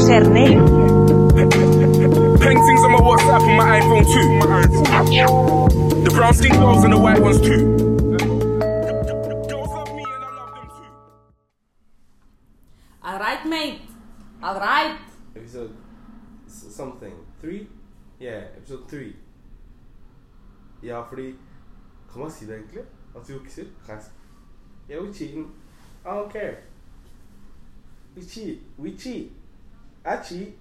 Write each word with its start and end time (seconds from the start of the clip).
ser 0.00 0.24
ned. 0.28 0.56
Paintings 2.40 2.82
on 2.84 2.92
my 2.92 3.00
WhatsApp 3.08 3.42
on 3.42 3.56
my 3.56 3.80
iPhone 3.80 4.04
too. 4.12 4.28
My 4.40 4.46
iPhone. 4.62 6.04
The 6.04 6.10
brown 6.10 6.34
skin 6.34 6.52
girls 6.52 6.84
and 6.84 6.92
the 6.92 6.98
white 6.98 7.20
ones 7.20 7.40
too. 7.40 7.76
Girls 9.48 9.70
love 9.70 9.94
me 9.94 10.04
and 10.14 10.24
I 10.24 10.30
love 10.38 10.52
them 10.54 10.68
too. 10.78 10.90
Alright, 13.04 13.46
mate. 13.46 13.80
Alright. 14.42 14.98
Episode 15.36 15.76
something. 16.46 17.14
Three? 17.40 17.68
Yeah, 18.18 18.44
episode 18.56 18.88
three. 18.88 19.16
Ja, 20.82 21.02
fordi 21.08 21.34
Kan 22.12 22.20
man 22.22 22.30
si 22.30 22.46
det 22.46 22.54
egentlig? 22.54 22.82
At 23.16 23.28
du 23.28 23.32
jukser? 23.32 23.64
Kan 23.86 23.94
jeg 23.94 24.02
si 24.02 24.10
Yeah, 24.88 25.02
we 25.04 25.12
cheating. 25.12 25.52
I 26.04 26.08
don't 26.08 26.32
care. 26.32 26.56
We 28.16 28.22
cheat. 28.22 28.58
We 28.78 28.96
cheat. 28.98 29.30
I 30.04 30.16
cheat. 30.16 30.56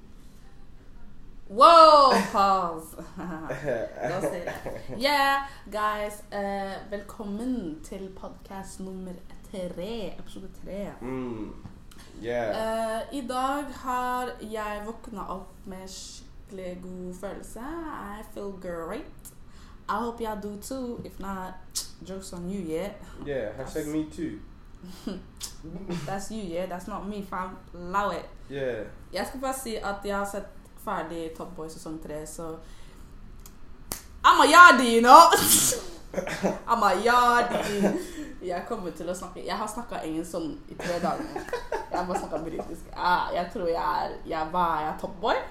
Whoa, 1.47 2.11
pause. 2.31 2.95
Don't 3.17 4.21
say 4.21 4.43
that. 4.45 4.81
Yeah, 4.97 5.47
guys. 5.71 6.23
eh, 6.31 6.73
velkommen 6.91 7.79
til 7.83 8.09
podcast 8.21 8.79
nummer 8.79 9.11
tre. 9.51 10.15
Episode 10.19 10.49
tre. 10.63 10.91
mm. 11.01 11.53
Yeah. 12.21 12.49
Eh, 12.49 13.17
I 13.17 13.27
dag 13.27 13.63
har 13.73 14.29
jeg 14.41 14.81
våkna 14.85 15.21
opp 15.29 15.47
med 15.65 15.87
skikkelig 15.87 16.79
god 16.83 17.13
følelse. 17.19 17.59
I 18.19 18.23
feel 18.33 18.51
great. 18.61 19.33
I 19.89 19.93
hope 20.03 20.23
y'all 20.23 20.41
do 20.41 20.61
too. 20.61 21.01
If 21.05 21.19
not, 21.19 21.53
jokes 22.07 22.33
on 22.33 22.49
you, 22.49 22.61
yeah. 22.75 22.91
yeah, 23.27 23.55
hashtag 23.57 23.87
me 23.87 24.05
too. 24.11 24.39
That's 26.05 26.31
you, 26.31 26.43
yeah. 26.43 26.65
That's 26.69 26.87
not 26.87 27.07
me, 27.07 27.23
fam. 27.23 27.57
Allow 27.73 28.11
it. 28.11 28.25
Yeah. 28.49 28.87
Jeg 29.13 29.27
skal 29.27 29.39
bare 29.41 29.53
si 29.53 29.75
at 29.75 30.05
jeg 30.05 30.17
har 30.17 30.25
sett 30.25 30.49
ferdig 30.83 31.31
Top 31.37 31.55
Boy 31.55 31.69
sesong 31.69 31.99
tre, 32.03 32.25
så 32.27 32.55
I'm 34.25 34.41
a 34.41 34.47
yardie, 34.47 34.95
you 34.95 35.01
know! 35.01 35.29
I'm 36.67 36.83
a 36.83 36.93
yardie. 37.05 37.93
Jeg 38.41 38.63
kommer 38.67 38.91
til 38.95 39.09
å 39.11 39.13
snakke 39.13 39.43
Jeg 39.43 39.57
har 39.59 39.67
snakka 39.67 39.99
engelsk 40.07 40.31
sånn 40.31 40.53
i 40.71 40.75
tre 40.79 40.99
dager. 41.03 41.27
Jeg 41.73 41.95
har 41.95 42.05
bare 42.07 42.21
snakka 42.21 42.39
britisk. 42.45 42.85
Jeg, 42.93 43.33
jeg 43.35 43.49
tror 43.53 43.67
jeg 43.67 44.03
er 44.03 44.13
jeg, 44.31 44.51
Hva 44.53 44.65
er 44.75 44.85
jeg? 44.85 44.93
Top 45.01 45.17
Boy? 45.21 45.41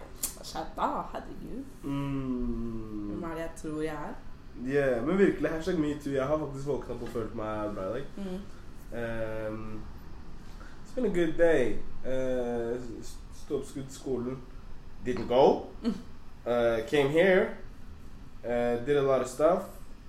Shut 0.43 0.79
up, 0.79 1.13
herregud. 1.13 1.65
Mm. 1.83 3.11
Hvem 3.11 3.27
er 3.29 3.35
det 3.35 3.45
jeg 3.45 3.55
tror 3.63 3.83
jeg 3.85 3.95
er? 4.09 4.17
Yeah, 4.67 5.07
men 5.07 5.19
virkelig, 5.19 5.51
hashtag 5.51 5.79
metoo. 5.79 6.13
Jeg 6.13 6.27
har 6.27 6.39
faktisk 6.39 6.67
våkna 6.67 6.97
opp 6.97 7.03
og 7.07 7.13
følt 7.15 7.35
meg 7.39 7.75
bra 7.77 7.85
i 7.85 7.93
dag. 7.99 8.07
Mm. 8.17 8.41
Um, 8.99 9.83
it's 10.83 10.95
been 10.95 11.07
a 11.07 11.15
good 11.15 11.37
day. 11.39 11.79
Uh, 12.03 12.48
Skolen. 13.89 14.37
Didn't 15.05 15.29
go. 15.29 15.67
Uh, 16.47 16.81
came 16.87 17.11
here. 17.11 17.59
Uh, 18.45 18.77
did 18.85 18.97
a 18.97 19.03
lot 19.03 19.21
of 19.21 19.29
stuff. 19.29 19.63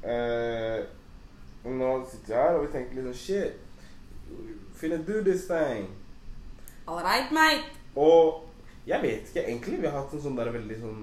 Uh, 0.04 0.86
og 1.64 1.72
nå 1.76 2.06
sitter 2.12 2.36
jeg 2.36 2.44
her 2.44 2.58
og 2.58 2.66
vi 2.66 2.72
tenker 2.72 2.96
liksom 2.96 3.14
shit. 3.14 3.54
Finna 4.76 4.98
do 4.98 5.22
this 5.24 5.48
thing. 5.48 5.90
All 6.88 7.04
right, 7.04 7.32
mate. 7.32 7.68
Og 7.96 8.46
jeg 8.88 9.02
vet 9.02 9.28
ikke 9.28 9.44
egentlig. 9.48 9.82
Vi 9.82 9.88
har 9.88 9.98
hatt 10.00 10.14
en 10.14 10.24
sånn 10.24 10.38
der 10.40 10.52
veldig 10.54 10.78
sånn 10.80 11.02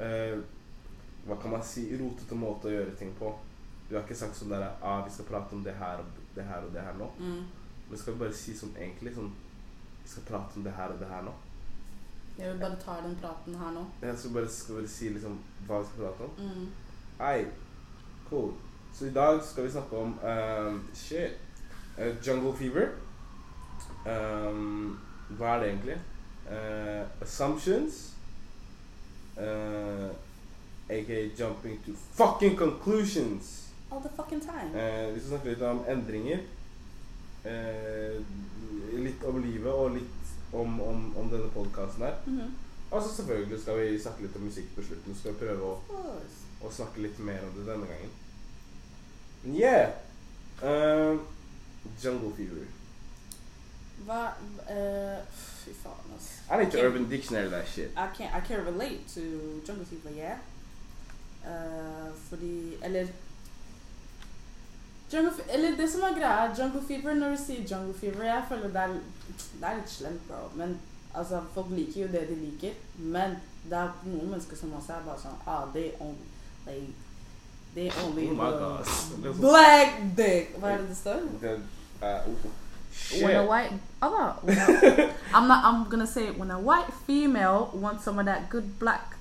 eh, 0.00 0.36
Hva 1.26 1.36
kan 1.42 1.52
man 1.56 1.64
si 1.66 1.88
rotete 1.98 2.38
måte 2.38 2.70
å 2.70 2.74
gjøre 2.76 2.94
ting 2.98 3.10
på. 3.18 3.32
Vi 3.88 3.96
har 3.96 4.04
ikke 4.04 4.18
sagt 4.18 4.38
sånn 4.38 4.54
der 4.54 4.68
ah, 4.80 5.02
vi 5.04 5.12
skal 5.14 5.28
prate 5.28 5.56
om 5.56 5.64
det 5.66 5.74
her 5.78 6.00
og 6.02 6.22
det 6.36 6.46
her 6.46 6.64
og 6.64 6.72
det 6.74 6.84
her 6.86 6.94
nå. 7.00 7.10
Mm. 7.18 7.42
Men 7.88 8.00
skal 8.00 8.14
vi 8.14 8.22
bare 8.22 8.38
si 8.38 8.54
sånn 8.56 8.72
egentlig 8.78 9.12
sånn 9.14 9.28
Vi 10.02 10.10
skal 10.10 10.24
prate 10.30 10.58
om 10.58 10.64
det 10.64 10.74
her 10.78 10.94
og 10.94 11.02
det 11.02 11.10
her 11.10 11.26
nå. 11.26 11.34
Jeg 12.38 12.52
vil 12.52 12.60
bare 12.60 12.76
ta 12.84 13.08
den 13.08 13.16
praten 13.16 13.54
her 13.54 13.70
nå. 13.72 13.84
Jeg 14.02 14.18
skal 14.18 14.32
bare, 14.32 14.48
skal 14.48 14.74
bare 14.74 14.88
si 14.88 15.08
liksom 15.08 15.38
hva 15.66 15.78
vi 15.80 15.86
skal 15.86 16.04
prate 16.04 16.24
om. 16.24 16.30
Mm. 16.38 16.68
Hei. 17.20 17.46
cool. 18.30 18.52
Så 18.92 19.06
i 19.06 19.12
dag 19.12 19.40
skal 19.44 19.64
vi 19.64 19.70
snakke 19.70 19.96
om 19.96 20.18
um, 20.18 20.88
shit. 20.94 21.30
Uh, 21.98 22.26
jungle 22.26 22.56
fever. 22.56 22.88
Um, 24.06 24.98
hva 25.28 25.54
er 25.54 25.60
det 25.60 25.68
egentlig? 25.68 25.96
Uh, 26.50 27.22
assumptions. 27.22 28.12
Uh, 29.36 30.10
aka 30.90 31.30
jumping 31.38 31.84
to 31.86 31.92
fucking 32.12 32.58
conclusions. 32.58 33.68
All 33.92 34.00
the 34.00 34.10
fucking 34.16 34.42
time. 34.42 34.70
Uh, 34.74 35.14
vi 35.14 35.20
skal 35.20 35.28
snakke 35.28 35.48
litt 35.48 35.62
om 35.62 35.84
endringer. 35.88 36.38
Uh, 37.44 38.20
litt 38.92 39.24
om 39.24 39.42
livet 39.42 39.72
og 39.72 39.90
litt 39.96 40.25
om, 40.52 40.80
om, 40.80 41.16
om 41.16 41.28
denne 41.30 41.50
podkasten 41.54 42.06
her. 42.06 42.22
Mm 42.26 42.54
Og 42.90 43.02
så 43.02 43.16
selvfølgelig 43.16 43.60
skal 43.60 43.78
vi 43.80 43.98
snakke 43.98 44.22
litt 44.22 44.36
om 44.36 44.44
musikk 44.46 44.68
på 44.76 44.82
slutten. 44.82 45.14
Skal 45.18 45.32
vi 45.32 45.40
prøve 45.40 45.70
å 45.72 45.72
å, 46.62 46.70
snakke 46.70 47.02
litt 47.02 47.18
mer 47.18 47.42
om 47.44 47.54
det 47.56 47.66
denne 47.66 47.86
gangen. 47.86 48.12
Men 49.42 49.56
yeah! 49.58 49.90
Uh, 50.62 51.18
jungle 52.02 52.32
Fever. 52.36 52.64
Hva 54.06 54.20
uh, 54.70 55.18
Fy 55.34 55.74
faen, 55.74 56.14
altså. 56.14 56.46
I 56.50 56.62
need 56.62 56.72
to 56.72 56.80
Urban 56.80 57.08
Dictionary 57.10 57.50
that 57.50 57.68
shit. 57.68 57.90
I 57.96 58.06
can't, 58.16 58.34
I 58.34 58.40
can't 58.40 58.64
relate 58.64 59.08
to 59.14 59.20
Jungle 59.66 59.84
Fever, 59.84 60.14
yeah. 60.16 60.38
Uh, 61.44 62.14
fordi 62.28 62.76
Eller 62.82 63.06
Jungle, 65.12 65.32
Fe- 65.32 65.52
eller 65.54 65.76
det 65.76 65.90
som 65.92 66.00
er 66.02 66.14
greia, 66.18 66.48
Jungle 66.58 66.82
Fever 66.88 67.14
Når 67.14 67.28
du 67.30 67.36
sier 67.46 67.62
Jungle 67.70 67.94
Fever, 67.94 68.24
jeg 68.24 68.42
føler 68.48 68.68
det 68.68 68.76
er, 68.76 68.88
det 69.60 69.68
er 69.68 69.76
litt 69.76 69.90
slemt, 69.90 70.28
bro. 70.28 70.48
Men 70.54 70.78
altså, 71.14 71.40
folk 71.54 71.66
liker 71.70 72.00
jo 72.02 72.08
det 72.12 72.28
de 72.28 72.34
liker. 72.34 72.72
Men 72.98 73.36
det 73.70 73.78
er 73.78 73.92
noen 74.04 74.30
mennesker 74.30 74.56
som 74.56 74.72
også 74.78 74.92
er 74.92 75.04
bare 75.06 75.18
sånn 75.22 75.38
Ah, 75.46 75.64
they 75.74 75.92
only 76.00 76.26
like, 76.66 76.94
They 77.74 77.90
only 78.04 78.26
Oh 78.30 78.36
my 78.36 78.50
god. 78.50 78.78
Det 79.22 79.30
er 79.30 79.34
så- 79.34 79.40
Black 79.40 79.96
dick! 80.16 80.54
Hva 80.58 80.68
er 80.70 80.76
det 80.78 80.88
det 80.88 80.96
står? 80.96 81.20
det- 81.40 81.60
uh, 82.02 82.28
oh, 82.28 82.50
shit. 82.92 83.24
When 83.24 83.36
a 83.36 83.44
white, 83.46 83.72
oh, 84.02 84.32
when 84.42 84.58
a- 84.58 85.12
I'm 85.34 85.46
not. 85.48 85.64
I'm 85.64 85.88
gonna 85.90 86.06
say 86.06 86.28
it. 86.28 86.38
When 86.38 86.50
a 86.50 86.58
white 86.58 86.92
female 87.06 87.68
wants 87.74 88.04
some 88.04 88.18
of 88.18 88.26
that 88.26 88.48
good 88.50 88.78
black, 88.80 89.16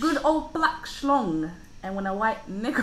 good 0.00 0.18
old 0.24 0.52
black 0.52 0.86
schlong, 0.86 1.50
and 1.82 1.94
when 1.96 2.06
a 2.06 2.14
white 2.14 2.40
nigga, 2.48 2.82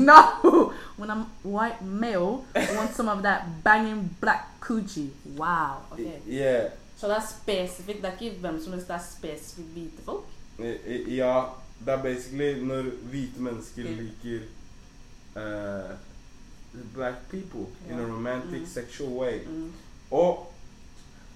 no, 0.10 0.72
when 0.96 1.10
a 1.10 1.26
white 1.44 1.82
male 1.82 2.44
wants 2.76 2.96
some 2.96 3.08
of 3.08 3.22
that 3.22 3.42
banging 3.64 4.16
black 4.20 4.60
coochie. 4.60 5.10
Wow. 5.36 5.76
Okay. 5.92 6.18
Yeah. 6.28 6.70
Så 6.96 7.06
det 7.08 7.16
er 7.16 7.20
spesifikt. 7.30 8.02
Det 8.02 8.08
er 8.08 8.12
ikke 8.20 8.38
hvem 8.40 8.62
som 8.64 8.72
helst. 8.72 8.88
Det 8.88 8.94
er 8.94 9.00
spesifikt 9.18 9.68
hvite 9.68 10.02
folk. 10.04 10.24
I- 10.58 10.92
i- 10.94 11.16
Ja, 11.16 11.42
det 11.84 11.88
er 11.94 12.02
basically 12.02 12.64
når 12.64 12.82
hvite 13.10 13.40
mennesker 13.40 13.82
Mm. 13.84 13.96
liker 13.96 14.40
uh, 15.36 15.90
black 16.94 17.14
people 17.30 17.66
in 17.90 17.98
a 18.00 18.02
romantic, 18.02 18.60
Mm. 18.60 18.66
sexual 18.66 19.10
way. 19.10 19.40
Mm. 19.46 19.72
Og 20.10 20.52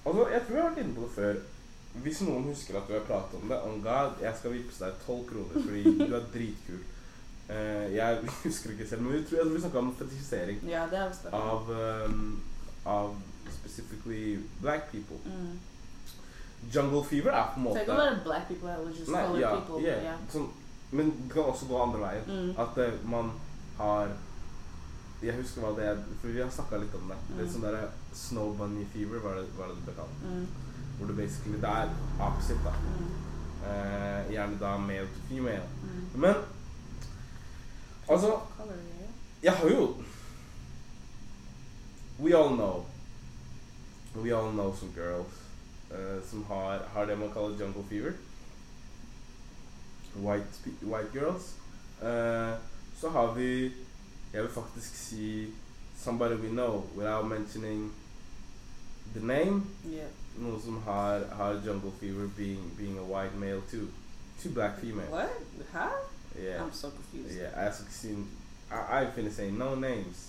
altså, 0.06 0.26
jeg 0.28 0.40
tror 0.46 0.54
jeg 0.54 0.62
har 0.64 0.70
vært 0.70 0.78
inne 0.84 0.94
på 0.94 1.00
det 1.00 1.10
før. 1.14 1.34
Hvis 1.94 2.20
noen 2.22 2.44
husker 2.46 2.76
at 2.78 2.86
du 2.88 2.92
har 2.94 3.02
pratet 3.08 3.34
om 3.42 3.48
det, 3.50 3.56
on 3.66 3.80
God, 3.82 4.20
jeg 4.22 4.34
skal 4.38 4.52
vippse 4.54 4.84
deg 4.84 5.00
12 5.06 5.24
kroner 5.26 5.64
fordi 5.64 5.82
du 5.98 6.14
er 6.14 6.28
dritkul. 6.34 6.82
Uh, 7.50 7.86
jeg 7.94 8.20
husker 8.44 8.70
ikke 8.70 8.86
selv, 8.88 9.02
men 9.02 9.12
vi, 9.16 9.24
tror, 9.26 9.36
jeg 9.40 9.46
tror 9.46 9.54
vi 9.56 9.60
snakket 9.64 9.80
om 9.80 9.94
fetisjisering 9.98 10.60
Ja, 10.70 10.84
det 10.90 10.98
er 11.02 11.08
det. 11.24 11.32
av, 11.34 11.70
um, 12.06 12.40
av 12.86 13.16
specifically 13.50 14.38
black 14.62 14.86
people. 14.92 15.18
Mm. 15.26 15.58
Jungle 16.74 17.02
fever 17.04 17.30
er 17.32 17.50
på 17.54 17.58
en 17.60 17.64
måte 17.64 17.78
Tenk 17.80 17.88
kan 17.90 17.96
være 18.04 18.20
black 18.24 18.46
people 18.48 18.70
eller 18.70 18.90
just 18.94 19.10
Nei, 19.10 19.24
colored 19.26 19.40
ja, 19.42 19.50
people. 19.56 19.82
yeah, 19.82 20.04
Ja. 20.04 20.14
sånn, 20.32 20.48
men 20.92 21.10
det 21.16 21.32
kan 21.34 21.50
også 21.50 21.66
gå 21.70 21.82
andre 21.82 22.00
veien. 22.04 22.24
Mm. 22.30 22.50
At 22.58 22.78
uh, 22.78 23.10
man 23.10 23.32
har 23.78 24.12
Jeg 25.22 25.34
husker 25.36 25.60
hva 25.60 25.74
det 25.76 25.84
er, 25.84 25.98
for 26.22 26.28
vi 26.32 26.40
har 26.40 26.48
snakka 26.54 26.78
litt 26.80 26.94
om 26.96 27.10
det. 27.10 27.16
Det 27.34 27.42
er 27.42 27.48
Mm. 27.48 27.52
sånn 27.52 27.64
derre 27.66 27.88
snow 28.16 28.54
bunny 28.56 28.84
fever, 28.94 29.18
var 29.20 29.34
det, 29.36 29.48
var 29.58 29.66
det 29.68 29.74
det 29.76 29.84
ble 29.84 29.94
kalt. 29.98 30.22
Mm. 30.24 30.46
Hvor 31.00 31.08
du 31.08 31.14
basically 31.14 31.56
det 31.56 31.68
er 31.68 31.88
opposite, 32.20 32.60
da. 32.64 32.72
Eh, 33.70 34.30
gjerne 34.30 34.58
da 34.60 34.76
male 34.76 35.06
to 35.06 35.20
female. 35.28 35.68
Mm. 35.82 36.20
Men 36.20 36.34
altså. 38.08 38.40
Jeg 39.42 39.52
har 39.52 39.68
jo 39.68 39.94
We 42.18 42.36
all 42.36 42.54
know 42.54 42.84
We 44.14 44.36
all 44.36 44.52
know 44.52 44.76
some 44.76 44.92
girls 44.94 45.32
eh, 45.90 46.28
som 46.30 46.44
har, 46.44 46.82
har 46.92 47.04
det 47.04 47.18
man 47.18 47.32
kaller 47.32 47.58
jungle 47.64 47.84
fever. 47.88 48.12
White, 50.16 50.70
white 50.82 51.10
girls. 51.12 51.54
Eh, 52.02 52.58
så 53.00 53.10
har 53.10 53.34
vi 53.34 53.72
Jeg 54.32 54.42
vil 54.42 54.50
faktisk 54.50 54.94
si 54.96 55.54
somebody 55.96 56.34
we 56.34 56.48
know 56.48 56.84
without 56.96 57.26
mentioning 57.26 57.92
the 59.14 59.26
name. 59.26 59.66
Yeah. 59.88 60.08
Noen 60.38 60.60
som 60.62 60.82
har, 60.82 61.24
har 61.36 61.52
jungle 61.66 61.90
fever 62.00 62.26
being, 62.36 62.70
being 62.78 62.98
a 62.98 63.02
white 63.02 63.34
male 63.36 63.60
too. 63.70 63.88
Two 64.42 64.50
black 64.50 64.78
females. 64.80 65.10
What? 65.10 65.30
Huh? 65.72 65.90
Yeah. 66.38 66.62
I'm 66.62 66.72
so 66.72 66.90
confused. 66.90 67.36
Yeah, 67.38 67.50
I 67.56 67.66
also 67.66 67.84
seen. 67.90 68.26
I, 68.70 69.02
I 69.02 69.06
finna 69.14 69.30
say 69.30 69.50
no 69.50 69.74
names. 69.74 70.26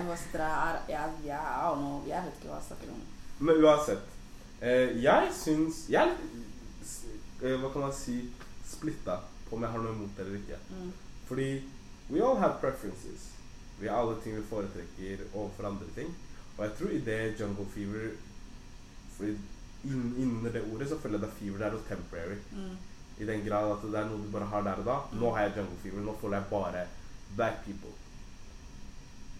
Bare 0.00 0.16
sitter 0.16 0.38
her 0.44 0.78
jeg, 0.88 1.10
jeg, 1.24 1.38
I 1.40 1.68
don't 1.68 1.78
know. 1.80 2.02
Jeg 2.08 2.22
vet 2.24 2.38
ikke 2.38 2.48
hva 2.50 2.56
jeg 2.60 2.66
snakker 2.68 2.92
om. 2.94 3.02
Men 3.40 3.64
uansett. 3.64 4.06
Eh, 4.62 5.02
jeg 5.02 5.28
syns 5.34 5.78
s- 6.84 7.04
eh, 7.42 7.54
Hva 7.60 7.70
kan 7.72 7.80
man 7.86 7.92
si 7.96 8.18
splitta 8.68 9.16
på 9.48 9.56
om 9.56 9.62
jeg 9.64 9.70
har 9.72 9.78
noe 9.82 9.94
imot 9.96 10.16
det 10.16 10.26
eller 10.26 10.38
ikke. 10.38 10.58
Mm. 10.70 10.90
Fordi 11.28 11.48
we 12.10 12.20
all 12.22 12.36
have 12.38 12.58
preferences. 12.60 13.28
Vi 13.80 13.88
har 13.88 13.96
alle 14.02 14.16
ting 14.22 14.36
vi 14.36 14.42
foretrekker 14.50 15.24
overfor 15.34 15.66
andre 15.66 15.86
ting. 15.94 16.14
Og 16.60 16.66
jeg 16.66 16.76
tror 16.76 16.90
i 16.92 16.98
det 17.00 17.40
Jungle 17.40 17.64
Fever 17.72 18.10
Fordi 19.16 19.32
inn, 19.88 20.02
Inni 20.20 20.52
det 20.52 20.60
ordet 20.68 20.90
så 20.90 20.98
føler 21.00 21.16
jeg 21.16 21.24
det 21.24 21.36
fever 21.38 21.60
det 21.60 21.66
er 21.66 21.72
noe 21.72 21.86
temporary. 21.88 22.36
Mm. 22.52 22.74
I 23.20 23.28
den 23.28 23.46
grad 23.46 23.70
at 23.72 23.86
det 23.86 24.00
er 24.00 24.10
noe 24.10 24.20
du 24.20 24.28
bare 24.32 24.48
har 24.52 24.66
der 24.66 24.82
og 24.82 24.88
da. 24.88 24.96
Nå 25.16 25.32
har 25.34 25.46
jeg 25.46 25.56
jungle 25.56 25.78
fever. 25.82 26.04
Nå 26.04 26.16
føler 26.20 26.36
jeg 26.36 26.50
bare 26.50 26.84
black 27.36 27.62
people. 27.64 27.92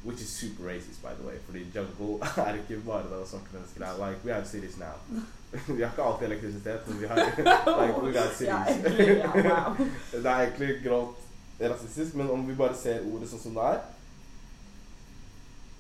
Which 0.05 0.23
is 0.25 0.33
super 0.33 0.65
racist, 0.65 1.03
by 1.03 1.13
the 1.19 1.27
way. 1.27 1.37
Fordi 1.47 1.67
jungle 1.75 2.29
er 2.47 2.61
ikke 2.63 2.81
bare 2.87 3.09
det 3.11 3.29
svarte 3.29 3.53
mennesker 3.53 3.85
er. 3.85 4.01
Like, 4.01 4.25
we 4.25 4.33
have 4.33 4.47
cities 4.49 4.79
now. 4.81 4.97
vi 5.77 5.83
har 5.83 5.93
ikke 5.93 6.09
alltid 6.09 6.27
elektrisitet, 6.27 6.89
men 6.89 7.01
vi 7.01 7.07
har 7.07 7.21
like, 7.81 8.01
we 8.01 8.13
got 8.17 8.33
cities. 8.37 8.81
det 10.13 10.27
er 10.27 10.41
egentlig 10.41 10.75
grovt 10.85 11.19
rasistisk, 11.61 12.15
men 12.15 12.31
om 12.31 12.49
vi 12.49 12.55
bare 12.55 12.77
ser 12.77 13.05
ordet 13.13 13.29
sånn 13.29 13.43
som 13.43 13.57
det 13.59 13.65
er 13.75 13.81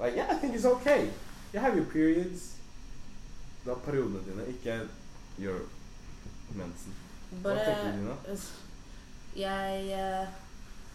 Like, 0.01 0.17
yeah, 0.17 0.33
I 0.33 0.39
think 0.41 0.57
it's 0.57 0.65
okay. 0.65 1.09
You 1.53 1.61
have 1.61 1.77
your 1.77 1.87
periods. 1.87 2.57
da 3.65 3.71
har 3.75 3.81
periodene 3.81 4.21
dine, 4.25 4.47
ikke 4.49 4.89
your 5.39 5.61
mensen. 6.55 6.95
Hva 7.31 7.55
tenker 7.55 7.93
du, 7.93 7.99
Dina? 7.99 8.37
Jeg 9.37 9.83
eh, 9.95 10.29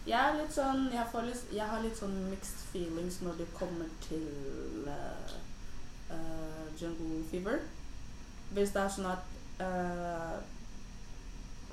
Jeg 0.06 0.20
er 0.20 0.34
litt 0.36 0.52
sånn 0.52 0.90
Jeg, 0.92 1.06
får 1.12 1.28
litt, 1.30 1.44
jeg 1.56 1.68
har 1.70 1.80
litt 1.84 1.96
sånn 1.98 2.18
mixed 2.30 2.66
feelings 2.74 3.22
når 3.24 3.38
det 3.40 3.48
kommer 3.56 3.88
til 4.04 4.90
eh, 4.92 5.36
eh, 6.12 6.66
Jungle 6.82 7.24
Fever. 7.32 7.64
Hvis 8.52 8.76
det 8.76 8.84
er 8.84 8.92
sånn 8.98 9.10
at 9.14 9.64
eh, 9.64 10.36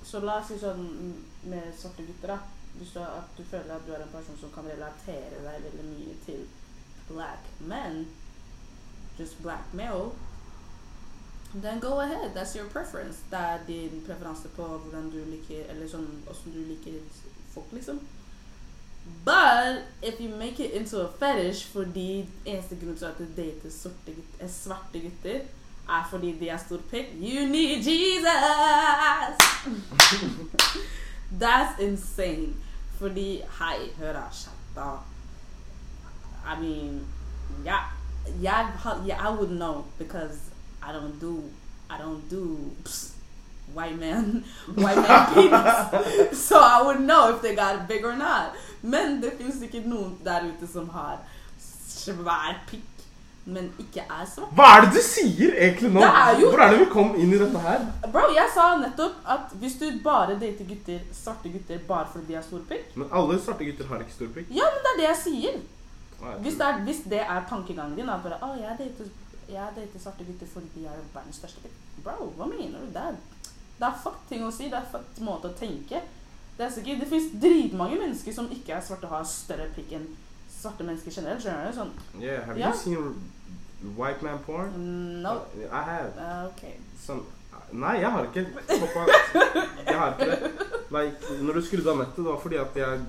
Så 0.07 0.23
la 0.23 0.39
oss 0.39 0.53
si 0.53 0.59
sånn 0.63 0.87
med 1.51 1.73
svarte 1.79 2.07
gutter, 2.07 2.37
da. 2.37 2.41
Hvis 2.79 2.95
du, 2.95 3.03
at 3.03 3.35
du 3.37 3.43
føler 3.45 3.75
at 3.75 3.87
du 3.87 3.93
er 3.93 4.05
en 4.05 4.15
person 4.15 4.39
som 4.41 4.53
kan 4.55 4.67
relatere 4.71 5.43
deg 5.45 5.67
veldig 5.67 5.89
mye 5.91 6.15
til 6.27 6.47
black 7.09 7.51
men, 7.69 8.07
just 9.19 9.43
black 9.43 9.75
male, 9.75 10.15
then 11.55 11.81
go 11.81 12.01
ahead. 12.01 12.35
That's 12.35 12.57
your 12.57 12.67
preference. 12.67 13.19
Det 13.31 13.39
er 13.39 13.59
din 13.67 14.03
preferanse 14.07 14.49
på 14.49 14.63
hvordan 14.63 15.11
du 15.11 15.19
liker 15.31 15.65
Eller 15.69 15.89
sånn 15.89 16.09
åssen 16.31 16.53
du 16.53 16.61
liker 16.65 17.01
folk, 17.55 17.73
liksom. 17.73 18.01
But 19.25 19.83
if 20.03 20.21
you 20.21 20.29
make 20.29 20.61
it 20.61 20.71
into 20.71 21.01
a 21.01 21.09
fetish 21.19 21.67
fordi 21.73 22.29
eneste 22.47 22.77
grunn 22.77 22.97
til 22.97 23.05
at 23.05 23.19
du 23.19 23.27
dater 23.37 23.67
eh, 24.41 24.51
svarte 24.51 25.01
gutter, 25.01 25.41
er 25.89 26.05
fordi 26.11 26.33
de 26.39 26.49
er 26.49 26.57
stor 26.57 26.81
pikk 26.91 27.07
You 27.19 27.49
need 27.49 27.83
Jesus! 27.83 28.29
That's 31.43 31.81
insane. 31.81 32.55
Fordi 32.99 33.43
Hei, 33.59 33.91
hør 33.99 34.13
her, 34.13 34.31
chatta. 34.33 34.91
I 36.45 36.61
mean, 36.61 37.07
yeah, 37.65 37.85
yeah, 38.41 38.69
yeah, 39.05 39.19
I 39.29 39.31
wouldn't 39.31 39.59
know 39.59 39.85
because 39.99 40.39
I 40.83 40.93
don't 40.93 41.19
do, 41.21 41.43
I 41.91 41.99
don't 41.99 42.29
do 42.31 42.71
psst, 42.85 43.13
white 43.75 43.99
man, 43.99 44.45
white 44.75 44.97
man 44.97 45.27
penis. 45.35 46.39
so 46.47 46.59
I 46.59 46.83
wouldn't 46.83 47.07
know 47.07 47.35
if 47.35 47.43
they 47.43 47.55
got 47.55 47.87
big 47.89 48.05
or 48.05 48.17
not. 48.17 48.53
Men 48.83 49.21
det 49.23 49.33
finnes 49.39 49.59
sikkert 49.63 49.87
noen 49.87 50.17
der 50.25 50.49
ute 50.51 50.67
som 50.67 50.89
har 50.91 51.19
svær 51.59 52.57
pikk, 52.67 52.89
men 53.45 53.69
ikke 53.79 54.03
er 54.11 54.25
svart. 54.27 54.51
Hva 54.59 54.67
er 54.77 54.85
det 54.87 54.93
du 54.97 55.01
sier 55.07 55.55
egentlig 55.55 55.91
nå? 55.95 56.03
Er 56.03 56.41
jo- 56.41 56.51
Hvor 56.51 56.61
er 56.63 56.71
det 56.75 56.81
vi 56.81 56.89
kom 56.93 57.15
inn 57.19 57.33
i 57.33 57.39
dette 57.39 57.59
her? 57.59 57.87
Bro, 58.13 58.25
jeg 58.35 58.51
sa 58.55 58.67
nettopp 58.79 59.15
at 59.27 59.55
hvis 59.63 59.79
du 59.81 59.87
bare 60.05 60.35
dater 60.39 60.65
gutter, 60.69 60.99
svarte 61.15 61.51
gutter 61.55 61.79
bare 61.89 62.07
fordi 62.13 62.27
de 62.29 62.35
har 62.39 62.43
stor 62.47 62.61
pikk 62.69 62.97
Men 62.97 63.09
alle 63.13 63.39
svarte 63.43 63.65
gutter 63.71 63.87
har 63.91 63.99
ikke 64.05 64.13
stor 64.19 64.31
pikk. 64.35 64.51
Ja, 64.51 64.67
men 64.75 64.83
det 64.87 64.93
er 64.93 65.01
det 65.01 65.09
jeg 65.09 65.21
sier. 65.23 65.57
Hvis 66.45 66.59
det 66.61 66.67
er, 66.67 66.81
hvis 66.87 67.03
det 67.11 67.21
er 67.21 67.45
tankegangen 67.49 67.97
din, 67.99 68.09
at 68.09 68.23
bare 68.23 68.39
Å, 68.43 68.53
jeg 68.61 68.79
dater, 68.79 69.13
jeg 69.51 69.77
dater 69.77 70.01
svarte 70.03 70.27
gutter 70.29 70.47
fordi 70.47 70.71
de 70.75 70.87
er 70.87 71.05
verdens 71.15 71.41
største 71.43 71.63
pikk. 71.65 71.79
Bro, 72.05 72.33
hva 72.39 72.47
mener 72.51 72.79
du? 72.79 72.91
Det 72.95 73.03
er, 73.03 73.17
det 73.79 73.89
er 73.89 74.01
fucked 74.05 74.29
ting 74.31 74.45
å 74.47 74.51
si. 74.55 74.71
Det 74.71 74.79
er 74.79 74.91
fucked 74.93 75.23
måte 75.27 75.51
å 75.51 75.57
tenke. 75.59 76.03
Det 76.59 76.69
er 76.69 76.99
det 77.01 77.09
fins 77.09 77.31
dritmange 77.43 77.99
mennesker 77.99 78.35
som 78.37 78.51
ikke 78.55 78.77
er 78.77 78.85
svarte 78.85 79.09
og 79.09 79.17
har 79.17 79.29
større 79.29 79.69
pikk 79.77 79.95
enn 79.99 80.09
svarte 80.53 80.87
mennesker 80.87 81.15
generelt. 81.19 81.43
Skjønner 81.43 81.71
du? 81.71 81.77
Sånn 81.79 82.23
Yeah, 82.23 82.45
have 82.47 82.59
Ja. 82.59 82.71
you 82.71 82.79
seen 82.79 83.97
white 83.97 84.23
man 84.23 84.39
porn? 84.47 84.75
No. 85.23 85.41
I 85.67 85.83
have. 85.89 86.13
Uh, 86.17 86.51
ok. 86.51 86.67
Sånn 87.03 87.25
Nei, 87.73 87.95
jeg 88.03 88.11
har 88.13 88.27
ikke. 88.29 88.43
Pappa, 88.69 89.03
jeg 89.87 89.97
har 89.97 90.13
ikke 90.13 90.27
det. 90.29 90.51
Like, 90.93 91.37
når 91.41 91.57
du 91.57 91.61
skrudde 91.65 91.89
av 91.91 92.01
nettet, 92.03 92.19
det 92.21 92.27
var 92.27 92.41
fordi 92.41 92.59
at 92.61 92.77
jeg 92.77 93.05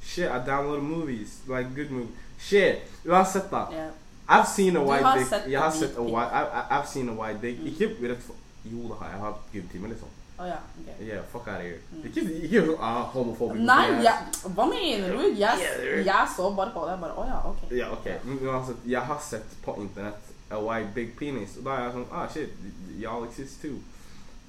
Shit, 0.00 0.30
I 0.30 0.38
downloaded 0.46 0.84
movies. 0.84 1.34
Like 1.46 1.74
good 1.76 1.90
movies. 1.92 2.16
Shit. 2.38 2.82
Uansett, 3.04 3.50
da. 3.50 3.68
Yeah. 3.72 3.90
I've 4.28 4.46
seen 4.46 4.76
a 4.76 4.84
white 4.84 5.18
dick. 5.18 5.52
Jeg 5.52 5.60
har 5.60 5.70
sett 5.70 5.96
a 5.96 6.02
white 6.02 6.30
I, 6.32 6.78
I've 6.78 6.88
seen 6.88 7.08
a 7.08 7.12
white 7.12 7.40
dick. 7.40 7.58
Mm. 7.58 7.66
Ikke 7.66 8.08
rett 8.12 8.22
for 8.22 8.34
Jo, 8.64 8.88
det 8.88 8.96
har 9.00 9.10
jeg. 9.10 9.20
Har 9.20 9.38
gymtime, 9.52 9.88
liksom. 9.88 10.08
Å 10.38 10.46
ja. 10.46 10.58
okay. 10.80 11.06
Yeah, 11.06 11.22
fuck 11.32 11.48
out 11.48 11.56
of 11.56 11.62
here. 11.62 11.78
Mm. 11.90 12.02
Ikke, 12.06 12.22
ikke 12.46 12.76
ah, 12.78 13.00
homofobic. 13.14 13.62
Nei, 13.66 13.86
jeg, 14.04 14.42
hva 14.54 14.66
mener 14.70 15.16
du? 15.16 15.22
Jeg, 15.34 15.62
Yeah, 15.64 16.04
jeg 16.06 16.32
så 16.36 16.50
bare 16.54 16.74
på 16.74 16.84
det. 16.84 16.92
Jeg 16.94 17.02
bare 17.06 17.16
Å 17.16 17.24
ja, 17.26 17.38
ok. 17.48 17.62
Ja, 17.74 17.88
ok. 17.96 18.10
Men 18.24 18.42
uansett, 18.46 18.84
jeg 18.86 19.02
har 19.10 19.22
sett 19.24 19.56
på 19.64 19.78
internett 19.82 20.34
a 20.50 20.60
white 20.62 20.92
big 20.94 21.16
penis, 21.18 21.56
og 21.58 21.66
da 21.66 21.74
er 21.76 21.82
jeg 21.86 21.96
sånn 21.96 22.06
Ah, 22.12 22.28
shit, 22.32 22.60
y'all 23.00 23.26
exist 23.26 23.60
too. 23.64 23.80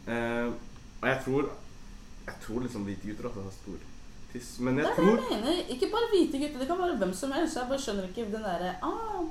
Uh, 0.08 0.52
og 1.02 1.08
jeg 1.10 1.22
tror 1.26 1.50
Jeg 2.26 2.36
tror 2.44 2.64
liksom 2.64 2.86
hvite 2.88 3.08
gutter 3.08 3.28
også 3.30 3.44
har 3.44 3.56
stor 3.56 3.82
tiss. 4.34 4.60
Men 4.60 4.78
jeg 4.80 4.86
det 4.88 4.96
tror 4.96 5.12
jeg 5.20 5.28
mener. 5.30 5.62
Ikke 5.76 5.90
bare 5.94 6.10
hvite 6.14 6.40
gutter. 6.42 6.60
Det 6.64 6.68
kan 6.72 6.82
være 6.84 6.98
hvem 7.04 7.14
som 7.14 7.32
helst. 7.36 7.58
Jeg 7.58 7.70
bare 7.70 7.84
skjønner 7.86 8.10
ikke 8.10 8.26
den 8.34 8.44
derre 8.48 8.74
ah, 8.82 9.22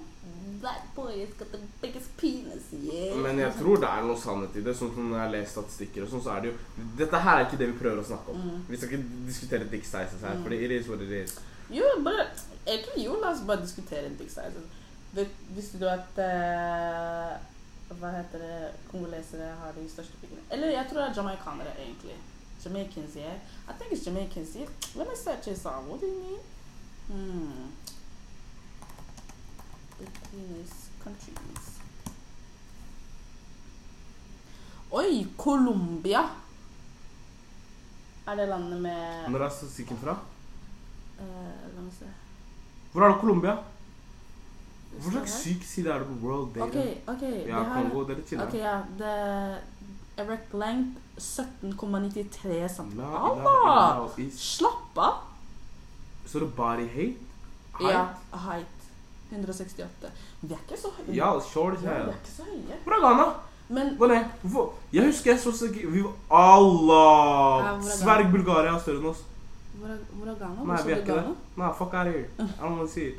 Black 0.59 0.89
boys 0.95 1.35
got 1.39 1.53
the 1.55 1.61
biggest 1.83 2.17
penis. 2.19 2.65
Yeah. 2.75 3.17
Men 3.23 3.39
jeg 3.39 3.53
tror 3.61 3.77
det 3.79 3.89
er 3.93 4.07
noe 4.09 4.19
sannhet 4.19 4.57
i 4.59 4.63
det. 4.67 4.73
Sånn 4.75 4.91
som 4.95 5.11
når 5.13 5.21
jeg 5.23 5.33
leser 5.37 5.53
statistikker 5.53 6.03
og 6.07 6.11
sånn, 6.11 6.25
så 6.25 6.33
er 6.35 6.41
det 6.43 6.51
jo 6.51 6.87
Dette 6.99 7.21
her 7.27 7.39
er 7.39 7.45
ikke 7.47 7.61
det 7.61 7.69
vi 7.71 7.77
prøver 7.79 8.01
å 8.03 8.07
snakke 8.09 8.35
om. 8.35 8.41
Mm. 8.43 8.65
Vi 8.67 8.81
skal 8.81 8.91
ikke 8.97 9.27
diskutere 9.29 9.69
dick 9.71 9.87
sizes 9.87 10.25
her, 10.27 10.35
Mm. 10.35 10.43
fordi 10.49 10.59
it 10.65 10.75
is 10.81 10.89
what 10.91 11.05
it 11.07 11.13
is. 11.21 11.37
Jo, 11.71 11.85
bare 12.03 12.27
Egentlig, 12.69 13.05
jo, 13.07 13.15
la 13.23 13.31
oss 13.31 13.45
bare 13.47 13.63
diskutere 13.63 14.11
dick 14.19 14.29
sizes. 14.29 14.67
Visste 15.57 15.79
du 15.81 15.87
at 15.89 16.19
uh, 16.21 17.39
Hva 17.97 18.11
heter 18.13 18.43
det 18.43 18.57
Kongolesere 18.91 19.47
har 19.63 19.73
de 19.79 19.87
største 19.89 20.19
pikkene? 20.21 20.43
Eller 20.53 20.75
jeg 20.75 20.91
tror 20.91 21.01
det 21.01 21.07
er 21.09 21.15
jamaicanere, 21.23 21.73
egentlig. 21.81 22.17
Jamaicans, 22.69 23.17
yeah. 23.17 23.35
I 23.69 23.73
think 23.73 23.93
it's 23.93 24.05
Jamaicans, 24.05 24.55
yeah. 24.57 24.67
Let 24.95 25.09
me 25.09 25.15
search 25.17 25.45
this 25.47 25.65
out. 25.67 25.83
What 25.85 26.01
do 26.01 26.07
you 26.07 26.21
mean? 26.21 26.41
Hmm. 27.09 27.71
Penis 30.31 30.91
countries. 31.03 31.65
Oi, 34.93 35.27
Colombia! 35.37 36.23
Er 38.29 38.37
det 38.37 38.47
landet 38.49 38.81
med 38.81 39.29
Når 39.33 39.45
er 39.45 39.49
statistikken 39.49 39.99
fra? 40.03 40.15
Uh, 41.19 41.25
La 41.75 41.81
meg 41.83 41.93
se. 41.99 42.09
Hvor 42.93 43.03
er 43.05 43.13
det 43.13 43.21
Colombia? 43.21 43.55
Hva 44.99 45.11
slags 45.13 45.35
syk 45.43 45.65
side 45.65 45.91
er 45.93 45.99
det 46.03 46.09
på 46.09 46.17
World 46.27 46.55
Data? 46.55 46.67
Ok, 46.67 47.03
ok. 47.15 47.23
Ja, 47.23 47.29
det 47.39 47.55
her- 47.55 47.73
Kongo, 47.75 48.05
det 48.05 48.11
er 48.11 48.17
litt 48.21 48.29
chilla. 48.29 48.47
Ok, 48.47 48.55
ja. 48.55 48.77
Det 48.99 49.13
Erect 50.19 50.55
length 50.55 50.99
17,93 51.19 52.69
cm. 52.69 53.01
Is- 54.19 54.41
Slapp 54.41 54.99
av! 54.99 55.15
Så 56.27 56.39
det 56.43 56.51
body? 56.57 56.87
Height? 56.95 57.17
Ja, 57.81 58.07
height. 58.33 58.67
168. 59.31 60.11
Vi 60.41 60.55
er 60.55 60.59
ikke 60.65 60.79
så 60.81 60.91
høye. 60.97 61.15
Ja, 61.17 61.31
short 61.41 61.79
Ja, 61.85 61.95
vi 62.05 62.11
er 62.11 62.17
ikke 62.17 62.35
så 62.37 62.43
høye. 62.49 62.79
Hvor 62.85 62.97
er 62.97 63.01
Ghana? 63.05 63.27
Men 63.69 63.97
Hvor 63.97 64.11
er 64.13 64.25
Hvorfor? 64.43 64.71
Jeg 64.93 65.05
husker 65.07 65.31
jeg 65.33 65.41
så 65.41 65.53
så 65.53 65.67
Vi 65.73 66.03
var 66.03 66.13
Allah! 66.33 67.65
Ja, 67.65 67.73
er 67.77 67.97
Sverg 67.99 68.31
Bulgaria 68.33 68.75
er 68.75 68.81
større 68.81 69.03
enn 69.03 69.11
oss. 69.11 69.23
Ghana? 70.39 70.83
Det. 70.85 71.05
Ghana? 71.07 71.35
Nei, 71.55 71.73
fuck 71.79 71.95
out 71.95 72.07
of 72.07 72.15
here. 72.15 72.29
I 72.39 72.63
don't 72.63 72.79
want 72.79 72.89
to 72.89 72.95
see 72.95 73.07
it. 73.07 73.19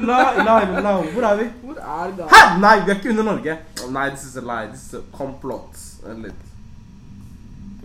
nei, 0.00 0.44
nei, 0.44 0.82
nei, 0.82 1.12
Hvor 1.12 1.22
er 1.22 1.36
vi? 1.36 1.50
Hvor 1.62 1.74
er 1.76 2.16
Ghana? 2.16 2.28
Hæ? 2.28 2.60
Nei, 2.60 2.84
vi 2.84 2.90
er 2.90 2.94
ikke 2.94 3.10
under 3.10 3.22
Norge. 3.22 3.58
Oh, 3.84 3.92
nei, 3.92 4.08
this 4.10 4.24
is 4.24 4.36
a 4.36 4.40
lie. 4.40 4.66
This 4.72 4.82
is 4.86 4.94
a 4.94 5.02
complot. 5.16 5.78
Litt. 6.16 6.34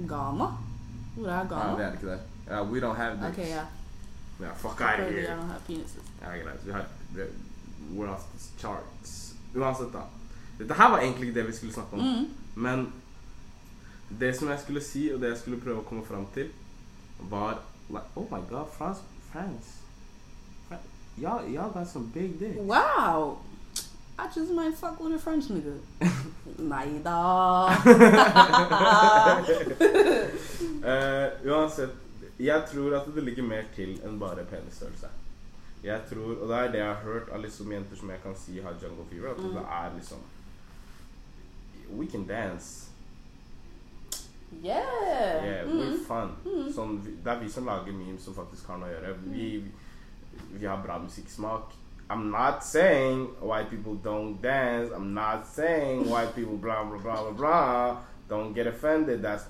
Ghana? 0.08 0.48
Hvor 1.16 1.28
er 1.28 1.44
Nei, 1.50 1.76
vi 1.78 1.84
er 1.84 1.92
ikke 1.92 2.08
der. 2.08 2.20
Yeah, 2.48 2.72
we 2.72 2.80
don't 2.80 2.96
have 2.96 3.18
this. 3.18 3.32
Okay, 3.32 3.48
yeah. 3.50 3.66
Ja, 4.42 4.54
fuck 4.54 4.82
out 4.82 5.00
of 5.00 5.12
here. 5.12 5.38
penises. 5.68 6.04
Ja, 6.22 6.28
greit. 6.28 6.66
Vi 6.66 6.72
har 6.72 6.86
We're 7.96 8.10
off 8.10 8.26
the 8.34 8.62
charts. 8.62 9.36
Uansett, 9.56 9.94
da. 9.94 10.00
Dette 10.58 10.74
her 10.74 10.90
var 10.90 11.00
egentlig 11.00 11.28
ikke 11.28 11.40
det 11.40 11.48
vi 11.48 11.54
skulle 11.54 11.74
snakke 11.74 11.94
om. 11.94 12.00
Mm. 12.00 12.30
Men 12.56 12.94
det 14.20 14.36
som 14.38 14.50
jeg 14.50 14.60
skulle 14.60 14.82
si, 14.82 15.12
og 15.14 15.22
det 15.22 15.30
jeg 15.30 15.38
skulle 15.38 15.62
prøve 15.62 15.82
å 15.82 15.88
komme 15.88 16.06
fram 16.06 16.26
til, 16.34 16.50
var 17.30 17.60
like, 17.90 18.04
Oh 18.16 18.28
my 18.32 18.40
god, 18.50 18.68
France. 18.70 19.00
France. 19.32 19.68
France. 20.68 20.84
Y'all, 21.18 21.48
y'all 21.48 21.70
got 21.72 21.88
some 21.88 22.06
big 22.14 22.40
dick. 22.40 22.56
Wow! 22.58 23.38
I 24.18 24.28
just 24.28 24.52
might 24.52 24.76
fuck 24.76 25.00
with 25.00 25.14
a 25.14 25.18
French 25.18 25.46
nigga. 25.50 25.76
Nei 26.60 27.00
da. 27.04 27.70
Eh, 30.84 31.30
uansett, 31.48 31.90
jeg 32.40 32.64
tror 32.74 32.96
at 32.98 33.06
det 33.16 33.24
ligger 33.24 33.44
mer 33.48 33.64
til 33.76 33.94
enn 34.04 34.18
bare 34.20 34.44
penisstørrelse. 34.50 35.08
Jeg 35.84 36.02
tror, 36.10 36.34
og 36.42 36.50
det 36.50 36.58
er 36.58 36.72
det 36.72 36.80
jeg 36.82 36.88
har 36.88 37.04
hørt 37.04 37.30
av 37.32 37.40
liksom 37.44 37.72
jenter 37.72 37.96
som 38.00 38.10
jeg 38.12 38.20
kan 38.24 38.36
si 38.40 38.60
har 38.62 38.76
jungle 38.82 39.06
fever, 39.10 39.30
at 39.32 39.38
Mm. 39.40 39.54
det 39.54 39.62
er 39.70 39.90
liksom 39.96 40.18
We 41.98 42.06
can 42.12 42.26
dance. 42.28 42.90
Yeah. 44.62 45.46
Yeah, 45.46 45.64
Mm. 45.66 45.80
we're 45.80 45.98
fun. 46.08 46.30
Sånn, 46.74 47.02
det 47.24 47.28
er 47.32 47.40
vi 47.40 47.50
som 47.50 47.66
lager 47.66 47.92
memes 47.94 48.22
som 48.24 48.34
faktisk 48.34 48.68
har 48.68 48.78
noe 48.78 48.90
å 48.90 48.94
gjøre. 48.94 49.16
Vi, 49.32 49.64
vi 50.54 50.66
har 50.66 50.82
bra 50.84 51.00
musikksmak. 51.00 51.74
I'm 52.10 52.30
not 52.32 52.64
saying 52.64 53.28
white 53.42 53.70
people 53.70 53.96
don't 53.96 54.42
dance. 54.42 54.92
I'm 54.94 55.14
not 55.14 55.48
saying 55.48 56.06
white 56.10 56.36
people 56.36 56.58
blah 56.58 56.84
blah 56.84 57.00
blah 57.00 57.22
blah 57.24 57.32
blah. 57.32 57.98
Don't 58.30 58.54
get 58.54 58.68
offended. 58.68 59.22
That's 59.22 59.46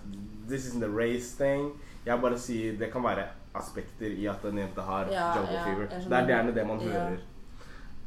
this 0.48 0.66
isn't 0.66 0.84
a 0.84 0.90
race 0.90 1.36
thing. 1.36 1.72
Jeg 2.06 2.22
bare 2.22 2.38
sier 2.38 2.78
det 2.78 2.92
kan 2.92 3.04
være 3.04 3.28
aspekter 3.56 4.08
i 4.12 4.26
at 4.28 4.44
en 4.46 4.58
jente 4.58 4.82
har 4.82 5.06
Ja, 5.12 5.34
jungle 5.36 5.54
ja, 5.54 5.64
fever. 5.66 5.88
Det 5.88 6.14
er 6.14 6.28
gjerne 6.28 6.54
det 6.56 6.68
man 6.68 6.80
Ja. 6.80 6.86
hører. 6.92 7.18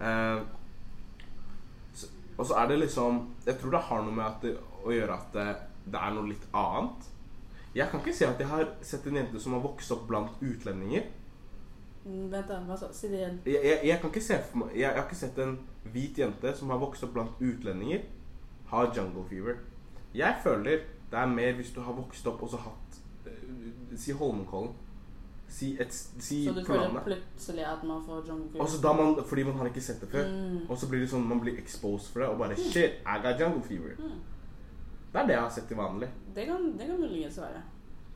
Eh, 0.00 0.42
så, 1.94 2.06
og 2.38 2.46
så 2.46 2.54
er 2.54 2.66
det 2.68 2.78
liksom 2.78 3.30
Jeg 3.46 3.58
tror 3.58 3.70
det 3.70 3.80
har 3.80 4.02
noe 4.02 4.12
med 4.12 4.32
det, 4.42 4.56
å 4.84 4.90
gjøre 4.92 5.12
at 5.14 5.32
det, 5.32 5.56
det 5.86 6.00
er 6.00 6.16
noe 6.16 6.28
litt 6.28 6.48
annet. 6.56 7.12
Jeg 7.76 7.90
kan 7.90 8.00
ikke 8.00 8.16
si 8.16 8.24
at 8.24 8.40
jeg 8.40 8.48
har 8.48 8.68
sett 8.84 9.06
en 9.06 9.18
jente 9.20 9.40
som 9.42 9.54
har 9.56 9.62
vokst 9.64 9.92
opp 9.92 10.06
blant 10.08 10.42
utlendinger. 10.42 11.06
Mm, 12.06 12.28
Vent. 12.32 12.52
Hva 12.68 12.76
sa 12.78 12.88
Si 12.94 13.10
det 13.10 13.20
igjen. 13.20 13.40
Jeg, 13.44 13.60
jeg, 13.64 13.80
jeg 13.90 14.00
kan 14.00 14.12
ikke 14.12 14.24
se 14.24 14.38
for 14.48 14.62
meg 14.62 14.74
jeg, 14.76 14.84
jeg 14.84 14.94
har 14.94 15.06
ikke 15.08 15.18
sett 15.18 15.40
en 15.42 15.56
hvit 15.92 16.20
jente 16.22 16.52
som 16.56 16.70
har 16.70 16.80
vokst 16.82 17.04
opp 17.06 17.12
blant 17.16 17.42
utlendinger, 17.42 18.06
ha 18.70 18.84
jungle 18.94 19.24
fever. 19.30 19.60
Jeg 20.16 20.40
føler 20.42 20.86
det 21.10 21.18
er 21.20 21.30
mer 21.30 21.52
hvis 21.58 21.70
du 21.74 21.80
har 21.84 21.94
vokst 21.94 22.26
opp 22.26 22.42
og 22.42 22.50
så 22.50 22.62
hatt 22.64 23.00
eh, 23.28 23.96
Si 23.98 24.14
Holmenkollen. 24.16 24.72
Si, 25.46 25.76
et, 25.78 25.92
si 25.94 26.40
Så 26.44 26.52
du 26.56 26.64
føler 26.66 26.96
plutselig 27.04 27.62
at 27.62 27.84
man 27.86 28.00
får 28.06 28.24
jungle 28.28 28.48
fever? 28.50 28.64
Og 28.64 28.82
da 28.82 28.94
man, 28.98 29.20
fordi 29.26 29.44
man 29.46 29.60
har 29.60 29.68
ikke 29.70 29.84
sett 29.84 30.00
det 30.00 30.08
før. 30.10 30.30
Mm. 30.30 30.64
Og 30.70 30.78
så 30.78 30.88
blir 30.90 31.04
det 31.04 31.10
sånn 31.12 31.28
man 31.28 31.42
blir 31.42 31.60
exposed 31.60 32.10
for 32.12 32.24
det 32.24 32.30
og 32.32 32.40
bare 32.40 32.56
Shit, 32.58 33.02
I 33.04 33.20
got 33.22 33.38
jungle 33.40 33.62
fever. 33.66 33.94
Mm. 34.00 34.24
Det 35.12 35.20
er 35.22 35.26
det 35.26 35.32
jeg 35.34 35.40
har 35.40 35.48
sett 35.50 35.68
til 35.68 35.76
vanlig. 35.76 36.08
Det 36.36 36.46
kan, 36.46 36.72
det 36.78 36.86
kan 36.86 37.00
muligens 37.00 37.38
være. 37.38 37.62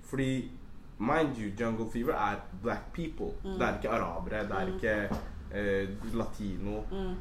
Fordi 0.02 0.50
mind 0.98 1.36
you, 1.38 1.50
jungle 1.60 1.86
fever 1.92 2.12
er 2.12 2.36
black 2.62 2.92
people. 2.92 3.30
Mm. 3.44 3.58
Det 3.58 3.62
er 3.68 3.76
ikke 3.76 3.90
arabere, 3.90 4.42
det 4.42 4.50
er 4.50 4.66
Mm. 4.66 4.74
ikke 4.74 5.16
uh, 5.50 6.14
latino. 6.18 6.80
Mm. 6.90 7.14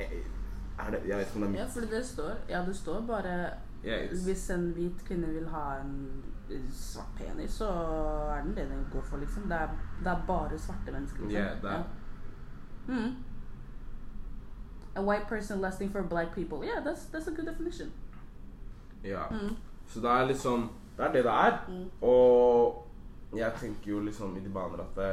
Eh, 0.00 0.06
Er 0.78 0.90
det, 0.90 1.00
jeg 1.08 1.16
vet 1.18 1.26
ikke 1.26 1.36
om 1.36 1.42
det 1.42 1.60
er 1.60 1.64
Ja, 1.64 1.80
mitt 1.80 1.90
det 1.90 2.06
står 2.06 2.30
Ja, 2.48 2.60
det 2.66 2.76
står 2.76 3.00
bare 3.06 3.50
yes. 3.84 4.24
Hvis 4.24 4.50
en 4.50 4.70
hvit 4.72 5.04
kvinne 5.06 5.26
vil 5.26 5.48
ha 5.48 5.80
en 5.80 6.22
svart 6.72 7.06
penis, 7.16 7.50
så 7.50 7.68
er 8.30 8.42
den 8.44 8.54
det 8.56 8.68
den 8.70 8.86
går 8.92 9.02
for, 9.02 9.16
liksom. 9.16 9.42
Det 9.42 9.52
er, 9.52 9.68
det 9.98 10.06
er 10.06 10.22
bare 10.26 10.58
svarte 10.58 10.92
mennesker. 10.92 11.20
Liksom. 11.20 11.40
Ja, 11.42 11.54
det 11.62 11.70
er- 11.70 11.84
Mm. 12.88 13.14
A 14.96 15.02
white 15.02 15.26
person 15.28 15.60
lasting 15.60 15.90
for 15.92 16.02
black 16.02 16.34
people. 16.34 16.58
Yeah, 16.68 16.80
that's, 16.84 17.06
that's 17.12 17.28
a 17.28 17.34
good 17.34 17.46
definition. 17.46 17.90
Ja. 19.08 19.24
Mm. 19.30 19.56
Så 19.88 20.00
det 20.04 20.10
er 20.10 20.28
liksom 20.28 20.68
Det 20.96 21.04
er 21.06 21.12
det 21.12 21.24
det 21.24 21.32
er. 21.32 21.58
Mm. 21.68 21.90
Og 22.02 22.84
jeg 23.36 23.52
tenker 23.60 23.90
jo 23.90 24.00
liksom 24.00 24.36
i 24.36 24.40
de 24.40 24.50
baner 24.50 24.80
at 24.82 24.96
det, 24.96 25.10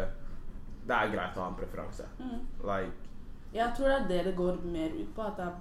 det 0.87 0.95
er 0.95 1.11
greit 1.13 1.37
å 1.37 1.43
ha 1.43 1.49
en 1.51 1.57
preferanse. 1.59 2.07
Mm. 2.19 2.39
Like 2.63 3.11
Jeg 3.53 3.73
tror 3.77 3.87
det 3.87 3.97
er 3.97 4.07
det 4.07 4.25
det 4.25 4.35
går 4.35 4.61
mer 4.63 4.95
ut 4.95 5.15
på. 5.15 5.21
At 5.21 5.37
det 5.37 5.45
er, 5.45 5.55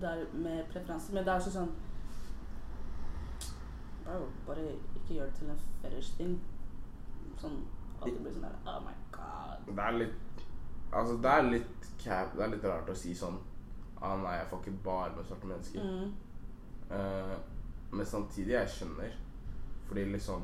det 0.00 0.10
er 0.10 0.38
mer 0.44 0.62
preferanse. 0.72 1.12
Men 1.12 1.24
det 1.24 1.32
er 1.32 1.40
også 1.40 1.56
sånn 1.58 1.72
Bro, 4.02 4.26
bare 4.46 4.72
ikke 4.96 5.14
gjør 5.14 5.28
det 5.30 5.34
til 5.38 5.50
en 5.50 5.60
fetish-ting. 5.82 6.32
Sånn 7.38 7.62
at 8.00 8.08
det 8.10 8.18
blir 8.22 8.34
sånn 8.34 8.46
der 8.46 8.56
Oh 8.66 8.82
my 8.82 8.94
god. 9.14 9.66
Det 9.68 9.86
er 9.86 9.98
litt 9.98 10.44
Altså, 10.92 11.16
det 11.24 11.30
er 11.30 11.48
litt 11.48 11.86
cap 12.02 12.34
Det 12.36 12.44
er 12.44 12.50
litt 12.52 12.64
rart 12.66 12.90
å 12.90 12.96
si 12.98 13.14
sånn 13.16 13.38
Ah, 14.02 14.16
nei, 14.18 14.32
jeg 14.34 14.48
får 14.50 14.58
ikke 14.64 14.78
bare 14.82 15.10
med 15.14 15.26
svarte 15.28 15.46
mennesker. 15.46 15.82
Mm. 15.86 16.14
Eh, 16.92 17.36
men 17.90 18.06
samtidig, 18.06 18.52
jeg 18.52 18.68
skjønner. 18.68 19.16
Fordi 19.86 20.04
liksom 20.04 20.42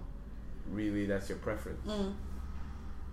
Really, 0.75 1.07
that's 1.07 1.31
your 1.31 1.39
preference. 1.39 1.87
Mm. 1.87 2.15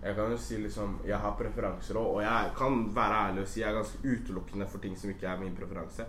Jeg 0.02 0.14
kan 0.14 0.30
jo 0.30 0.36
si 0.36 0.56
liksom 0.56 1.00
Jeg 1.06 1.18
har 1.18 1.36
preferanser 1.36 1.94
òg, 1.96 2.06
og 2.14 2.22
jeg 2.22 2.52
kan 2.56 2.96
være 2.96 3.28
ærlig 3.28 3.42
og 3.42 3.48
si 3.48 3.60
jeg 3.60 3.68
er 3.70 3.74
ganske 3.74 3.98
utelukkende 3.98 4.66
for 4.66 4.78
ting 4.78 4.98
som 4.98 5.10
ikke 5.10 5.26
er 5.26 5.40
min 5.40 5.56
preferanse. 5.56 6.04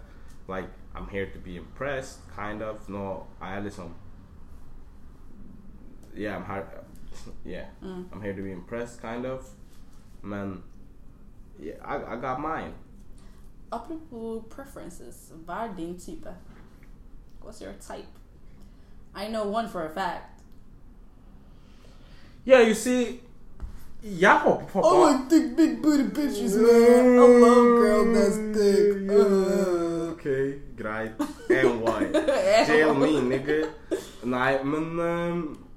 Like, 0.50 0.70
I'm 0.96 1.10
here 1.12 1.26
to 1.34 1.40
be 1.44 1.56
impressed, 1.56 2.22
kind 2.36 2.62
of. 2.62 2.90
Nå 2.90 3.24
er 3.42 3.54
jeg 3.54 3.64
liksom 3.64 3.94
Yeah, 6.18 6.42
I'm 6.42 6.46
here 6.46 6.66
Yeah, 7.46 7.66
Mm. 7.82 8.06
I'm 8.12 8.22
here 8.22 8.36
to 8.36 8.42
be 8.44 8.52
impressed, 8.52 9.02
kind 9.02 9.26
of. 9.26 9.50
Men 10.22 10.64
yeah, 11.60 11.76
I, 11.86 12.14
I 12.14 12.22
got 12.22 12.40
mine. 12.40 12.74
Apropos 13.72 14.44
preferences, 14.50 15.34
hva 15.46 15.54
er 15.54 15.76
din 15.76 16.00
type? 16.00 16.30
What's 17.48 17.62
your 17.62 17.72
type? 17.80 18.12
I 19.16 19.30
know 19.30 19.46
one 19.46 19.70
for 19.70 19.86
a 19.86 19.90
fact. 19.90 20.42
Yeah, 22.44 22.60
you 22.60 22.74
see 22.74 23.22
Jeg 24.04 24.40
håper 24.40 24.66
pappa 24.66 25.30
thick, 25.30 25.56
big 25.56 25.82
booty 25.82 26.04
bitches, 26.04 26.58
man. 26.58 27.16
I 27.16 27.28
love 27.44 27.68
girl 27.80 28.14
that's 28.14 28.36
thick. 28.52 29.10
Uh. 29.10 30.12
Ok, 30.12 30.26
great. 30.76 31.12
And 31.50 31.82
why? 31.82 32.12
Jail 32.68 32.94
me, 32.94 33.14
nigga. 33.22 33.70
Nei, 34.26 34.64
men 34.64 35.00
um, 35.00 35.68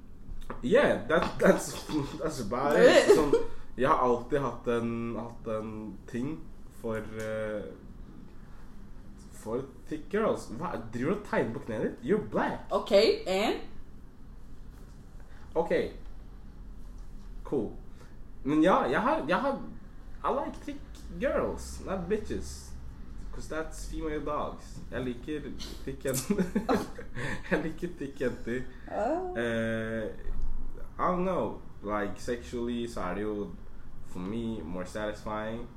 Yeah, 0.61 0.99
that, 1.07 1.39
that's, 1.39 1.85
that's 2.19 2.41
about 2.41 2.75
it. 2.75 3.15
Sånn, 3.15 3.31
jeg 3.79 3.87
har 3.87 4.03
alltid 4.09 4.43
hatt 4.43 4.67
en, 4.75 4.91
hatt 5.15 5.47
en 5.55 5.71
ting 6.11 6.35
for 6.81 6.99
uh, 6.99 7.63
For 9.43 9.61
thick 9.89 10.09
girls. 10.11 10.45
Hva, 10.59 10.75
driver 10.93 11.13
du 11.13 11.19
og 11.19 11.25
tegner 11.29 11.53
på 11.53 11.59
kneet 11.65 11.81
ditt? 11.81 12.03
You're 12.05 12.29
black. 12.31 12.59
Okay, 12.71 13.23
and? 13.27 13.61
Ok. 15.55 15.71
Cool. 17.43 17.71
Men 18.43 18.63
ja, 18.63 18.81
jeg 18.89 19.01
har, 19.01 19.25
jeg 19.27 19.37
har 19.37 19.61
I 20.23 20.33
like 20.45 20.57
thick 20.65 20.81
girls, 21.19 21.81
not 21.85 22.07
bitches. 22.09 22.71
Because 23.31 23.47
that's 23.55 23.89
female 23.91 24.25
dogs. 24.25 24.77
Jeg 24.91 25.01
liker 25.05 25.41
thick 25.85 26.05
jenter. 26.05 26.43
jeg 27.51 27.63
liker 27.63 27.87
thick 27.97 28.21
jenter. 28.21 28.61
Uh, 28.87 29.37
Eh, 29.37 30.09
I 30.99 31.07
don't 31.11 31.23
know. 31.25 31.61
Like 31.83 32.13
sexually 32.17 32.87
så 32.87 33.01
er 33.01 33.13
det 33.13 33.23
jo 33.23 33.47
for 34.07 34.19
me 34.19 34.61
more 34.63 34.85
satisfying. 34.85 35.67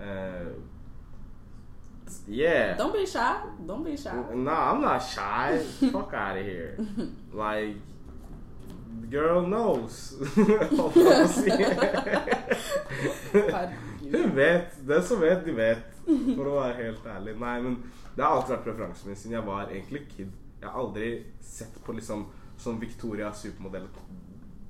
Eh, 0.00 0.46
yeah. 2.28 2.76
don't 2.76 2.92
be 2.92 3.06
shy. 3.06 3.36
Don't 3.66 3.84
be 3.84 3.96
shy. 3.96 4.12
No, 4.34 4.52
I'm 4.52 4.80
not 4.80 4.98
shy. 5.02 5.58
Fuck 5.92 6.14
out 6.14 6.36
of 6.36 6.44
here. 6.44 6.76
Like, 7.32 7.76
the 9.00 9.06
girl 9.06 9.42
knows. 9.46 10.14
Hun 14.12 14.36
vet. 14.36 14.86
Den 14.86 15.02
som 15.02 15.20
vet, 15.20 15.44
de 15.44 15.52
vet. 15.52 15.84
For 16.08 16.48
å 16.48 16.54
være 16.56 16.74
helt 16.82 17.06
ærlig. 17.06 17.36
Nei, 17.38 17.60
men 17.62 17.76
det 18.16 18.24
har 18.24 18.38
alltid 18.38 18.54
vært 18.56 18.64
preferansen 18.64 19.10
min 19.10 19.18
siden 19.20 19.36
jeg 19.36 19.46
var 19.46 19.68
egentlig 19.68 20.06
kid. 20.16 20.30
Jeg 20.58 20.68
har 20.70 20.80
aldri 20.80 21.10
sett 21.44 21.76
på 21.84 21.92
liksom 21.94 22.26
som 22.58 22.80
Victoria 22.80 23.32
supermodell 23.32 23.86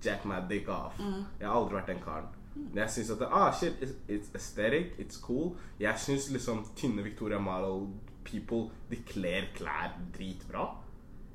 jack 0.02 0.24
my 0.24 0.40
dick 0.48 0.68
off. 0.68 0.98
Jeg 1.38 1.48
har 1.48 1.54
aldri 1.54 1.78
vært 1.78 1.94
den 1.94 2.02
karen. 2.04 2.28
Men 2.58 2.82
jeg 2.82 2.90
syns 2.90 3.10
at 3.14 3.22
det, 3.22 3.28
ah, 3.30 3.52
shit, 3.54 3.72
it's, 3.82 3.94
it's 4.08 4.34
aesthetic, 4.34 4.92
it's 4.98 5.20
cool. 5.22 5.56
Jeg 5.80 5.94
syns 5.98 6.30
liksom 6.30 6.64
tynne 6.76 7.04
Victoria 7.04 7.38
Model 7.38 7.88
people 8.24 8.70
de 8.90 8.96
kler 9.06 9.48
klær 9.54 9.94
dritbra. 10.18 10.68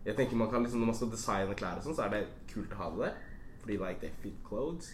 Jeg 0.05 0.15
tenker 0.15 0.35
man 0.35 0.49
kan 0.49 0.63
liksom 0.63 0.79
Når 0.79 0.85
man 0.85 0.95
skal 0.95 1.11
designe 1.11 1.55
klær, 1.55 1.79
og 1.79 1.87
sånn, 1.87 1.95
så 1.95 2.05
er 2.05 2.13
det 2.13 2.23
kult 2.53 2.75
å 2.75 2.81
ha 2.81 2.89
det 2.93 3.05
der. 3.05 3.17
Fordi 3.63 3.77
like 3.79 3.99
they 4.03 4.11
fit 4.21 4.39
clothes. 4.47 4.91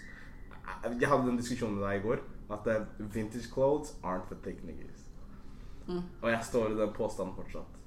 Jeg 0.85 1.09
hadde 1.09 1.31
en 1.31 1.39
diskusjon 1.39 1.73
med 1.75 1.83
deg 1.87 1.99
i 1.99 2.05
går. 2.07 2.23
At 2.53 2.67
eh, 2.69 2.85
vintage 2.99 3.49
clothes 3.53 3.95
aren't 4.03 4.29
for 4.29 4.37
thick 4.45 4.61
niggas. 4.63 5.09
Og 6.21 6.29
jeg 6.29 6.39
står 6.45 6.71
i 6.71 6.77
den 6.77 6.93
påstanden 6.93 7.35
fortsatt. 7.35 7.77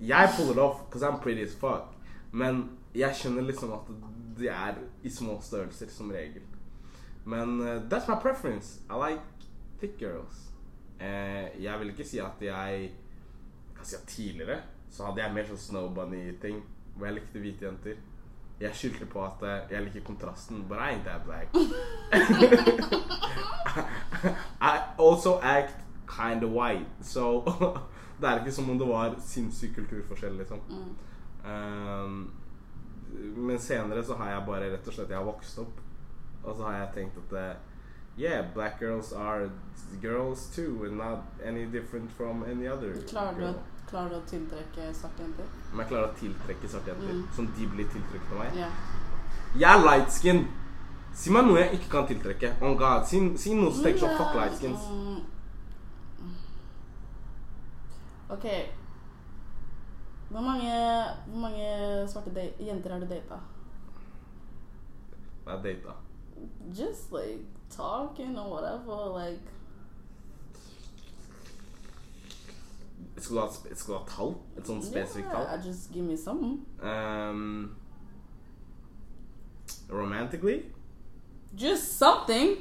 Jeg 0.00 0.30
pull 0.36 0.50
it 0.50 0.58
off 0.58 0.84
because 0.86 1.04
I'm 1.04 1.20
pretty 1.20 1.42
as 1.44 1.54
fuck. 1.54 1.92
Men 2.32 2.70
jeg 2.94 3.16
skjønner 3.16 3.44
liksom 3.44 3.72
at 3.76 3.90
de 4.38 4.48
er 4.48 4.78
i 5.02 5.10
små 5.10 5.38
størrelser 5.42 5.90
som 5.92 6.10
regel. 6.10 6.42
Men 7.28 7.60
uh, 7.60 7.82
that's 7.88 8.08
my 8.08 8.14
preference. 8.14 8.80
I 8.88 8.94
like 8.94 9.20
thick 9.80 9.98
girls. 9.98 10.50
Uh, 11.00 11.62
jeg 11.62 11.80
vil 11.80 11.88
ikke 11.88 12.04
si 12.04 12.18
at 12.18 12.40
jeg 12.40 12.90
kan 13.76 13.84
si 13.84 13.96
at 13.96 14.02
tidligere 14.06 14.60
så 14.90 15.04
hadde 15.06 15.20
jeg 15.22 15.34
mer 15.34 15.44
sånn 15.50 15.60
Snow 15.60 15.90
Bunny-ting. 15.94 16.62
Hvor 16.96 17.06
jeg 17.06 17.18
likte 17.18 17.42
hvite 17.42 17.66
jenter. 17.68 17.98
Jeg 18.58 18.74
skyldte 18.74 19.06
på 19.12 19.20
at 19.22 19.44
uh, 19.44 19.58
jeg 19.70 19.84
liker 19.84 20.06
kontrasten, 20.06 20.64
but 20.70 20.80
I 20.80 20.94
ain't 20.94 21.04
that 21.04 21.22
black. 21.26 21.52
I 24.72 24.80
also 24.98 25.38
act 25.42 25.84
kind 26.08 26.42
of 26.42 26.50
white. 26.56 26.88
So 27.02 27.44
det 28.20 28.30
er 28.30 28.40
ikke 28.40 28.56
som 28.56 28.70
om 28.70 28.78
det 28.80 28.88
var 28.88 29.14
sinnssyk 29.22 29.76
kulturforskjell, 29.76 30.40
liksom. 30.40 30.64
Mm. 30.68 30.96
Um, 31.44 32.30
men 33.36 33.60
senere 33.60 34.02
så 34.04 34.16
har 34.18 34.32
jeg 34.32 34.46
bare 34.46 34.72
rett 34.72 34.88
og 34.90 34.94
slett 34.94 35.12
Jeg 35.12 35.16
har 35.16 35.24
vokst 35.24 35.60
opp, 35.62 35.78
og 36.48 36.56
så 36.56 36.62
har 36.68 36.72
jeg 36.78 36.88
tenkt 36.94 37.16
at 37.24 37.30
det, 37.30 37.56
Yeah, 38.18 38.44
black 38.54 38.80
girls 38.80 39.12
are 39.12 39.48
girls 40.02 40.48
too, 40.56 40.84
and 40.84 40.96
not 40.98 41.18
any 41.44 41.64
different 41.66 42.10
from 42.10 42.42
any 42.42 42.66
other 42.66 42.92
Klarer 43.06 43.36
du, 43.38 43.44
å- 43.46 43.60
klarer 43.90 44.08
du 44.08 44.14
å 44.16 44.22
tiltrekke 44.26 44.88
svarte 44.94 45.22
jenter? 45.22 45.44
Om 45.72 45.78
jeg 45.78 45.88
klarer 45.88 46.08
å 46.08 46.14
tiltrekke 46.18 46.68
svarte 46.68 46.90
jenter, 46.90 47.12
Mm. 47.14 47.28
som 47.36 47.46
de 47.46 47.66
blir 47.66 47.86
tiltrukket 47.92 48.32
av 48.32 48.38
meg. 48.38 48.56
Yeah. 48.56 48.72
Jeg 49.58 49.78
er 49.78 49.84
light 49.84 50.10
skin. 50.12 50.46
Si 51.14 51.30
meg 51.30 51.44
noe 51.46 51.58
jeg 51.60 51.72
ikke 51.78 51.90
kan 51.90 52.06
tiltrekke. 52.08 52.50
Oh 52.62 52.74
god, 52.78 53.06
Si, 53.06 53.36
si 53.36 53.54
noe 53.54 53.72
som 53.72 53.84
tenker 53.84 54.00
sånn 54.00 54.16
fuck 54.18 54.34
light 54.34 54.58
skins. 54.58 54.80
Mm. 54.90 55.22
Ok. 58.30 58.44
Hvor 60.30 60.40
mange, 60.40 60.74
hvor 61.28 61.40
mange 61.40 62.08
svarte 62.08 62.50
jenter 62.60 62.90
har 62.92 63.00
du 63.00 63.06
data? 63.06 63.38
Jeg 65.46 65.62
data. 65.64 65.94
Just 66.72 67.12
like 67.12 67.40
talking 67.70 68.38
or 68.38 68.50
whatever, 68.50 68.94
like 69.12 69.40
Skal 73.18 73.36
du 73.36 73.40
ha, 73.40 73.48
skal 73.74 73.94
du 73.94 73.98
ha 73.98 74.04
tall? 74.06 74.34
Et 74.56 74.66
sånn 74.66 74.82
spesifikt 74.82 75.30
tall? 75.30 75.42
Yeah, 75.42 75.62
just 75.64 75.92
give 75.92 76.04
me 76.04 76.16
some. 76.16 76.66
Um, 76.80 77.76
romantically? 79.88 80.66
Just 81.54 81.98
something. 81.98 82.56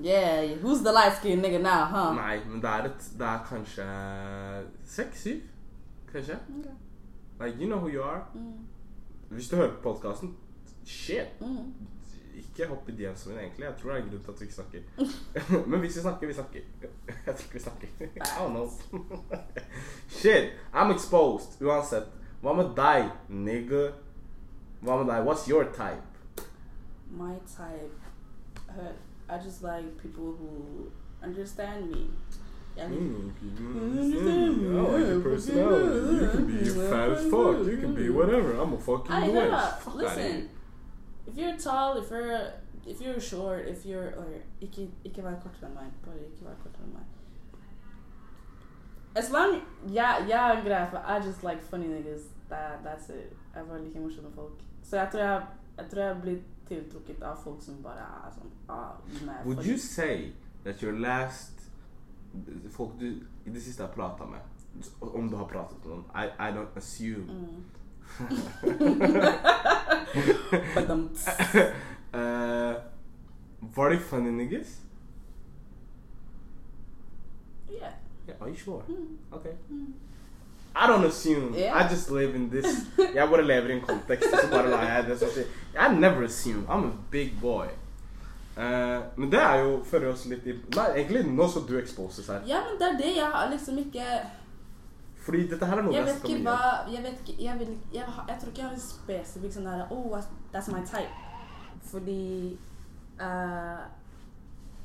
Yeah, 0.00 0.46
who's 0.62 0.82
the 0.82 0.92
light 0.92 1.16
skinned 1.16 1.44
nigga 1.44 1.60
now, 1.60 1.84
huh? 1.84 2.12
Nei, 2.14 2.38
men 2.46 2.62
det 2.62 2.70
er, 2.70 2.86
et, 2.92 3.08
det 3.18 3.26
er 3.28 3.42
kanskje 3.48 3.86
seks-syv? 4.94 5.42
Kanskje? 6.12 6.38
Okay. 6.60 6.76
Like, 7.40 7.58
you 7.60 7.66
know 7.66 7.78
who 7.78 7.88
you 7.88 8.02
are. 8.02 8.24
Mm. 8.34 8.68
Hvis 9.28 9.48
du 9.48 9.56
hører 9.56 9.74
på 9.74 9.82
podkasten, 9.82 10.36
shit. 10.86 11.28
Mm. 11.40 11.72
Ikke 12.36 12.66
hopp 12.66 12.88
i 12.88 12.92
DMs-en 12.92 13.32
min, 13.32 13.38
egentlig. 13.40 13.64
Jeg 13.64 13.74
tror 13.82 13.90
det 13.92 13.98
er 13.98 14.04
en 14.04 14.10
grunn 14.10 14.22
til 14.24 14.30
at 14.32 14.40
vi 14.40 14.44
ikke 14.44 14.54
snakker. 14.54 14.80
Men 15.70 15.80
hvis 15.80 15.96
vi 15.96 16.00
snakker, 16.00 16.26
vi 16.26 16.32
snakker. 16.32 16.60
Jeg 17.26 17.34
tror 17.34 17.44
ikke 17.44 17.52
vi 17.52 17.58
snakker. 17.58 17.88
I 18.16 18.20
don't 18.38 18.50
know. 18.50 18.70
Shit, 20.18 20.50
I'm 20.74 20.90
exposed. 20.94 21.60
Uansett. 21.62 22.08
Hva 22.42 22.52
med 22.58 22.72
deg, 22.76 23.10
nigga? 23.28 23.90
Hva 24.82 24.96
med 25.02 25.12
deg? 25.12 25.26
What's 25.28 25.46
your 25.50 25.64
type? 25.64 26.02
My 27.10 27.34
type, 27.46 27.92
uh, 28.68 28.92
I 29.28 29.38
just 29.44 29.62
like 29.62 29.86
people 30.02 30.32
who 30.40 30.90
understand 31.22 31.90
me. 31.90 32.08
Yeah, 32.76 32.88
Mm, 32.88 33.30
I 34.78 34.80
like 34.80 35.06
your 35.08 35.20
personality. 35.20 36.24
You 36.24 36.28
can 36.30 36.46
be 36.46 36.64
fat 36.64 37.10
as 37.10 37.30
fuck. 37.30 37.66
You 37.66 37.76
can 37.76 37.94
be 37.94 38.08
whatever. 38.08 38.54
I'm 38.54 38.72
a 38.72 38.78
fuck 38.78 39.08
you 39.08 39.14
I 39.14 39.26
the 39.26 39.32
know. 39.34 39.58
Fuck. 39.80 39.94
Listen, 39.94 40.48
if 41.26 41.36
you're 41.36 41.56
tall, 41.56 41.98
if 41.98 42.10
you're 42.10 42.52
if 42.86 43.00
you're 43.00 43.20
short, 43.20 43.68
if 43.68 43.86
you're 43.86 44.12
or 44.18 44.26
ikke 44.60 44.90
ikke 45.04 45.22
vær 45.22 45.36
kortere 45.44 45.68
enn 45.70 45.74
meg. 45.74 45.90
Bare 46.04 46.24
ikke 46.26 46.44
vær 46.44 46.56
kortere 46.62 46.86
enn 46.86 46.94
meg. 46.94 47.04
As 49.14 49.30
long 49.30 49.60
yeah, 49.86 50.26
yeah, 50.28 50.52
I'm 50.52 50.64
grei, 50.64 50.90
for 50.90 51.02
I 51.06 51.20
just 51.20 51.44
like 51.44 51.62
funny 51.62 51.86
niggas. 51.86 52.22
That, 52.48 52.82
that's 52.84 53.08
it. 53.10 53.36
Jeg 53.54 53.66
bare 53.68 53.84
liker 53.84 54.00
morsomme 54.00 54.32
folk. 54.34 54.60
Så 54.82 54.96
jeg 54.96 55.08
tror 55.12 55.20
jeg, 55.20 55.46
jeg 55.78 55.86
tror 55.90 56.02
jeg 56.02 56.20
blir 56.22 56.38
tiltrukket 56.68 57.22
av 57.22 57.36
folk 57.44 57.62
som 57.62 57.82
bare 57.82 58.04
er 58.26 58.32
sånn 58.36 58.52
ah, 58.68 58.94
med 59.26 59.44
Would 59.46 59.58
funny. 59.58 59.68
you 59.70 59.78
say 59.78 60.32
that 60.64 60.82
your 60.82 60.92
last 60.98 61.58
Folk 62.70 62.94
du 63.00 63.06
i 63.44 63.50
det 63.52 63.60
siste 63.62 63.82
har 63.82 63.90
prata 63.92 64.24
med, 64.24 64.40
om 65.00 65.26
du 65.28 65.36
har 65.36 65.44
pratet 65.50 65.84
med 65.84 65.90
noen 65.90 66.04
I, 66.16 66.30
I 66.40 66.52
don't 66.56 66.76
assume. 66.80 67.26
Mm. 67.28 67.64
But 70.74 70.90
um, 70.90 71.10
uh, 72.14 72.74
de 73.90 73.98
funny 73.98 74.30
niggas? 74.30 74.82
yeah. 77.70 77.92
Yeah, 78.28 78.34
are 78.40 78.48
you 78.48 78.56
sure? 78.56 78.82
Mm. 78.88 79.16
Okay. 79.32 79.54
Mm. 79.72 79.92
I 80.74 80.86
don't 80.86 81.04
assume. 81.04 81.54
Yeah. 81.54 81.74
I 81.76 81.88
just 81.88 82.10
live 82.10 82.34
in 82.34 82.48
this 82.50 82.86
yeah, 83.14 83.24
i 83.24 83.26
så 83.26 84.48
bare 84.50 84.68
lar 84.70 84.84
jeg 84.84 85.06
det 85.08 85.18
sånn. 85.20 85.46
I 85.76 85.88
never 85.94 86.24
assume. 86.24 86.66
I'm 86.68 86.84
a 86.84 86.92
big 87.10 87.40
boy. 87.40 87.68
Eh, 88.56 89.02
men 89.16 89.30
det 89.32 89.40
er 89.40 89.62
jo 89.62 89.76
fører 89.88 90.10
oss 90.12 90.26
litt 90.28 90.44
i 90.44 90.52
Nei, 90.76 90.88
egentlig 91.00 91.22
nå 91.24 91.46
skal 91.48 91.64
du 91.68 91.78
exposes 91.80 92.28
her. 92.28 92.42
Ja, 92.48 92.60
men 92.66 92.76
det 92.80 92.88
er 92.88 92.98
det 92.98 93.12
jeg 93.16 93.28
har 93.34 93.48
liksom 93.52 93.78
ikke 93.80 94.08
Fordi 95.22 95.48
dette 95.50 95.66
her 95.66 95.78
er 95.78 95.86
noe 95.86 95.94
Jeg 95.94 96.06
vet 96.06 96.24
ikke 96.26 96.42
hva. 96.42 96.58
Jeg 96.90 97.02
vet 97.04 97.20
ikke 97.20 97.42
Jeg, 97.44 97.58
vil, 97.58 97.72
jeg, 97.94 98.06
jeg 98.28 98.38
tror 98.40 98.48
ikke 98.48 98.62
jeg 98.62 98.68
har 98.68 98.76
en 98.76 98.84
spesifikk 98.86 99.54
sånn 99.56 99.68
der 99.70 99.84
Oh, 99.94 100.16
that's 100.54 100.70
my 100.72 100.82
type. 100.86 101.14
Fordi 101.82 102.58
uh, 103.20 103.82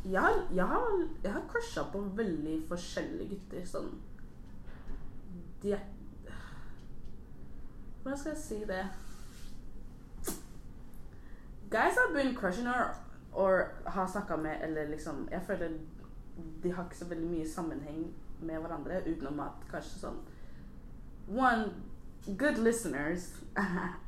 jeg, 0.06 0.22
har, 0.22 0.38
jeg, 0.54 0.68
har, 0.68 0.86
jeg 1.24 1.34
har 1.34 1.44
crusha 1.50 1.88
på 1.94 2.04
veldig 2.22 2.60
forskjellige 2.70 3.30
gutter. 3.34 3.66
Sånn 3.66 3.92
De 5.64 5.74
er 5.78 5.86
Hvordan 8.04 8.20
skal 8.22 8.32
jeg 8.32 8.40
si 8.40 8.62
det? 8.70 8.86
Guys 11.68 11.98
I've 12.00 12.14
been 12.16 12.36
crushing 12.38 12.70
her 12.70 12.94
or 13.34 13.74
har 13.86 14.08
snakka 14.08 14.38
med, 14.40 14.62
eller 14.64 14.88
liksom 14.90 15.28
Jeg 15.32 15.42
føler 15.50 15.76
de 16.64 16.72
har 16.72 16.86
ikke 16.86 16.98
så 16.98 17.06
veldig 17.10 17.28
mye 17.28 17.50
sammenheng 17.50 18.06
med 18.40 18.60
hverandre, 18.60 19.02
utenom 19.08 19.40
at 19.40 19.54
kanskje 19.72 20.00
sånn 20.02 20.18
One, 21.28 21.66
good 22.38 22.58
listeners. 22.64 23.28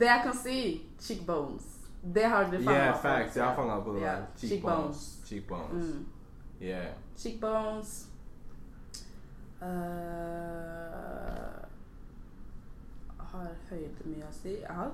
det 0.00 0.06
jeg 0.06 0.20
kan 0.26 0.36
si, 0.36 0.56
cheekbones. 1.00 1.80
Det 2.14 2.24
har 2.24 2.50
du 2.50 2.58
fanga 2.58 2.72
Yeah, 2.72 3.02
facts. 3.02 3.36
Jeg 3.36 3.44
har 3.44 3.54
fanga 3.54 3.80
på 3.80 3.92
det 3.92 4.02
yeah. 4.02 4.16
der. 4.16 4.24
Cheekbones. 4.36 5.20
Cheekbones. 5.24 5.86
Mm. 5.86 6.06
Yeah. 6.60 6.86
Cheekbones. 7.16 8.08
Uh, 9.62 9.66
har 13.18 13.48
høyde 13.70 14.04
mye 14.04 14.24
å 14.24 14.32
si? 14.32 14.48
Jeg 14.60 14.74
har 14.74 14.90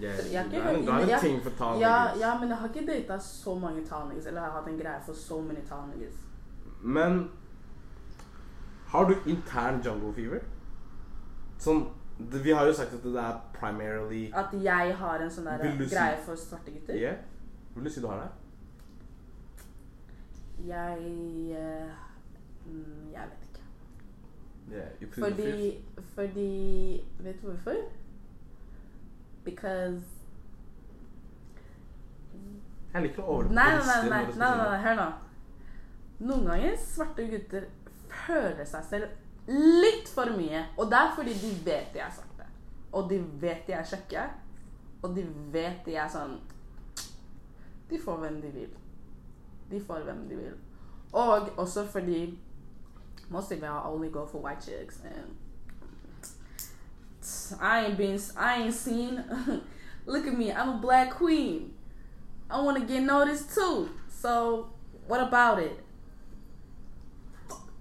yeah. 0.00 0.32
Jeg 0.32 0.40
har 0.40 0.46
ikke 0.48 1.00
en- 1.00 1.10
er 1.10 1.20
ting 1.20 1.42
for 1.42 1.50
tall 1.58 1.80
ja, 1.80 2.16
ja, 2.18 2.38
men 2.38 2.48
jeg 2.48 2.58
har 2.58 2.68
ikke 2.68 2.86
data 2.86 3.18
så 3.18 3.58
mange 3.58 3.86
tall. 3.86 4.10
Eller 4.10 4.40
jeg 4.40 4.50
har 4.50 4.60
hatt 4.60 4.68
en 4.68 4.78
greie 4.78 5.00
for 5.06 5.12
så 5.12 5.40
mange 5.40 5.60
tall 5.68 5.88
niggas. 5.88 6.14
Men 6.82 7.30
har 8.88 9.04
du 9.04 9.14
intern 9.26 9.80
jungle 9.84 10.12
fever? 10.14 10.40
Sånn 11.58 11.84
Vi 12.18 12.50
har 12.50 12.66
jo 12.66 12.72
sagt 12.74 12.92
at 12.94 13.02
det 13.04 13.16
er 13.22 13.38
primarily 13.54 14.24
At 14.34 14.52
jeg 14.62 14.96
har 14.98 15.22
en 15.22 15.30
sånn 15.30 15.46
der 15.48 15.62
Vil 15.62 15.88
si- 15.88 15.94
greie 15.94 16.18
for 16.24 16.36
svarte 16.36 16.70
gutter. 16.74 16.94
Yeah? 16.98 17.16
Vil 17.74 17.84
du 17.84 17.90
si 17.90 18.00
du 18.00 18.06
har 18.06 18.20
det? 18.20 18.28
Jeg 20.66 20.98
eh, 21.56 21.90
mm, 22.66 23.12
Jeg 23.12 23.28
vet 23.30 23.46
ikke. 23.48 23.64
Yeah. 24.72 25.12
Fordi 25.18 25.84
Fordi 26.14 27.04
Vet 27.20 27.40
du 27.42 27.46
hvorfor? 27.46 27.76
Because 29.44 30.04
Jeg 32.94 33.02
liker 33.02 33.22
å 33.22 33.26
over 33.26 33.42
Nei, 33.48 33.70
nei, 33.72 33.84
nei, 33.86 34.08
nei, 34.10 34.24
nei, 34.26 34.36
nei, 34.36 34.56
nei, 34.56 34.78
hør 34.84 34.96
nå. 35.00 35.10
Noen 36.22 36.46
ganger 36.46 36.76
svarte 36.78 37.26
gutter 37.26 37.66
føler 38.26 38.64
seg 38.68 38.84
selv 38.86 39.50
litt 39.82 40.10
for 40.12 40.30
mye. 40.36 40.66
Og 40.78 40.90
det 40.90 41.00
er 41.00 41.16
fordi 41.16 41.34
de 41.40 41.50
vet 41.66 41.90
de 41.94 42.02
er 42.04 42.12
svarte. 42.14 42.46
Og 42.92 43.10
de 43.10 43.18
vet 43.42 43.66
de 43.66 43.74
er 43.74 43.88
kjekke. 43.88 44.28
Og 45.02 45.16
de 45.16 45.26
vet 45.54 45.82
de 45.86 45.96
er 45.98 46.10
sånn 46.12 46.38
De 47.90 47.98
får 48.00 48.20
hvem 48.22 48.38
de 48.40 48.52
vil. 48.54 48.70
De 49.70 49.80
får 49.82 50.06
hvem 50.06 50.22
de 50.30 50.38
vil. 50.38 50.54
Og 51.12 51.50
også 51.60 51.84
fordi 51.90 52.24
Most 53.32 53.52
of 53.52 53.60
y'all 53.60 53.94
only 53.94 54.08
go 54.08 54.26
for 54.26 54.38
white 54.38 54.60
chicks. 54.60 54.98
And 55.04 55.36
I 57.60 57.86
ain't 57.86 57.96
been, 57.96 58.20
I 58.36 58.62
ain't 58.62 58.74
seen. 58.74 59.24
Look 60.06 60.26
at 60.26 60.36
me, 60.36 60.52
I'm 60.52 60.68
a 60.68 60.78
black 60.78 61.12
queen. 61.12 61.72
I 62.50 62.60
want 62.60 62.78
to 62.78 62.84
get 62.84 63.02
noticed 63.02 63.54
too. 63.54 63.88
So, 64.10 64.70
what 65.06 65.20
about 65.20 65.60
it? 65.60 65.82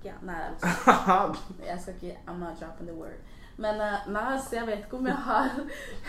Ja, 0.04 0.14
nei, 0.22 0.40
ikke- 0.52 1.66
jeg 1.70 1.82
skal 1.82 1.94
ikke 1.94 2.18
I'm 2.28 2.40
not 2.40 2.60
dropping 2.60 2.88
the 2.88 2.96
word. 2.96 3.20
Men 3.58 3.82
eh, 3.82 4.08
nei, 4.08 4.38
så 4.40 4.56
jeg 4.56 4.68
vet 4.68 4.86
ikke 4.86 4.98
om 4.98 5.08
jeg 5.08 5.16
har 5.16 5.50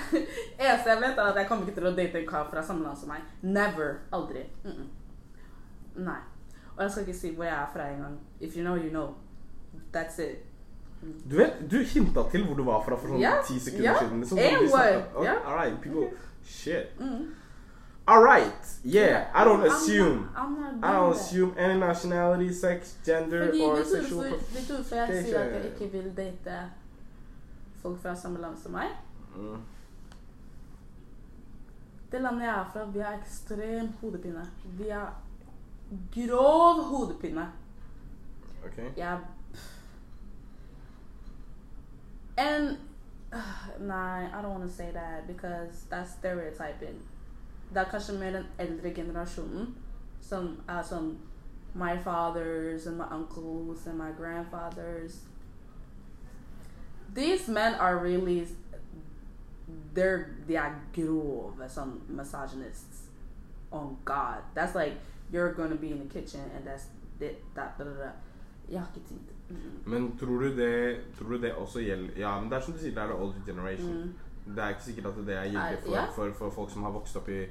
Eneste 0.63 0.91
jeg 0.91 1.01
vet, 1.01 1.19
er 1.19 1.23
at 1.23 1.37
jeg 1.37 1.49
kommer 1.49 1.67
ikke 1.67 1.81
til 1.81 1.89
å 1.91 1.97
date 1.97 2.21
en 2.21 2.29
kar 2.29 2.47
fra 2.51 2.63
samme 2.63 2.87
land 2.87 2.97
som 2.99 3.09
meg. 3.13 3.27
Never. 3.43 3.99
Aldri. 4.13 4.47
Mm 4.65 4.71
-mm. 4.71 4.89
Nei. 6.05 6.21
Og 6.77 6.83
jeg 6.83 6.91
skal 6.91 7.03
ikke 7.07 7.19
si 7.19 7.35
hvor 7.35 7.45
jeg 7.45 7.55
er 7.55 7.71
fra 7.73 7.89
engang. 7.89 8.21
If 8.41 8.57
you 8.57 8.65
know, 8.65 8.77
you 8.77 8.91
know. 8.91 9.15
That's 9.93 10.23
it. 10.23 10.39
Du 11.31 11.37
vet, 11.37 11.71
du 11.71 11.77
hinta 11.77 12.21
til 12.31 12.47
hvor 12.47 12.55
du 12.55 12.63
var 12.63 12.85
fra 12.85 12.97
for 12.97 13.09
sånn 13.09 13.21
Ja, 13.21 13.33
ti 13.47 13.59
sekunder 13.61 13.91
yeah. 13.91 14.03
siden. 14.03 14.21
Liksom? 14.21 14.39
Oh, 14.39 15.25
Ja. 15.25 15.35
All 15.45 15.57
right, 15.59 15.81
people. 15.83 16.17
Shit. 16.45 17.01
Mm. 17.01 17.35
All 18.07 18.23
right. 18.25 18.81
Yeah, 18.85 19.27
I 19.35 19.45
don't 19.45 19.61
I'm 19.61 19.67
not- 19.69 19.77
assume. 19.77 20.29
I'm 20.37 20.51
not 20.61 20.73
I 20.83 20.93
don't 20.93 21.13
that. 21.13 21.21
assume 21.21 21.55
any 21.59 21.79
nationality, 21.81 22.53
sex, 22.55 22.97
gender, 23.07 23.47
Fordi 23.47 23.61
or 23.63 23.77
du 23.77 23.85
sexual. 23.85 24.25
vet 24.31 24.65
du 24.69 24.75
hvorfor 24.75 24.95
jeg 24.97 25.09
Det 25.09 25.19
er 25.19 25.23
sier 25.23 25.39
at 25.39 25.53
jeg 25.55 25.65
ikke 25.81 25.93
vil 25.93 26.17
date 26.17 26.71
folk 27.83 27.99
fra 28.03 28.15
samme 28.17 28.41
land 28.41 28.57
som 28.63 28.73
meg? 28.73 28.89
Mm. 29.37 29.57
Det 32.13 32.21
landet 32.23 32.41
jeg 32.43 32.51
er 32.61 32.71
fra, 32.73 32.85
vi 32.85 32.99
har 32.99 33.15
ekstrem 33.21 33.89
hodepine. 34.01 34.51
Vi 34.65 34.89
har 34.89 35.15
grov 36.15 36.83
hodepine. 36.83 37.49
Okay. 38.67 38.89
Jeg 38.97 39.19
And 42.39 42.77
Nei, 43.81 44.25
I 44.27 44.43
don't 44.43 44.51
want 44.51 44.63
to 44.71 44.77
say 44.77 44.91
that 44.93 45.27
because 45.27 45.87
that's 45.91 46.11
stereotyping. 46.19 47.01
Det 47.73 47.81
er 47.81 47.91
kanskje 47.91 48.19
mer 48.19 48.31
den 48.31 48.47
eldre 48.59 48.91
generasjonen 48.95 49.75
som 50.21 50.57
er 50.69 50.83
sånn 50.87 51.15
My 51.75 51.97
fathers 51.97 52.87
and 52.87 52.99
my 52.99 53.07
uncles 53.11 53.87
and 53.87 53.97
my 53.99 54.11
grandfathers. 54.17 55.23
These 57.15 57.49
men 57.49 57.75
are 57.75 57.97
really 57.97 58.47
they're 59.95 60.37
they 60.47 60.57
are 60.57 60.81
grove 60.95 61.55
some 61.69 62.03
misogynists. 62.09 63.09
On 63.71 63.97
God. 64.05 64.43
That's 64.55 64.75
like 64.75 64.93
you're 65.33 65.55
gonna 65.55 65.77
be 65.77 65.91
in 65.93 65.99
the 65.99 66.13
kitchen 66.13 66.41
and 66.55 66.67
that's 66.67 66.85
it. 67.21 67.43
That, 67.55 67.79
da, 67.79 67.85
da, 67.85 67.91
da. 67.91 68.11
Jeg 68.69 68.81
har 68.81 68.89
ikke 68.95 69.09
tid. 69.09 69.19
Mm. 69.49 69.91
Men 69.91 70.17
tror 70.19 70.39
du 70.39 70.57
det 70.57 71.01
Tror 71.19 71.29
du 71.29 71.43
det 71.43 71.55
også 71.55 71.81
gjelder 71.81 72.13
Ja, 72.17 72.41
men 72.41 72.51
det 72.51 72.57
er 72.57 72.61
som 72.61 72.75
du 72.75 72.79
sier, 72.79 72.95
det 72.95 73.03
er 73.03 73.07
the 73.07 73.15
older 73.15 73.41
generation. 73.47 74.13
Mm. 74.47 74.55
Det 74.55 74.65
er 74.65 74.69
ikke 74.69 74.83
sikkert 74.83 75.07
at 75.07 75.15
det 75.27 75.37
er 75.37 75.45
gyldig 75.45 75.79
for, 75.85 76.13
for, 76.15 76.33
for 76.33 76.51
folk 76.51 76.71
som 76.71 76.83
har 76.83 76.91
vokst 76.91 77.17
opp 77.17 77.29
i 77.29 77.45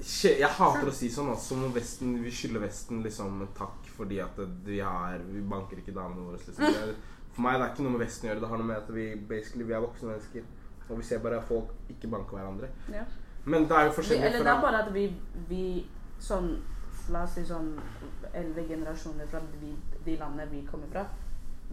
Jeg 0.00 0.50
hater 0.58 0.88
å 0.88 0.94
si 0.94 1.10
sånn, 1.10 1.30
altså. 1.32 1.54
Som 1.54 1.64
om 1.66 1.74
Vesten, 1.74 2.16
vi 2.22 2.32
skylder 2.34 2.62
Vesten 2.62 3.02
liksom 3.04 3.42
takk 3.58 3.88
fordi 3.96 4.20
at 4.22 4.36
vi 4.66 4.78
har 4.78 5.18
Vi 5.26 5.40
banker 5.42 5.80
ikke 5.80 5.94
damene 5.96 6.28
våre. 6.28 6.38
Liksom. 6.38 6.64
Er, 6.64 6.94
for 7.34 7.46
meg 7.46 7.58
det 7.58 7.66
er 7.66 7.72
ikke 7.74 7.86
noe 7.86 7.94
med 7.96 8.04
Vesten 8.04 8.28
å 8.28 8.30
gjøre. 8.32 8.42
Det 8.44 8.50
har 8.52 8.62
noe 8.62 8.70
med 8.70 8.82
at 8.82 8.90
vi 8.94 9.06
basically, 9.30 9.66
vi 9.66 9.76
er 9.76 9.84
voksne 9.84 10.12
mennesker. 10.12 10.50
Og 10.88 11.00
vi 11.00 11.04
ser 11.04 11.22
bare 11.24 11.40
at 11.42 11.48
folk 11.48 11.72
ikke 11.92 12.10
banker 12.12 12.38
hverandre. 12.38 12.70
Ja. 12.94 13.04
Men 13.44 13.68
det 13.68 13.76
er 13.76 13.88
jo 13.88 13.94
forskjellig 13.96 14.26
eller 14.26 14.44
det 14.44 14.52
er 14.52 14.60
bare 14.60 14.82
at 14.84 14.90
vi, 14.92 15.06
vi 15.48 15.62
sånn 16.20 16.50
La 17.08 17.22
oss 17.24 17.38
si 17.38 17.42
sånn 17.48 17.70
eldre 18.36 18.66
generasjoner 18.68 19.28
fra 19.30 19.40
de, 19.40 19.70
de 20.04 20.16
landene 20.20 20.44
vi 20.50 20.58
kommer 20.68 20.90
fra. 20.92 21.06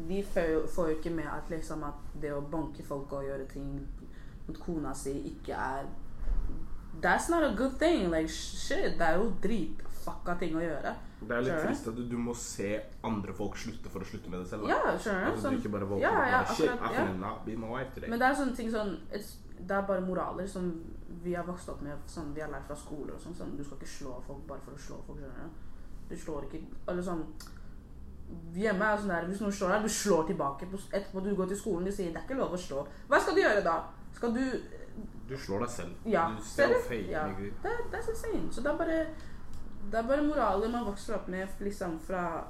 Vi 0.07 0.21
får 0.23 0.69
får 0.71 0.89
jo 0.89 0.95
ikke 0.95 1.11
med 1.11 1.27
at 1.27 1.49
liksom 1.51 1.83
at 1.83 2.13
det 2.23 2.31
å 2.31 2.39
banke 2.51 2.85
folk 2.88 3.11
og 3.17 3.27
gjøre 3.27 3.47
ting 3.51 3.73
mot 4.45 4.59
kona 4.63 4.93
si 4.95 5.11
ikke 5.33 5.57
er 5.59 5.89
That's 7.01 7.29
not 7.29 7.43
a 7.43 7.53
good 7.55 7.77
thing. 7.79 8.10
Like 8.12 8.27
shit, 8.31 8.97
det 8.99 9.01
er 9.01 9.17
jo 9.19 9.31
dritfucka 9.43 10.38
ting 10.39 10.55
å 10.55 10.62
gjøre. 10.63 10.93
Det 11.25 11.31
er 11.36 11.41
litt 11.41 11.53
sure. 11.55 11.67
trist 11.67 11.88
at 11.89 11.95
du, 11.97 12.03
du 12.10 12.17
må 12.21 12.34
se 12.38 12.69
andre 13.03 13.34
folk 13.34 13.55
slutte 13.58 13.89
for 13.89 13.99
å 14.03 14.05
slutte 14.05 14.29
med 14.29 14.39
det 14.43 14.49
selv. 14.49 14.67
da. 14.67 14.75
Ja, 14.75 14.97
skjønner 14.97 15.25
du? 15.25 15.31
Altså, 15.31 15.41
Sånn- 15.47 15.55
du 15.55 15.58
ikke 15.63 15.71
bare 15.73 15.88
våkner 15.89 16.45
Shit, 16.55 16.69
akkurat, 16.69 16.91
I 16.91 16.93
ja. 16.99 17.13
not 17.23 17.45
be 17.45 17.55
my 17.58 17.67
wife 17.71 17.93
today. 17.95 18.10
Men 18.10 18.19
det 18.19 18.27
er 18.27 18.36
sånne 18.41 18.55
ting 18.55 18.69
sånn 18.71 18.93
Det 19.55 19.71
er 19.71 19.81
bare 19.88 20.01
moraler 20.05 20.47
som 20.47 20.69
vi 21.23 21.34
har 21.34 21.45
vokst 21.47 21.69
opp 21.69 21.81
med, 21.81 21.97
sånn 22.08 22.34
vi 22.36 22.41
har 22.41 22.49
lært 22.51 22.67
fra 22.67 22.75
skole 22.75 23.13
og 23.13 23.19
sånn. 23.19 23.34
sånn. 23.34 23.55
Du 23.58 23.63
skal 23.63 23.77
ikke 23.77 23.88
slå 23.89 24.21
folk 24.27 24.45
bare 24.47 24.60
for 24.65 24.71
å 24.75 24.77
slå 24.77 24.99
folk, 25.08 25.19
skjønner 25.19 25.47
du. 25.47 26.10
Du 26.10 26.15
slår 26.15 26.43
ikke 26.45 26.62
Eller 26.88 27.01
sånn 27.01 27.23
Hjemme 28.53 28.86
er 28.93 28.97
sånn 28.97 29.12
der 29.13 29.27
Hvis 29.29 29.41
noen 29.41 29.53
slår 29.53 29.69
deg, 29.75 29.84
du 29.84 29.89
slår 29.89 30.27
tilbake. 30.29 30.67
Etterpå 30.91 31.23
du 31.23 31.36
går 31.36 31.47
til 31.51 31.58
skolen, 31.60 31.86
de 31.86 31.91
sier 31.91 32.12
det 32.13 32.21
er 32.21 32.25
ikke 32.27 32.38
lov 32.39 32.53
å 32.53 32.58
slå. 32.58 32.86
Hva 33.10 33.19
skal 33.21 33.36
du 33.38 33.41
gjøre 33.41 33.63
da? 33.65 33.75
Skal 34.15 34.34
du 34.34 34.41
Du 35.29 35.38
slår 35.38 35.65
deg 35.65 35.69
selv. 35.69 35.95
Ja. 36.05 36.27
Du 36.29 36.95
Ja. 37.10 37.27
nigga. 37.27 37.51
Det, 37.63 37.71
er 37.93 38.10
insane. 38.10 38.51
Så 38.51 38.62
det 38.62 38.71
er 38.71 38.77
bare 38.77 39.05
Det 39.91 39.99
er 39.99 40.08
bare 40.08 40.23
moraler 40.25 40.69
man 40.69 40.86
vokser 40.86 41.15
opp 41.15 41.27
med 41.27 41.47
liksom 41.60 41.99
fra 41.99 42.43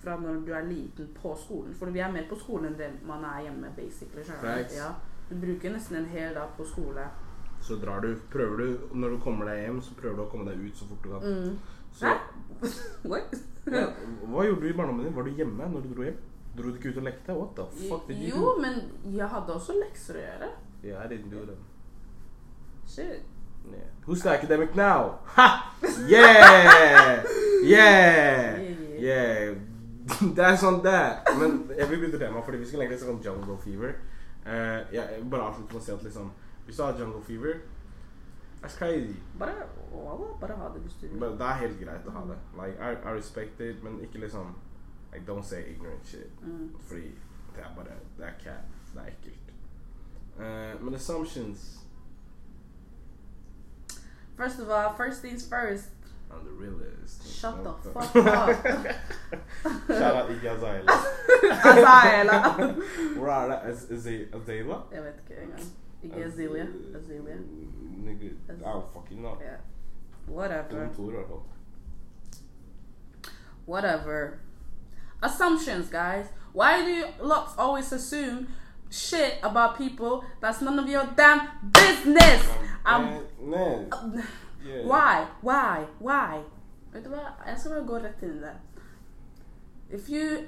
fra 0.00 0.16
når 0.16 0.44
du 0.46 0.52
er 0.52 0.62
liten 0.64 1.08
på 1.22 1.34
skolen. 1.36 1.74
For 1.74 1.90
vi 1.92 2.00
er 2.00 2.12
mer 2.12 2.28
på 2.28 2.38
skolen 2.40 2.70
enn 2.70 2.78
det 2.78 2.90
man 3.06 3.24
er 3.24 3.42
hjemme, 3.42 3.72
basically. 3.76 4.24
Ja. 4.76 4.94
Du 5.28 5.34
bruker 5.36 5.74
nesten 5.74 5.96
en 5.96 6.06
hel 6.06 6.34
dag 6.34 6.54
på 6.56 6.64
skole. 6.64 7.04
Så 7.60 7.76
drar 7.76 8.00
du, 8.00 8.14
prøver 8.32 8.56
du, 8.56 8.78
når 8.94 9.08
du 9.08 9.18
kommer 9.20 9.50
deg 9.50 9.66
hjem, 9.66 9.82
så 9.84 9.94
prøver 9.94 10.16
du 10.16 10.22
å 10.24 10.30
komme 10.32 10.48
deg 10.48 10.62
ut 10.64 10.76
så 10.76 10.88
fort 10.88 11.04
du 11.04 11.10
kan. 11.12 11.26
Mm. 11.26 11.58
Så? 11.92 12.14
What? 13.10 13.36
ja, 13.66 13.86
hva 14.24 14.46
gjorde 14.46 14.62
du 14.64 14.70
i 14.70 14.76
barndommen 14.76 15.04
din? 15.04 15.14
Var 15.16 15.28
du 15.28 15.36
hjemme 15.36 15.68
når 15.68 15.84
du 15.84 15.92
dro 15.92 16.06
hjem? 16.08 16.22
Dro 16.56 16.70
du 16.70 16.78
ikke 16.80 16.94
ut 16.94 17.02
og 17.02 17.06
lekte? 17.06 17.36
What 17.36 17.52
the 17.58 17.66
fuck 17.88 18.08
did 18.08 18.22
you 18.24 18.32
Jo, 18.32 18.54
men 18.62 18.80
jeg 19.12 19.28
hadde 19.28 19.54
også 19.54 19.76
lekser 19.78 20.16
å 20.16 20.24
gjøre. 20.24 20.50
Yeah, 20.82 21.04
I 21.04 21.12
didn't 21.12 21.30
do 21.30 21.44
them. 21.44 21.60
Shit. 22.94 23.22
Yeah. 23.70 23.78
Who's 24.04 24.22
the 24.22 24.30
academic 24.30 24.74
now? 24.74 25.20
Ha! 25.36 25.76
Yeah! 26.06 27.22
Yeah! 27.62 28.58
Yeah, 28.58 28.58
Yeah! 28.98 29.54
That's 30.34 30.62
on 30.64 30.82
that. 30.82 31.28
Men 31.38 31.70
jeg 31.78 31.90
vil 31.90 32.00
bytte 32.00 32.18
tema, 32.18 32.40
fordi 32.40 32.58
vi 32.58 32.66
skulle 32.66 32.82
egentlig 32.82 33.00
snakke 33.00 33.14
om 33.14 33.22
Jungle 33.24 33.58
Fever. 33.64 33.92
Uh, 34.46 35.22
vil 35.22 35.30
bare 35.30 35.42
avslutte 35.42 35.72
med 35.72 35.80
å 35.80 35.84
si 35.84 35.92
at 35.92 36.02
liksom 36.02 36.30
Hvis 36.64 36.76
du 36.76 36.82
har 36.82 36.98
Jungle 36.98 37.22
Fever 37.22 37.60
That's 38.62 38.76
crazy. 38.78 39.14
Bare, 39.38 39.52
bare 40.40 40.56
ha 40.56 40.68
det 40.74 40.80
hvis 40.82 40.96
du 41.00 41.06
vil. 41.08 41.20
Det 41.20 41.46
er 41.46 41.60
helt 41.60 41.78
greit 41.80 42.08
å 42.08 42.14
ha 42.16 42.24
det. 42.28 42.38
Like, 42.56 42.76
I, 42.80 42.96
I 43.08 43.14
respect 43.16 43.60
it, 43.60 43.84
men 43.84 44.00
ikke 44.04 44.24
liksom 44.24 44.54
like, 45.12 45.24
Don't 45.28 45.44
say 45.44 45.62
ignorant 45.70 46.06
shit. 46.06 46.42
Mm. 46.42 46.74
Fordi 46.88 47.14
det 47.56 47.64
er 47.64 47.70
bare 47.76 48.00
Det 48.18 48.26
er 48.26 48.34
cat. 48.42 48.74
Det 48.94 49.04
er 49.04 49.12
ekkelt. 49.14 49.54
Uh, 50.40 50.84
men 50.84 50.94
assumptions 50.94 51.79
First 54.40 54.58
of 54.60 54.70
all, 54.70 54.94
first 54.96 55.20
things 55.22 55.42
first. 55.48 55.84
I'm 56.32 56.44
the 56.44 56.52
realist. 56.64 57.16
Shut 57.40 57.62
the 57.64 57.70
Motherfucker. 57.70 58.12
fuck 58.12 58.86
up. 58.86 59.88
Shout 59.98 60.16
out 60.16 60.30
Iggy 60.34 60.46
Azalea. 60.54 60.84
Azayela. 61.70 62.38
Hvor 63.16 63.28
er 63.28 63.46
det? 63.48 63.58
Az- 63.70 63.90
Az- 63.90 64.06
Azalea? 64.34 64.76
Jeg 64.92 65.02
vet 65.04 65.14
ikke 65.30 65.42
engang. 65.42 65.62
Ikke 66.02 66.24
Azealia. 66.24 66.66
Azealia. 66.98 67.36
Nigga, 68.04 68.26
I 68.26 68.52
don't 68.62 68.84
fucking 68.94 69.20
know. 69.20 69.36
Yeah. 69.40 69.58
Whatever. 70.28 70.72
Noen 70.78 70.94
to 70.94 71.08
i 71.08 71.12
hvert 71.12 71.26
fall. 71.28 71.42
Whatever. 73.66 74.38
Assumptions, 75.22 75.88
guys. 75.90 76.26
Why 76.52 76.82
do 76.84 76.90
you 76.90 77.04
lot 77.20 77.48
always 77.58 77.92
assume 77.92 78.46
shit 78.90 79.38
about 79.42 79.76
people 79.78 80.24
that's 80.40 80.60
none 80.60 80.78
of 80.78 80.88
your 80.88 81.04
damn 81.16 81.40
business? 81.72 82.42
I'm, 82.84 83.02
Man, 83.04 83.22
man. 83.50 84.24
Yeah. 84.64 84.86
why? 84.86 85.26
Why? 85.42 85.86
Why? 85.98 86.40
Vet 86.92 87.04
du 87.04 87.10
hva? 87.10 87.22
Jeg 87.46 87.58
skal 87.58 87.70
bare 87.70 87.86
gå 87.86 87.98
rett 88.02 88.22
inn 88.22 88.36
i 88.36 88.40
det. 88.40 88.54
If 89.90 90.08
you 90.10 90.38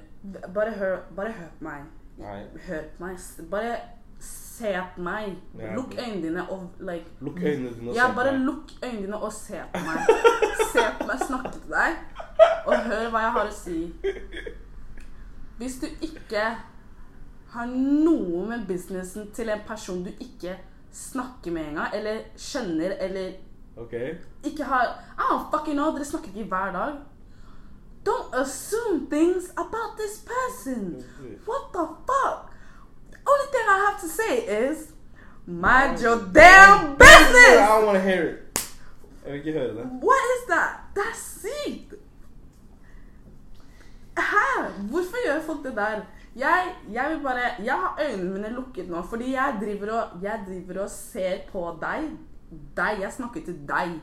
Bare 0.53 0.71
hør, 0.71 0.97
bare 1.15 1.31
hør 1.31 1.49
på 1.59 1.63
meg. 1.67 1.81
Nei. 2.17 2.43
Hør 2.67 2.81
på 2.97 3.03
meg. 3.05 3.17
Bare 3.51 3.73
se 4.19 4.73
på 4.95 5.01
meg. 5.03 5.33
Ja, 5.59 5.73
Lukk 5.75 5.93
ok. 5.93 5.97
øynene 5.99 6.21
dine 6.27 6.45
og 6.49 6.69
like 6.79 7.05
Lukk 7.21 7.41
øynene 7.43 7.73
dine 7.75 7.89
og 7.89 7.95
Ja, 7.95 8.07
se 8.07 8.15
bare 8.15 8.29
på 8.31 8.37
meg. 8.37 8.45
lukk 8.45 8.71
øynene 8.83 9.01
dine 9.05 9.17
og 9.17 9.33
se 9.33 9.61
på 9.73 9.79
meg. 9.87 9.99
se 10.73 10.85
på 10.99 11.07
meg, 11.07 11.19
snakke 11.27 11.51
til 11.51 11.61
deg, 11.73 11.97
og 12.65 12.77
hør 12.85 13.09
hva 13.09 13.19
jeg 13.25 13.31
har 13.31 13.49
å 13.49 13.55
si. 13.57 13.79
Hvis 15.57 15.75
du 15.81 15.87
ikke 16.01 16.45
har 17.53 17.69
noe 17.69 18.45
med 18.49 18.67
businessen 18.67 19.31
til 19.35 19.49
en 19.49 19.63
person 19.67 20.03
du 20.03 20.11
ikke 20.19 20.57
snakker 20.93 21.51
med 21.51 21.67
engang, 21.71 21.95
eller 21.95 22.21
skjønner, 22.37 22.95
eller 22.99 23.31
okay. 23.77 24.15
ikke 24.43 24.63
har 24.63 24.85
I 25.17 25.21
don't 25.21 25.49
fucking 25.51 25.77
know, 25.77 25.91
dere 25.95 26.05
snakker 26.05 26.33
ikke 26.33 26.49
hver 26.49 26.71
dag. 26.71 26.93
Don't 28.05 28.35
assume 28.35 29.07
things 29.09 29.51
about 29.57 29.97
this 29.97 30.25
person. 30.33 31.03
What 31.47 31.63
the 31.73 31.85
fuck? 32.09 32.51
The 33.11 33.19
only 33.31 33.47
thing 33.53 33.65
I 33.75 33.77
have 33.87 33.99
to 34.01 34.07
say 34.07 34.33
is 34.69 34.91
mind 35.45 36.01
your 36.01 36.17
damn 36.17 36.97
business! 36.97 37.57
I 37.59 37.67
don't 37.69 37.85
want 37.85 37.97
to 37.97 38.03
hear 38.03 38.23
it. 38.29 38.39
Jeg 39.25 39.31
vil 39.31 39.47
ikke 39.47 39.59
høre 39.59 39.75
det. 39.75 39.85
What 40.01 40.23
is 40.35 40.43
that? 40.49 40.71
That's 40.95 41.33
sykt. 41.43 41.93
Hæ? 44.17 44.69
Hvorfor 44.89 45.25
gjør 45.27 45.41
folk 45.41 45.63
det 45.63 45.75
der? 45.75 46.01
Jeg, 46.35 46.75
jeg 46.91 47.09
vil 47.09 47.23
bare 47.23 47.39
Jeg 47.63 47.73
har 47.73 47.99
øynene 48.01 48.31
mine 48.31 48.49
lukket 48.49 48.89
nå, 48.89 49.01
fordi 49.01 49.33
jeg 49.33 49.57
driver 49.61 49.91
og 49.91 50.23
Jeg 50.23 50.43
driver 50.47 50.81
og 50.83 50.89
ser 50.89 51.37
på 51.51 51.77
deg. 51.81 52.09
Deg. 52.77 53.01
Jeg 53.01 53.13
snakker 53.13 53.45
til 53.45 53.67
deg. 53.67 54.01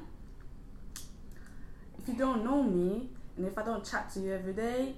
If 1.99 2.09
you 2.09 2.15
don't 2.15 2.43
know 2.43 2.63
me, 2.63 3.11
and 3.37 3.47
if 3.47 3.53
I 3.59 3.61
don't 3.61 3.85
chat 3.85 4.05
to 4.15 4.21
you 4.21 4.33
every 4.33 4.53
day, 4.53 4.97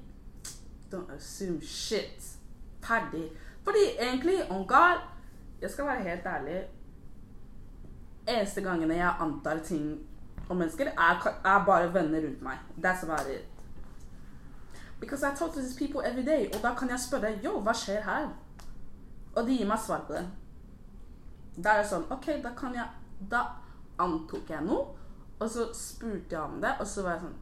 don't 0.93 1.11
assume 1.17 1.61
shit. 1.63 2.39
Ferdig. 2.83 3.31
Fordi 3.65 3.79
egentlig, 4.01 4.51
on 4.51 4.67
God 4.67 5.01
Jeg 5.61 5.71
skal 5.71 5.85
være 5.87 6.03
helt 6.03 6.27
ærlig. 6.27 6.63
Eneste 8.29 8.61
gangene 8.61 8.95
jeg 8.95 9.15
antar 9.21 9.59
ting 9.59 10.01
om 10.49 10.57
mennesker, 10.57 10.87
er, 10.87 11.41
er 11.45 11.65
bare 11.65 11.95
venner 11.95 12.21
rundt 12.27 12.43
meg. 12.43 12.59
That's 12.85 13.05
about 13.05 13.27
it. 13.35 13.52
Because 15.03 15.25
I 15.27 15.33
talk 15.35 15.53
to 15.55 15.61
these 15.61 15.75
people 15.75 16.01
every 16.07 16.23
day, 16.23 16.47
og 16.55 16.63
da 16.63 16.71
kan 16.79 16.89
jeg 16.95 17.01
spørre 17.03 17.33
yo, 17.45 17.57
hva 17.67 17.73
skjer 17.75 18.05
her? 18.07 18.29
Og 19.35 19.47
de 19.49 19.57
gir 19.59 19.67
meg 19.67 19.81
svar 19.83 20.05
på 20.07 20.15
det. 20.15 20.27
Da 21.59 21.73
er 21.75 21.83
det 21.83 21.89
sånn 21.91 22.05
OK, 22.15 22.29
da 22.45 22.53
kan 22.57 22.75
jeg 22.79 22.87
Da 23.33 23.41
antok 24.01 24.49
jeg 24.51 24.63
noe, 24.65 24.87
og 25.43 25.51
så 25.51 25.67
spurte 25.77 26.37
jeg 26.37 26.41
om 26.41 26.61
det, 26.63 26.71
og 26.81 26.87
så 26.89 27.03
var 27.05 27.17
jeg 27.19 27.25
sånn 27.27 27.41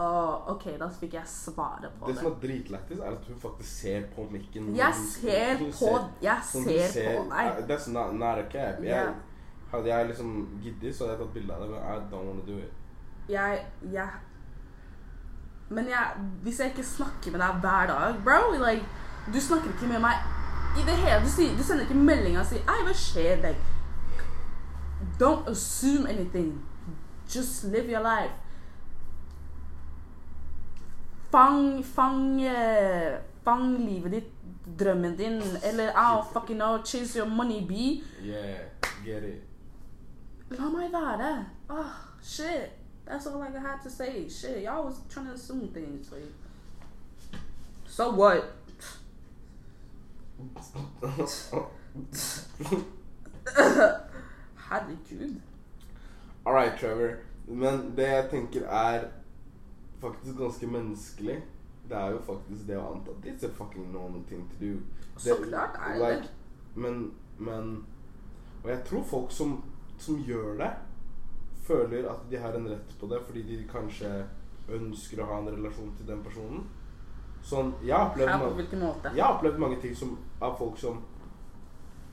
Åh, 0.00 0.46
OK, 0.54 0.64
da 0.80 0.86
fikk 0.88 1.12
jeg 1.18 1.28
svaret 1.28 1.92
på 2.00 2.06
Det 2.08 2.14
det. 2.14 2.22
som 2.22 2.30
er 2.30 2.36
dritlættis, 2.46 3.00
er 3.04 3.16
at 3.18 3.26
hun 3.28 3.40
faktisk 3.42 3.72
ser 3.82 4.06
på 4.14 4.22
mikken. 4.32 4.70
Jeg 4.78 4.94
ser 4.94 5.58
på 5.60 5.90
Jeg 6.24 6.46
ser, 6.46 6.70
du 6.70 6.92
ser 6.94 7.10
på 7.18 7.26
deg. 7.34 7.58
That's 7.68 7.90
not, 7.92 8.14
not 8.16 8.38
a 8.40 8.46
cap. 8.48 8.80
Jeg. 8.86 9.10
Hadde 9.74 9.90
jeg 9.90 10.06
liksom 10.08 10.30
giddet, 10.62 10.94
så 10.96 11.04
hadde 11.04 11.18
jeg 11.18 11.26
tatt 11.26 11.34
bilde 11.34 11.54
av 11.54 11.60
det, 11.66 11.68
men 11.74 11.84
I 11.84 11.98
don't 12.14 12.30
wanna 12.30 12.46
do 12.46 12.56
it. 12.62 12.72
Jeg, 13.28 13.66
jeg 13.92 14.08
Men 15.70 15.88
jeg, 15.88 16.06
hvis 16.42 16.60
jeg 16.60 16.72
ikke 16.72 16.84
snakker 16.84 17.30
med 17.30 17.40
deg 17.40 17.60
hver 17.62 17.86
dag, 17.86 18.14
bro 18.24 18.40
like, 18.58 18.86
Du 19.34 19.40
snakker 19.40 19.70
ikke 19.70 19.86
med 19.86 20.00
meg 20.02 20.14
i 20.78 20.82
det 20.86 20.96
hele 20.96 21.24
Du, 21.24 21.30
sier, 21.30 21.56
du 21.56 21.62
sender 21.62 21.86
ikke 21.86 21.94
meldinger 21.94 22.40
og 22.40 22.46
sier 22.46 22.62
'Ei, 22.66 22.82
hva 22.86 22.94
skjer?' 22.94 23.42
Like, 23.42 23.62
don't 25.20 25.48
assume 25.50 26.08
anything. 26.08 26.66
Just 27.34 27.64
live 27.64 27.90
your 27.92 28.02
life. 28.02 28.34
Fang, 31.30 31.84
fang 31.84 32.42
eh, 32.42 33.18
Fang 33.44 33.78
livet 33.78 34.12
ditt, 34.12 34.32
drømmen 34.78 35.16
din, 35.16 35.42
eller 35.64 35.92
I'll 35.92 36.32
fucking 36.32 36.58
know, 36.58 36.82
chase 36.84 37.18
your 37.18 37.28
money, 37.28 37.60
be. 37.68 38.02
Yeah, 38.22 38.58
get 39.04 39.22
it. 39.22 39.42
La 40.50 40.68
meg 40.68 40.92
være. 40.92 41.46
Oh, 41.68 41.94
shit. 42.22 42.79
That's 43.10 43.26
all 43.26 43.42
I 43.42 43.50
had 43.50 43.82
to 43.82 43.90
say. 43.90 44.28
Shit, 44.28 44.62
y'all 44.62 44.84
was 44.84 45.00
trying 45.12 45.26
to 45.26 45.32
assume 45.32 45.66
things. 45.68 46.12
Like, 46.12 46.22
so 47.86 48.12
what? 48.12 48.52
Herregud. 54.68 55.40
Alright, 56.46 56.78
Trevor. 56.78 57.16
Men 57.48 57.96
det 57.96 58.08
jeg 58.08 58.30
tenker 58.30 58.66
er 58.66 59.04
faktisk 60.00 60.36
ganske 60.36 60.66
menneskelig, 60.66 61.44
det 61.88 61.96
er 61.96 62.10
jo 62.10 62.18
faktisk 62.26 62.66
det 62.68 62.76
å 62.78 62.92
anta 62.92 63.10
at 63.10 63.26
it's 63.26 63.44
a 63.44 63.50
fucking 63.58 63.92
normal 63.92 64.22
thing 64.28 64.46
to 64.52 64.56
do. 64.60 64.78
Så 65.18 65.36
klart 65.48 65.74
er 65.74 65.98
det 65.98 66.16
like, 66.16 66.28
Men, 66.74 67.14
men 67.38 67.86
Og 68.64 68.70
jeg 68.70 68.84
tror 68.84 69.02
folk 69.02 69.32
som, 69.32 69.64
som 69.98 70.22
gjør 70.22 70.54
det, 70.58 70.70
føler 71.70 72.10
at 72.10 72.26
de 72.30 72.42
har 72.42 72.58
en 72.58 72.68
rett 72.68 72.98
på 73.00 73.08
det 73.10 73.22
fordi 73.26 73.46
de 73.46 73.62
kanskje 73.70 74.10
ønsker 74.70 75.22
å 75.22 75.30
ha 75.30 75.38
en 75.40 75.50
relasjon 75.54 75.94
til 75.98 76.08
den 76.10 76.22
personen. 76.26 76.66
Sånn, 77.42 77.72
jeg 77.82 77.96
har 77.96 78.10
opplevd 78.10 78.30
Her 78.30 78.42
på 78.42 78.50
hvilken 78.58 78.82
måte? 78.84 79.12
jeg 79.16 79.24
har 79.24 79.38
opplevd 79.38 79.62
mange 79.62 79.80
ting 79.80 79.94
som, 79.96 80.12
av 80.44 80.58
folk 80.58 80.76
som 80.78 81.00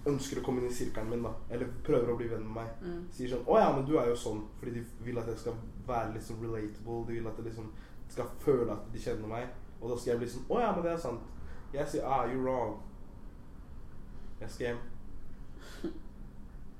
ønsker 0.07 0.39
å 0.39 0.43
komme 0.45 0.61
inn 0.61 0.69
i 0.71 0.75
sirkelen 0.75 1.09
min, 1.11 1.25
da. 1.25 1.33
Eller 1.51 1.69
prøver 1.83 2.13
å 2.13 2.17
bli 2.19 2.29
venn 2.31 2.45
med 2.47 2.61
meg. 2.61 2.69
Mm. 2.81 3.01
Sier 3.11 3.33
sånn 3.33 3.45
'Å 3.45 3.59
ja, 3.59 3.71
men 3.75 3.85
du 3.85 3.97
er 3.99 4.07
jo 4.07 4.15
sånn.' 4.15 4.43
Fordi 4.59 4.71
de 4.71 4.83
vil 5.03 5.19
at 5.19 5.27
jeg 5.27 5.37
skal 5.37 5.53
være 5.87 6.13
litt 6.13 6.23
sånn 6.23 6.41
relatable. 6.41 7.05
De 7.07 7.13
vil 7.13 7.27
at 7.27 7.37
jeg 7.37 7.45
liksom 7.45 7.71
skal 8.09 8.25
føle 8.39 8.71
at 8.71 8.91
de 8.93 8.99
kjenner 8.99 9.27
meg. 9.27 9.47
Og 9.81 9.89
da 9.89 9.97
skal 9.97 10.11
jeg 10.11 10.19
bli 10.19 10.27
sånn 10.27 10.47
'Å 10.49 10.61
ja, 10.61 10.71
men 10.75 10.83
det 10.83 10.91
er 10.93 10.97
sant'. 10.97 11.27
Jeg 11.73 11.87
sier 11.87 12.03
'Ah, 12.05 12.27
you're 12.27 12.43
wrong'. 12.43 12.77
Jeg 14.39 14.49
skal 14.49 14.67
hjem. 14.67 14.77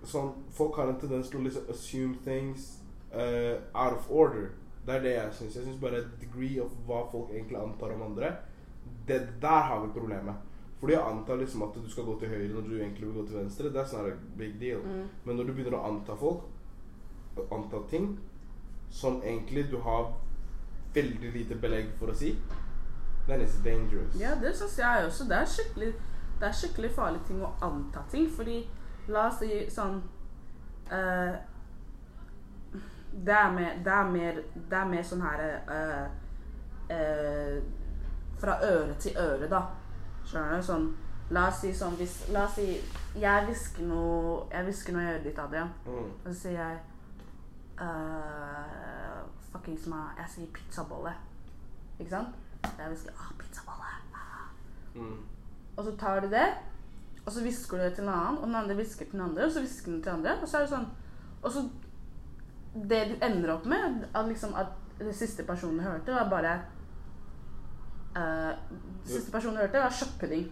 Sånn, 0.08 0.34
Folk 0.56 0.78
har 0.80 0.92
en 0.92 1.00
tendens 1.02 1.30
til 1.32 1.42
å 1.42 1.46
liksom 1.46 1.72
assume 1.74 2.16
things 2.26 2.68
uh, 3.14 3.58
out 3.76 3.98
of 3.98 4.12
order. 4.12 4.52
Det 4.88 4.96
er 4.96 5.04
det 5.04 5.16
jeg 5.16 5.34
syns. 5.40 5.56
Jeg 5.60 5.66
syns 5.68 5.82
bare 5.82 6.06
degree 6.22 6.62
of 6.64 6.76
hva 6.88 7.02
folk 7.12 7.34
egentlig 7.34 7.60
antar 7.60 7.96
om 7.96 8.06
andre, 8.08 8.36
det, 9.08 9.20
der 9.42 9.66
har 9.68 9.82
vi 9.84 9.92
problemet. 9.96 10.46
Fordi 10.80 10.94
jeg 10.94 11.02
antar 11.10 11.36
liksom 11.42 11.64
at 11.66 11.76
du 11.76 11.90
skal 11.90 12.06
gå 12.06 12.20
til 12.20 12.30
høyre 12.30 12.54
når 12.54 12.68
du 12.68 12.76
egentlig 12.78 13.08
vil 13.08 13.16
gå 13.18 13.26
til 13.28 13.40
venstre. 13.40 13.72
That's 13.74 13.96
not 13.98 14.08
a 14.12 14.16
big 14.38 14.60
deal. 14.62 14.80
Mm. 14.86 15.08
Men 15.26 15.36
når 15.36 15.50
du 15.50 15.54
begynner 15.58 15.80
å 15.80 15.84
anta 15.90 16.16
folk, 16.16 16.46
anta 17.52 17.82
ting 17.90 18.12
som 18.90 19.22
egentlig 19.24 19.68
du 19.72 19.80
har 19.82 20.14
veldig 20.94 21.32
lite 21.34 21.58
belegg 21.62 21.90
for 22.00 22.14
å 22.14 22.16
si, 22.16 22.36
then 23.28 23.42
it's 23.44 23.58
dangerous. 23.66 24.16
Ja, 24.20 24.36
det 24.42 24.54
syns 24.58 24.78
jeg 24.80 25.10
også. 25.10 25.28
Det 25.30 25.42
er 25.42 25.52
skikkelig 25.56 25.96
Det 26.38 26.46
er 26.46 26.54
skikkelig 26.54 26.92
farlig 26.94 27.22
ting 27.26 27.40
å 27.42 27.48
anta 27.66 28.04
ting, 28.12 28.28
fordi 28.30 28.60
La 29.08 29.28
oss 29.28 29.40
si 29.40 29.64
sånn 29.72 30.00
uh, 30.92 31.36
det, 33.12 33.34
er 33.34 33.52
mer, 33.56 33.78
det, 33.84 33.94
er 33.94 34.10
mer, 34.12 34.40
det 34.56 34.78
er 34.78 34.90
mer 34.92 35.06
sånn 35.08 35.24
her 35.24 35.44
uh, 35.72 36.08
uh, 36.92 37.58
Fra 38.38 38.60
øre 38.68 38.96
til 39.02 39.18
øre, 39.18 39.48
da. 39.52 39.64
Skjønner 40.28 40.58
du? 40.60 40.66
Sånn 40.68 40.90
La 41.36 41.48
oss 41.50 41.64
si 41.64 41.74
sånn 41.76 41.96
hvis, 42.00 42.20
La 42.36 42.46
oss 42.48 42.60
si 42.60 42.68
jeg 43.18 43.48
hvisker 43.48 43.88
noe 43.88 44.46
Jeg 44.52 44.68
hvisker 44.68 44.96
noe 44.96 45.04
i 45.04 45.10
øret 45.14 45.26
ditt, 45.26 45.40
Adrian. 45.42 45.72
Mm. 45.88 46.12
Og 46.12 46.28
så 46.28 46.36
sier 46.42 46.60
jeg 46.60 46.78
uh, 47.82 49.24
Fuckings 49.52 49.88
meg 49.92 50.22
Jeg 50.22 50.34
sier 50.36 50.54
pizzabolle. 50.56 51.16
Ikke 51.98 52.12
sant? 52.14 52.38
Jeg 52.68 52.92
hvisker 52.92 53.18
ah, 53.18 53.32
pizzabolle. 53.40 53.92
Ah. 54.14 54.48
Mm. 54.96 55.18
Og 55.78 55.84
så 55.86 55.94
tar 56.00 56.20
du 56.22 56.30
det, 56.32 56.48
og 57.28 57.34
så 57.34 57.42
hvisker 57.44 57.78
du 57.78 57.84
det 57.84 57.94
til 57.98 58.06
en 58.06 58.14
annen, 58.14 58.38
og 58.38 58.48
den 58.48 58.56
andre 58.56 58.76
hvisker 58.78 59.06
til 59.06 59.18
den 59.18 59.22
andre, 59.26 59.46
og 59.46 59.52
så 59.52 59.60
hvisker 59.60 59.92
den 59.92 60.02
til 60.04 60.12
den 60.12 60.20
andre, 60.20 60.36
og 60.42 60.48
så 60.48 60.58
er 60.58 60.62
det 60.62 60.72
sånn 60.72 60.88
Og 61.44 61.52
så 61.52 61.70
Det 62.90 63.00
du 63.10 63.26
ender 63.26 63.52
opp 63.54 63.66
med, 63.66 64.06
at 64.16 64.28
liksom 64.28 64.54
at 64.56 64.72
det 65.00 65.16
siste 65.16 65.44
personen 65.44 65.80
hørte, 65.80 66.14
var 66.14 66.30
bare 66.30 66.54
uh, 68.16 68.54
Det 69.04 69.12
siste 69.12 69.32
personen 69.32 69.58
hørte, 69.58 69.82
var 69.82 69.94
kjøttpudding. 70.00 70.48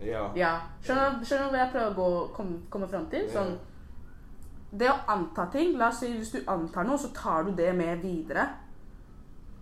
Ja. 0.00 0.30
Ja. 0.36 0.52
Skjønner, 0.82 1.18
du 1.20 1.50
hva 1.50 1.60
jeg 1.60 1.72
prøver 1.72 1.90
å 1.90 1.96
gå, 1.98 2.08
komme, 2.36 2.60
komme 2.70 2.88
fram 2.88 3.06
til? 3.10 3.26
Sånn, 3.32 3.56
det 4.70 4.88
å 4.92 4.98
anta 5.08 5.46
ting 5.52 5.76
La 5.78 5.88
oss 5.88 6.02
si 6.02 6.10
hvis 6.14 6.32
du 6.32 6.40
antar 6.46 6.86
noe, 6.86 6.98
så 7.00 7.12
tar 7.16 7.44
du 7.44 7.52
det 7.58 7.72
med 7.76 8.00
videre. 8.04 8.46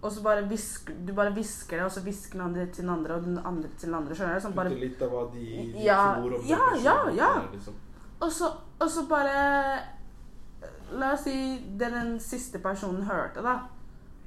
Og 0.03 0.13
så 0.13 0.23
bare 0.23 0.45
visk, 0.49 0.91
du 1.07 1.13
bare 1.17 1.33
hvisker 1.35 1.81
det, 1.81 1.85
og 1.87 1.93
så 1.93 2.03
hvisker 2.05 2.39
den 2.39 2.47
andre 2.47 2.67
til 2.67 2.85
den 2.85 2.93
andre, 2.93 3.15
og 3.17 3.25
den 3.25 3.39
andre 3.39 3.69
til 3.79 3.89
den 3.89 3.97
andre. 3.99 4.15
Skjønner 4.15 4.37
du? 4.37 4.45
Sånn 4.45 4.57
bare, 4.57 4.75
litt 4.77 5.03
av 5.03 5.15
hva 5.15 5.25
de, 5.33 5.47
de 5.73 5.87
Ja, 5.87 6.01
tror 6.21 6.37
om 6.37 6.47
ja, 6.47 6.59
personen 6.63 6.85
ja, 6.85 6.97
ja. 7.17 7.31
er, 7.41 7.49
liksom. 7.55 7.79
og, 8.21 8.29
så, 8.33 8.51
og 8.79 8.91
så 8.93 9.07
bare 9.11 9.37
La 10.97 11.09
oss 11.17 11.25
si 11.27 11.35
det 11.81 11.89
den 11.91 12.13
siste 12.23 12.61
personen 12.63 13.03
hørte, 13.09 13.43
da. 13.43 13.57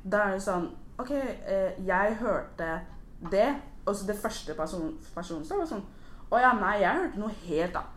Da 0.03 0.25
er 0.25 0.35
det 0.35 0.43
sånn 0.43 0.67
OK, 0.99 1.13
eh, 1.15 1.77
jeg 1.87 2.17
hørte 2.19 2.73
det, 3.31 3.47
og 3.85 3.95
så 3.95 4.09
det 4.09 4.17
første 4.19 4.55
personen, 4.57 4.97
person, 5.15 5.45
sa, 5.47 5.61
var 5.61 5.69
sånn 5.69 5.85
Å 6.29 6.41
ja, 6.43 6.51
nei, 6.59 6.75
jeg 6.83 6.97
hørte 6.97 7.21
noe 7.23 7.31
helt 7.45 7.79
annet. 7.79 7.95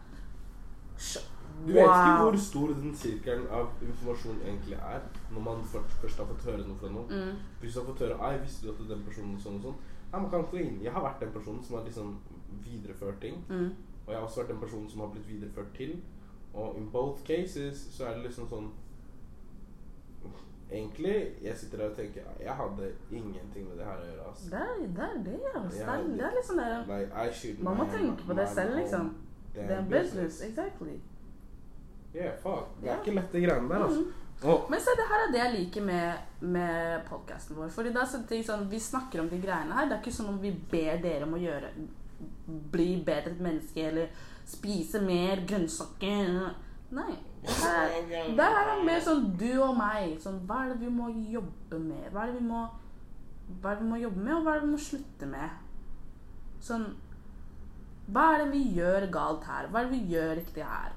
Du 1.66 1.72
vet 1.72 1.84
ikke 1.84 2.18
hvor 2.18 2.36
stor 2.44 2.74
den 2.74 2.94
sirkelen 2.96 3.46
av 3.54 3.68
informasjon 3.86 4.40
egentlig 4.44 4.78
er 4.78 5.04
når 5.30 5.44
man 5.46 5.64
først, 5.72 6.18
har 6.18 6.26
fått 6.26 6.46
høre 6.50 6.66
noe 6.66 6.78
fra 6.80 6.90
noen. 6.90 7.08
Mm. 7.10 7.40
Hvis 7.60 7.74
du 7.74 7.80
har 7.80 7.88
fått 7.90 8.04
høre 8.04 8.18
Ei, 8.28 8.40
visste 8.42 8.66
du 8.66 8.72
at 8.72 8.84
den 8.90 9.04
personen 9.06 9.38
sånn 9.40 9.60
og 9.60 9.68
sånn? 9.68 9.80
Ja, 10.12 10.18
man 10.18 10.30
kan 10.30 10.46
gå 10.50 10.60
inn. 10.60 10.80
Jeg 10.84 10.92
har 10.92 11.04
vært 11.06 11.22
den 11.24 11.32
personen 11.32 11.62
som 11.64 11.78
har 11.78 11.86
liksom 11.86 12.16
videreført 12.66 13.20
ting. 13.20 13.38
Mm. 13.48 13.70
Og 14.04 14.10
jeg 14.12 14.18
har 14.18 14.26
også 14.26 14.42
vært 14.42 14.54
den 14.54 14.62
personen 14.64 14.90
som 14.90 15.04
har 15.04 15.12
blitt 15.14 15.28
videreført 15.28 15.74
til. 15.76 15.96
Og 16.52 16.76
in 16.78 16.90
both 16.92 17.24
cases 17.24 17.86
så 17.94 18.08
er 18.08 18.18
det 18.18 18.30
liksom 18.30 18.48
sånn 18.48 18.72
Egentlig, 20.72 21.14
jeg 21.42 21.56
sitter 21.56 21.78
der 21.78 21.90
og 21.90 21.96
tenker 21.96 22.20
Jeg 22.40 22.54
hadde 22.56 22.86
ingenting 23.10 23.66
med 23.68 23.76
det 23.76 23.84
her 23.84 23.98
å 24.00 24.06
gjøre. 24.06 24.28
Altså. 24.28 24.50
Det 24.50 24.60
er 24.60 24.78
det, 24.78 25.08
er 25.08 25.18
det 25.26 25.34
altså. 25.54 25.78
Det, 25.78 25.88
er, 25.88 26.06
det 26.20 26.26
er 26.28 26.36
liksom 26.36 26.60
det 26.62 26.68
Like, 26.88 27.64
Man 27.64 27.76
må 27.76 27.86
tenke 27.92 28.26
på 28.26 28.36
det 28.38 28.46
selv, 28.48 28.76
liksom. 28.78 29.10
Det 29.54 29.74
er 29.76 29.88
business. 29.90 30.40
Exactly. 30.46 30.94
Yeah, 32.14 32.34
fuck. 32.42 32.74
Det 32.80 32.90
er 32.90 33.00
ikke 33.00 33.16
lette 33.16 33.40
greiene 33.40 33.70
der, 33.70 33.86
altså. 33.86 34.02
Mm. 34.02 34.18
Og, 34.42 34.66
Men 34.70 34.80
se, 34.82 34.94
det 34.98 35.06
her 35.06 35.24
er 35.24 35.32
det 35.32 35.38
jeg 35.38 35.54
liker 35.54 35.84
med, 35.86 36.22
med 36.40 37.04
podkasten 37.06 37.56
vår. 37.56 37.70
Fordi 37.70 37.92
det 37.94 38.02
er 38.02 38.24
ting 38.28 38.44
sånn, 38.46 38.68
Vi 38.70 38.80
snakker 38.82 39.22
om 39.22 39.30
de 39.30 39.38
greiene 39.42 39.76
her. 39.76 39.86
Det 39.86 39.96
er 39.96 40.02
ikke 40.02 40.16
sånn 40.16 40.32
om 40.32 40.40
vi 40.42 40.50
ber 40.72 40.98
dere 41.02 41.28
om 41.28 41.36
å 41.38 41.42
gjøre 41.42 41.72
Bli 42.72 42.88
bedre 43.06 43.32
et 43.32 43.42
menneske 43.42 43.84
eller 43.86 44.10
spise 44.46 45.00
mer 45.02 45.44
grønnsaker. 45.46 46.34
Nei. 46.94 47.12
Det 47.42 47.54
her, 47.58 47.94
det 48.38 48.46
her 48.54 48.68
er 48.70 48.84
mer 48.86 49.00
sånn 49.02 49.24
du 49.38 49.50
og 49.64 49.76
meg. 49.78 50.16
Sånn, 50.22 50.42
hva 50.46 50.64
er 50.64 50.74
det 50.74 50.82
vi 50.84 50.90
må 50.94 51.08
jobbe 51.10 51.78
med? 51.82 52.04
Hva 52.12 52.24
er 52.24 52.32
det 52.32 52.42
vi 52.42 52.46
må, 52.46 52.62
hva 53.62 53.72
er 53.72 53.78
det 53.78 53.86
vi 53.86 53.90
må 53.90 54.00
jobbe 54.02 54.22
med, 54.22 54.34
og 54.36 54.44
hva 54.44 54.54
er 54.54 54.60
det 54.60 54.68
vi 54.68 54.74
må 54.74 54.82
slutte 54.82 55.30
med? 55.30 55.56
Sånn 56.62 56.84
Hva 58.12 58.28
er 58.34 58.44
det 58.44 58.50
vi 58.52 58.62
gjør 58.76 59.08
galt 59.14 59.46
her? 59.46 59.70
Hva 59.70 59.80
er 59.80 59.88
det 59.88 59.98
vi 59.98 60.14
gjør 60.14 60.36
riktig 60.38 60.66
her? 60.66 60.94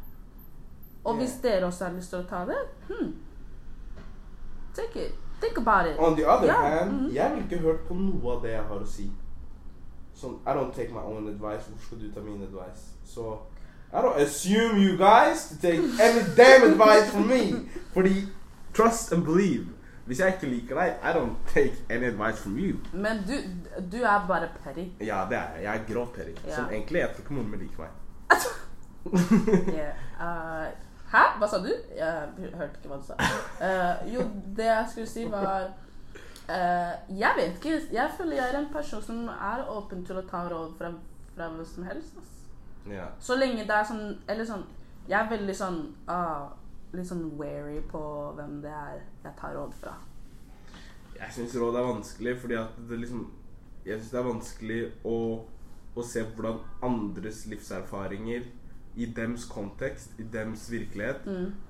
Og 1.05 1.19
hvis 1.19 1.37
dere 1.43 1.65
også 1.65 1.85
har 1.85 1.93
lyst 1.93 2.09
til 2.09 2.19
å 2.19 2.27
ta 2.29 2.41
det, 2.49 2.61
hmm, 2.89 3.11
take 4.73 5.05
it. 5.05 5.13
Think 5.41 5.57
about 5.57 5.85
it. 5.87 5.99
on 5.99 6.15
the 6.15 6.25
other 6.25 6.47
yeah. 6.47 6.79
hand, 6.79 6.91
mhm. 6.91 7.13
jeg 7.13 7.31
vil 7.35 7.43
ikke 7.43 7.57
hørt 7.57 7.79
på 7.87 7.93
noe 7.93 8.35
av 8.35 8.41
det 8.41 8.51
jeg 8.51 8.63
har 8.69 8.81
å 8.81 8.87
si. 8.89 9.09
Sånn, 10.15 10.39
I 10.47 10.55
don't 10.55 10.71
take 10.73 10.93
my 10.95 11.03
own 11.03 11.27
advice. 11.27 11.67
Hvor 11.69 11.81
skal 11.85 11.99
du 11.99 12.07
ta 12.13 12.23
min 12.23 12.41
advice? 12.41 12.95
Så 13.05 13.37
I 13.91 14.01
don't 14.01 14.21
assume 14.21 14.79
you 14.79 14.97
guys 14.97 15.49
to 15.49 15.55
take 15.61 15.79
any 15.79 16.23
damn 16.37 16.63
advice 16.71 17.11
from 17.11 17.27
me. 17.27 17.67
Fordi 17.93 18.27
trust 18.73 19.11
and 19.11 19.23
believe. 19.23 19.67
Hvis 20.05 20.19
jeg 20.19 20.33
ikke 20.33 20.47
liker 20.47 20.79
deg, 20.79 20.95
I 21.03 21.13
don't 21.17 21.35
take 21.53 21.75
any 21.89 22.05
advice 22.05 22.41
from 22.41 22.57
you. 22.57 22.77
Men 22.93 23.17
du, 23.27 23.33
du 23.91 24.03
er 24.03 24.25
bare 24.27 24.49
petty. 24.63 24.87
Ja, 24.99 25.25
det 25.29 25.37
er 25.37 25.55
jeg. 25.55 25.63
Jeg 25.63 25.81
er 25.81 25.93
grovt 25.93 26.13
petty. 26.13 26.31
Yeah. 26.31 26.55
Sånn, 26.55 26.73
egentlig, 26.73 26.99
jeg 26.99 27.09
tror 27.13 27.25
ikke 27.25 27.33
moren 27.33 27.49
min 27.51 27.65
liker 27.67 27.85
meg. 27.85 28.01
Yeah. 29.75 29.93
Uh, 30.15 30.71
Hæ? 31.11 31.23
Hva 31.39 31.47
sa 31.47 31.57
du? 31.63 31.71
Jeg 31.95 32.51
hørte 32.57 32.79
ikke 32.79 32.89
hva 32.89 32.99
du 33.01 33.05
sa. 33.07 33.17
Uh, 33.61 34.13
jo, 34.13 34.23
det 34.57 34.65
jeg 34.65 34.87
skulle 34.91 35.09
si, 35.09 35.25
var 35.31 35.67
uh, 36.49 36.93
Jeg 37.19 37.33
vet 37.37 37.59
ikke. 37.59 37.81
Jeg 37.93 38.11
føler 38.17 38.39
jeg 38.39 38.53
er 38.53 38.59
en 38.59 38.71
person 38.73 39.03
som 39.03 39.27
er 39.27 39.65
åpen 39.69 40.05
til 40.05 40.17
å 40.17 40.25
ta 40.29 40.45
råd 40.49 40.73
fra, 40.79 40.91
fra 41.35 41.49
hvem 41.53 41.65
som 41.69 41.85
helst. 41.89 42.17
Ja. 42.89 43.07
Så 43.19 43.37
lenge 43.37 43.65
det 43.65 43.73
er 43.73 43.85
sånn 43.89 44.11
Eller 44.29 44.45
sånn 44.45 44.61
Jeg 45.09 45.17
er 45.17 45.29
veldig 45.31 45.53
sånn 45.57 45.79
uh, 46.05 46.51
Litt 46.93 47.07
sånn 47.09 47.23
wary 47.39 47.79
på 47.89 48.01
hvem 48.37 48.59
det 48.61 48.69
er 48.69 48.99
jeg 49.25 49.33
tar 49.39 49.55
råd 49.57 49.73
fra. 49.81 49.95
Jeg 51.15 51.33
syns 51.33 51.55
råd 51.57 51.75
er 51.79 51.87
vanskelig, 51.87 52.35
fordi 52.39 52.55
at 52.59 52.77
det 52.89 52.99
liksom 53.01 53.25
Jeg 53.87 53.97
syns 53.99 54.11
det 54.13 54.19
er 54.19 54.27
vanskelig 54.27 54.77
å, 55.05 55.17
å 55.95 56.05
se 56.05 56.23
hvordan 56.29 56.61
andres 56.85 57.41
livserfaringer 57.49 58.45
i 58.95 59.05
dems 59.15 59.45
kontekst, 59.51 60.13
i 60.19 60.23
dems 60.33 60.71
virkelighet, 60.71 61.25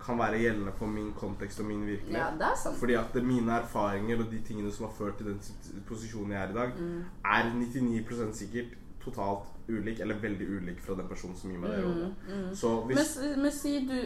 kan 0.06 0.20
være 0.20 0.40
gjeldende 0.40 0.72
for 0.78 0.86
min 0.86 1.12
kontekst 1.18 1.60
og 1.60 1.66
min 1.66 1.86
virkelighet. 1.88 2.40
Ja. 2.40 2.72
Fordi 2.78 2.94
at 2.94 3.16
mine 3.24 3.52
erfaringer 3.52 4.24
og 4.24 4.32
de 4.32 4.42
tingene 4.48 4.72
som 4.72 4.86
har 4.86 4.94
ført 4.94 5.18
til 5.18 5.26
den 5.26 5.42
posisjonen 5.88 6.32
jeg 6.32 6.44
er 6.44 6.50
i 6.50 6.54
dag, 6.54 6.72
er 7.26 7.52
99% 7.54 8.34
sikkert 8.34 8.78
totalt 9.06 9.48
ulik, 9.70 10.00
eller 10.00 10.20
veldig 10.22 10.48
ulik 10.58 10.82
fra 10.82 10.94
den 10.94 11.08
personen 11.08 11.38
som 11.38 11.52
gir 11.52 11.60
meg 11.62 11.74
det 11.74 11.84
rådet. 11.86 12.12
Så 12.58 12.74
Men, 12.86 12.96
hvis 12.96 13.18
men, 13.22 13.42
men 13.42 13.52
si 13.52 13.74
du 13.88 13.98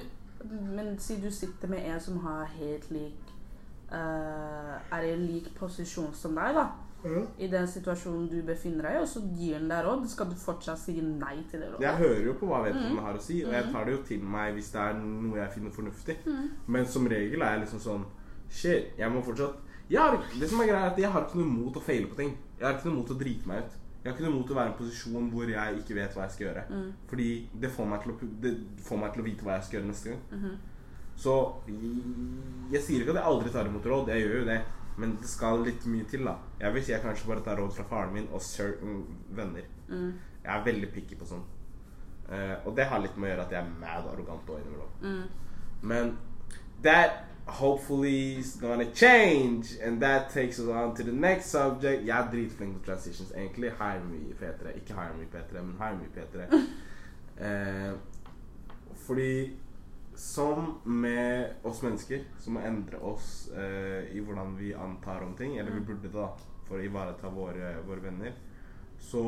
Men 0.75 0.99
si 0.99 1.21
du 1.21 1.32
sitter 1.32 1.67
med 1.67 1.84
en 1.86 1.99
som 1.99 2.19
har 2.23 2.45
helt 2.45 2.91
lik 2.91 3.34
uh, 3.91 4.95
Er 4.95 5.01
i 5.03 5.15
lik 5.15 5.49
posisjon 5.58 6.13
som 6.13 6.36
deg, 6.36 6.55
da. 6.55 6.67
I 7.40 7.48
den 7.48 7.68
situasjonen 7.68 8.26
du 8.30 8.42
befinner 8.44 8.84
deg 8.84 8.96
i, 8.98 9.02
og 9.02 9.08
så 9.08 9.22
gir 9.38 9.54
den 9.60 9.70
deg 9.70 9.86
råd, 9.86 10.08
skal 10.12 10.28
du 10.28 10.36
fortsatt 10.36 10.78
si 10.82 10.98
nei 11.02 11.38
til 11.50 11.62
det 11.62 11.70
rådet? 11.72 11.82
Jeg 11.82 11.96
hører 12.02 12.26
jo 12.26 12.34
på 12.34 12.48
hva 12.50 12.64
vedkommende 12.66 13.02
har 13.06 13.16
å 13.16 13.22
si, 13.24 13.38
og 13.46 13.54
jeg 13.54 13.72
tar 13.72 13.86
det 13.86 13.94
jo 13.98 14.02
til 14.10 14.22
meg 14.24 14.54
hvis 14.54 14.72
det 14.72 14.82
er 14.82 14.94
noe 15.00 15.38
jeg 15.40 15.52
finner 15.56 15.72
fornuftig. 15.72 16.18
Men 16.68 16.86
som 16.86 17.08
regel 17.08 17.42
er 17.42 17.52
jeg 17.56 17.62
liksom 17.66 17.80
sånn 17.80 18.06
Shit, 18.50 18.96
jeg 18.98 19.12
må 19.14 19.22
fortsatt 19.24 19.56
jeg 19.90 20.00
har, 20.02 20.18
Det 20.40 20.50
som 20.50 20.60
er 20.62 20.68
greia 20.68 20.86
er 20.86 20.92
at 20.92 20.98
jeg 20.98 21.10
har 21.12 21.22
ikke 21.26 21.38
noe 21.40 21.46
mot 21.50 21.74
å 21.78 21.82
feile 21.82 22.08
på 22.08 22.16
ting. 22.18 22.36
Jeg 22.60 22.66
har 22.68 22.74
ikke 22.78 22.90
noe 22.90 22.96
mot 23.00 23.10
å 23.10 23.18
drite 23.18 23.48
meg 23.48 23.64
ut. 23.64 23.72
Jeg 24.04 24.12
har 24.12 24.18
ikke 24.18 24.26
noe 24.30 24.36
mot 24.40 24.50
å 24.52 24.56
være 24.56 24.70
i 24.70 24.72
en 24.72 24.78
posisjon 24.78 25.30
hvor 25.32 25.50
jeg 25.50 25.78
ikke 25.80 25.96
vet 25.98 26.14
hva 26.16 26.24
jeg 26.28 26.32
skal 26.36 26.46
gjøre. 26.48 26.64
Fordi 27.10 27.30
det 27.60 27.70
får, 27.72 27.86
å, 28.10 28.30
det 28.42 28.52
får 28.86 28.98
meg 29.02 29.14
til 29.14 29.22
å 29.22 29.26
vite 29.26 29.44
hva 29.48 29.56
jeg 29.58 29.64
skal 29.64 29.80
gjøre 29.80 29.90
neste 29.90 30.10
gang. 30.10 30.22
Så 31.20 31.34
jeg- 31.68 32.72
jeg 32.72 32.82
sier 32.82 33.02
ikke 33.02 33.10
at 33.12 33.22
jeg 33.22 33.26
aldri 33.34 33.50
tar 33.52 33.66
imot 33.68 33.84
råd. 33.86 34.08
Jeg 34.08 34.24
gjør 34.28 34.40
jo 34.40 34.46
det. 34.46 34.62
Men 35.00 35.16
det 35.22 35.30
skal 35.32 35.64
litt 35.64 35.86
mye 35.88 36.08
til, 36.12 36.26
da. 36.28 36.36
Jeg 36.60 36.76
vil 36.76 36.84
si 36.86 36.92
jeg 36.92 37.04
kanskje 37.04 37.30
bare 37.30 37.44
tar 37.46 37.60
råd 37.60 37.72
fra 37.78 37.86
faren 37.88 38.14
min 38.14 38.28
og 38.36 38.44
certain 38.44 39.06
venner. 39.36 39.68
Jeg 40.44 40.52
er 40.56 40.66
veldig 40.66 40.92
picky 40.94 41.18
på 41.20 41.28
sånn. 41.30 41.46
Uh, 42.30 42.68
og 42.68 42.76
det 42.78 42.86
har 42.86 43.02
litt 43.02 43.16
med 43.18 43.30
å 43.30 43.32
gjøre 43.32 43.46
at 43.48 43.54
jeg 43.56 43.64
er 43.64 43.78
mad 43.82 44.10
arrogant 44.12 44.52
òg 44.52 44.60
innimellom. 44.60 45.24
Men 45.82 46.18
that 46.84 47.26
hopefully 47.50 48.36
is 48.40 48.56
gonna 48.62 48.86
change, 48.94 49.78
and 49.82 50.02
that 50.02 50.30
takes 50.30 50.60
us 50.60 50.68
on 50.68 50.96
to 50.96 51.04
the 51.04 51.12
next 51.12 51.46
subject. 51.46 52.06
Jeg 52.06 52.18
er 52.18 52.32
dritflink 52.32 52.78
på 52.78 52.86
transitions, 52.86 53.32
egentlig. 53.32 53.72
Hire 53.80 54.04
me 54.04 54.18
i 54.30 54.34
P3. 54.34 54.76
Ikke 54.76 54.94
hire 54.94 55.16
me 55.18 55.24
i 55.24 55.32
P3, 55.34 55.64
men 55.64 55.76
hire 55.80 55.98
me 55.98 56.06
i 56.06 56.14
P3. 56.20 56.60
Uh, 57.40 57.98
fordi 58.96 59.58
som 60.19 60.73
med 60.84 61.53
oss 61.63 61.82
mennesker, 61.82 62.23
som 62.43 62.58
må 62.58 62.63
endre 62.67 62.97
oss 63.08 63.47
eh, 63.55 64.10
i 64.12 64.19
hvordan 64.19 64.58
vi 64.58 64.73
antar 64.75 65.23
om 65.23 65.32
ting, 65.38 65.58
eller 65.58 65.71
vi 65.71 65.84
burde 65.88 66.10
det 66.10 66.12
da, 66.12 66.25
for 66.67 66.75
å 66.75 66.84
ivareta 66.84 67.32
våre, 67.32 67.77
våre 67.88 68.03
venner, 68.03 68.34
så 68.99 69.23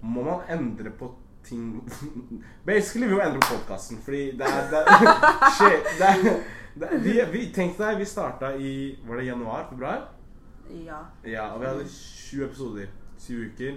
må 0.00 0.24
man 0.24 0.48
endre 0.48 0.94
på 0.96 1.10
ting 1.44 1.66
Basically, 2.70 3.04
vi 3.04 3.18
må 3.18 3.20
endre 3.20 3.44
på 3.44 3.58
podkasten, 3.58 4.00
fordi 4.06 4.24
det 4.40 4.48
er, 4.48 4.72
det 4.72 4.80
er 4.80 5.04
Shit. 5.58 5.92
Det 5.98 6.08
er, 6.08 6.42
det 6.78 6.88
er, 6.88 7.04
vi, 7.04 7.18
vi, 7.36 7.44
tenk 7.52 7.76
deg, 7.76 8.00
vi 8.00 8.08
starta 8.08 8.54
i 8.56 8.72
Var 9.04 9.20
det 9.20 9.28
januar? 9.28 9.68
Februar? 9.68 10.08
Ja. 10.72 11.04
Ja, 11.24 11.50
og 11.52 11.60
vi 11.60 11.68
hadde 11.68 11.88
sju 11.92 12.46
episoder. 12.48 12.88
Syv 13.20 13.50
uker. 13.52 13.76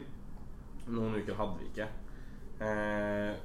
Noen 0.88 1.20
uker 1.20 1.36
hadde 1.36 1.60
vi 1.60 1.70
ikke. 1.74 1.92
Eh, 2.64 3.36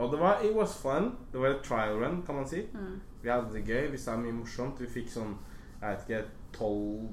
og 0.00 0.12
det 0.12 0.20
var 0.20 0.42
It 0.44 0.56
was 0.56 0.74
fun. 0.80 1.12
Det 1.32 1.40
var 1.40 1.54
et 1.54 1.62
trial 1.64 1.98
run, 2.00 2.22
kan 2.26 2.40
man 2.40 2.48
si. 2.48 2.64
Vi 3.22 3.28
hadde 3.28 3.52
det 3.52 3.66
gøy. 3.68 3.90
Vi 3.92 4.00
sa 4.00 4.16
mye 4.16 4.32
morsomt. 4.32 4.80
Vi 4.80 4.88
fikk 4.88 5.12
sånn 5.12 5.36
jeg 5.80 5.90
vet 5.90 6.08
ikke, 6.08 6.24
tolv 6.52 7.08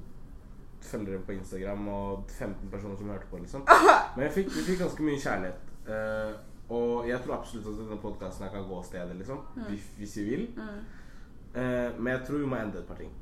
følgere 0.81 1.19
på 1.25 1.31
Instagram 1.31 1.87
og 1.87 2.23
15 2.27 2.69
personer 2.71 2.97
som 2.97 3.09
hørte 3.09 3.25
på, 3.31 3.37
liksom. 3.37 3.63
Men 4.15 4.25
vi 4.25 4.31
fikk, 4.31 4.47
vi 4.55 4.63
fikk 4.69 4.79
ganske 4.79 5.03
mye 5.03 5.19
kjærlighet. 5.19 5.59
Uh, 5.87 6.33
og 6.69 7.07
jeg 7.09 7.19
tror 7.23 7.37
absolutt 7.37 7.67
at 7.67 7.79
denne 7.79 8.01
podkasten 8.01 8.49
kan 8.51 8.67
gå 8.67 8.83
steder, 8.83 9.13
liksom. 9.13 9.39
Hvis, 9.69 9.85
hvis 9.97 10.17
vi 10.17 10.23
vil. 10.23 10.49
Eh, 11.55 11.99
men 11.99 12.07
jeg 12.13 12.21
tror 12.27 12.37
vi 12.37 12.45
må 12.45 12.55
endre 12.55 12.79
et 12.79 12.87
par 12.87 12.95
ting. 12.95 13.13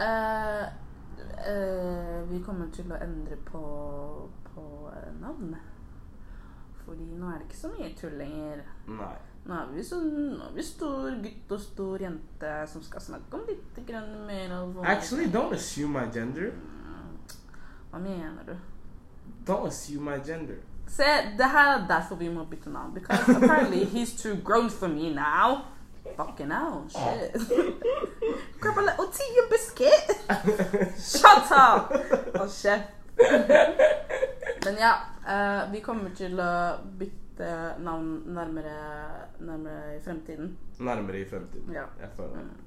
Uh, 0.00 0.66
vi 2.30 2.38
kommer 2.46 2.70
til 2.72 2.92
å 2.92 3.00
endre 3.02 3.36
på, 3.50 3.64
på 4.46 4.64
navnet. 5.20 5.69
Fordi 6.90 7.04
nå 7.04 7.26
er 7.30 7.36
det 7.38 7.44
ikke 7.46 7.56
så 7.56 7.68
mye 7.70 7.88
tull 7.94 8.14
lenger. 8.18 8.62
Nei. 8.90 9.12
Nå 9.46 9.54
er 9.54 9.68
vi, 9.70 9.82
sånn, 9.86 10.08
nå 10.34 10.48
er 10.48 10.56
vi 10.56 10.62
stor 10.66 11.04
gutt 11.22 11.52
og 11.54 11.60
stor 11.62 12.02
jente 12.02 12.54
som 12.72 12.82
skal 12.82 13.04
snakke 13.04 13.38
om 13.38 13.44
litt 13.46 13.78
grann 13.86 14.08
mer 14.26 14.56
alvorlig. 14.56 14.88
Actually, 14.90 15.28
don't 15.30 15.54
assume 15.54 15.94
my 15.94 16.08
gender. 16.10 16.50
Hva 17.92 18.00
mener 18.02 18.42
du? 18.48 18.56
Don't 19.46 19.68
assume 19.70 20.10
my 20.10 20.18
gender. 20.18 20.58
Se, 20.90 21.06
det 21.38 21.52
her 21.54 21.76
er 21.76 21.86
derfor 21.86 22.18
vi 22.18 22.28
må 22.28 22.42
bytte 22.50 22.74
navn. 22.74 22.90
Because 22.94 23.36
apparently 23.36 23.84
he's 23.84 24.10
too 24.18 24.34
grown 24.42 24.68
for 24.68 24.88
me 24.88 25.14
now. 25.14 25.62
Fucking 26.16 26.50
hell, 26.50 26.88
shit. 26.90 27.38
Grab 28.58 28.78
a 28.78 28.82
little 28.82 29.06
tea 29.14 29.38
and 29.38 29.50
biscuit. 29.50 30.10
Shut 30.98 31.52
up! 31.54 31.94
Hold 32.34 32.50
kjeft. 32.50 32.90
Men 34.64 34.74
ja, 34.78 34.92
eh, 35.34 35.62
vi 35.72 35.80
kommer 35.84 36.14
til 36.16 36.40
å 36.40 36.50
bytte 36.98 37.50
navn 37.80 38.10
nærmere, 38.34 38.74
nærmere 39.40 39.96
i 39.96 40.02
fremtiden. 40.04 40.56
Nærmere 40.78 41.22
i 41.22 41.28
fremtiden. 41.28 41.72
Ja. 41.74 41.86
Jeg 42.00 42.10
føler 42.16 42.44
det. 42.44 42.66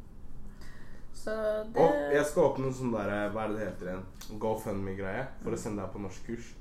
Så 1.13 1.31
det 1.75 1.81
Og 1.81 1.93
jeg 2.13 2.25
skal 2.25 2.43
åpne 2.43 2.67
en 2.67 2.73
sånn 2.73 2.93
der, 2.93 3.11
hva 3.31 3.45
er 3.45 3.51
det 3.51 3.59
det 3.59 3.67
heter 3.67 3.91
igjen? 3.91 4.05
GoFundMe-greie 4.41 5.27
for 5.43 5.55
å 5.55 5.59
sende 5.61 5.83
deg 5.83 5.93
på 5.93 6.01
norsk 6.01 6.25
kurs. 6.27 6.53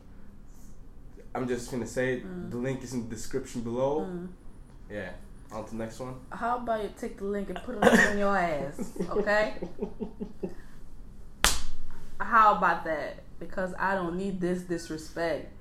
I'm 1.35 1.49
just 1.49 1.71
gonna 1.71 1.87
say 1.87 2.21
mm. 2.21 2.51
The 2.51 2.59
link 2.59 2.85
is 2.85 2.93
in 2.93 3.09
the 3.09 3.15
description 3.15 3.63
below. 3.63 4.07
Yeah. 4.91 5.13
On 5.51 5.65
to 5.65 5.71
the 5.71 5.77
next 5.77 6.01
one. 6.01 6.15
How 6.31 6.59
about 6.59 6.83
you 6.83 6.91
take 6.99 7.19
the 7.19 7.25
link 7.25 7.49
and 7.49 7.59
put 7.65 7.77
it 7.77 7.85
on 7.85 8.19
your 8.19 8.37
ass, 8.37 8.93
okay? 9.11 9.55
How 12.21 12.57
about 12.57 12.85
that? 12.85 13.25
Because 13.39 13.75
I 13.79 13.95
don't 13.95 14.17
need 14.17 14.41
this 14.41 14.63
disrespect. 14.63 15.53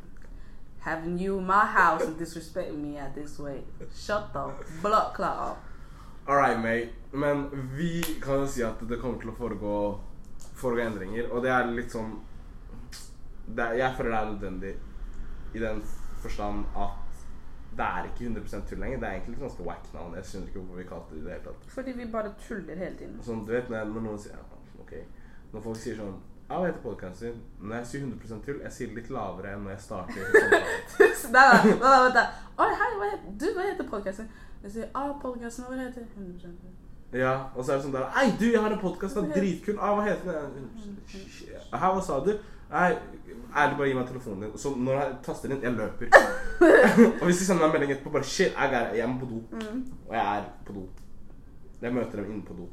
Having 0.82 1.20
you 1.20 1.38
in 1.38 1.46
my 1.46 1.65
house 1.65 2.04
and 2.04 2.17
disrespecting 2.17 2.82
me 2.82 2.98
at 2.98 3.13
this 3.13 3.38
way. 3.39 3.62
Shut 3.94 4.34
the 4.34 4.50
blood 4.82 5.13
clot 5.13 5.38
up. 5.38 5.58
Alright, 6.28 6.60
mate. 6.60 6.89
Men 7.12 7.50
vi 7.76 8.02
kan 8.22 8.39
jo 8.39 8.48
si 8.48 8.63
at 8.63 8.82
det 8.89 8.98
kommer 9.02 9.20
til 9.22 9.30
å 9.30 9.36
foregå, 9.38 9.76
foregå 10.58 10.86
endringer. 10.86 11.30
Og 11.30 11.44
det 11.46 11.52
er 11.54 11.70
litt 11.70 11.94
sånn 11.94 12.15
er, 13.58 13.76
Jeg 13.78 13.94
føler 13.98 14.10
det 14.10 14.20
er 14.20 14.32
nødvendig 14.32 14.74
i 15.54 15.60
den 15.60 15.82
forstand 16.22 16.65
at 16.78 16.98
det 17.78 17.86
er 17.86 18.08
ikke 18.10 18.26
100 18.26 18.65
tull 18.70 18.82
lenger. 18.84 19.00
Det 19.00 19.08
er 19.08 19.20
egentlig 19.20 19.36
et 19.38 19.46
ganske 19.46 19.63
wack 19.63 19.94
navn. 19.94 20.15
Jeg 20.15 20.26
skjønner 20.30 20.48
ikke 20.48 20.60
hvorfor 20.60 20.82
vi 20.82 20.89
kalte 20.89 21.13
det 21.13 21.22
i 21.22 21.26
det 21.26 21.34
hele 21.36 21.46
tatt. 21.46 21.70
Fordi 21.76 21.91
vi 21.91 22.10
bare 22.17 22.34
tuller 22.48 22.84
hele 22.84 22.98
tiden. 22.98 23.22
Sånn, 23.26 23.46
du 23.46 23.54
vet 23.54 23.70
når 23.72 23.94
noen 24.02 24.20
sier 24.20 24.36
ja, 24.36 24.44
Ok. 24.82 24.98
Når 25.54 25.63
folk 25.67 25.80
sier 25.80 25.98
sånn 26.00 26.17
Hva 26.52 26.66
heter 26.66 26.82
podkasten 26.84 27.28
din? 27.28 27.36
Når 27.60 27.76
jeg 27.76 27.86
sier 27.88 28.02
100 28.04 28.40
tull, 28.46 28.58
jeg 28.60 28.74
sier 28.76 28.90
det 28.92 28.96
litt 28.98 29.12
lavere 29.16 29.54
enn 29.56 29.62
når 29.64 29.72
jeg 29.72 29.84
starter. 29.86 30.24
nei, 31.36 31.44
nei, 31.56 31.76
nei, 31.80 32.10
da. 32.18 32.24
Oi, 32.60 32.72
hei, 32.82 32.90
hva 32.98 33.08
heter, 33.08 33.36
du, 33.40 33.46
hva 33.56 33.68
heter 33.70 33.88
podcasten? 33.88 34.28
Jeg 34.66 34.74
sier, 34.74 34.90
ah, 34.92 35.14
podcasten, 35.22 35.70
hva 35.70 35.78
heter 35.80 36.04
den? 36.04 36.34
100%. 36.41 36.74
Ja, 37.16 37.32
og 37.56 37.64
så 37.64 37.72
er 37.72 37.80
det 37.80 37.86
sånn 37.86 37.95
der 37.95 38.20
Ei, 38.20 38.34
du, 38.39 38.45
jeg 38.49 38.60
har 38.64 38.76
en 38.76 38.82
podkast, 38.82 39.16
den 39.16 39.30
er 39.32 39.39
dritkul. 39.39 39.78
Ah, 39.80 39.93
hva 39.95 40.04
heter 40.10 40.41
den? 40.41 40.68
Hæ, 41.72 41.86
hva 41.86 42.04
sa 42.04 42.20
du? 42.26 42.34
Nei, 42.72 42.89
ærlig, 43.56 43.78
bare 43.80 43.88
gi 43.88 43.95
meg 44.02 44.12
telefonen 44.12 44.43
din. 44.45 44.52
Så 44.60 44.74
når 44.76 44.99
jeg 44.99 45.16
taster 45.30 45.56
inn, 45.56 45.64
jeg 45.64 45.78
løper. 45.78 46.12
og 47.22 47.26
hvis 47.30 47.45
de 47.45 47.47
sender 47.47 47.64
meg 47.64 47.70
en 47.70 47.78
melding 47.78 47.95
etterpå, 47.95 48.12
bare 48.18 48.28
shit, 48.28 48.52
jeg 48.52 48.76
er, 48.82 48.91
jeg 48.99 49.08
må 49.12 49.24
på 49.24 49.32
do. 49.32 49.39
Og 50.10 50.14
jeg 50.18 50.26
er 50.36 50.52
på 50.68 50.76
do. 50.82 50.86
Jeg 51.82 51.95
møter 51.95 52.20
dem 52.20 52.36
inne 52.36 52.43
på 52.47 52.60
do. 52.60 52.68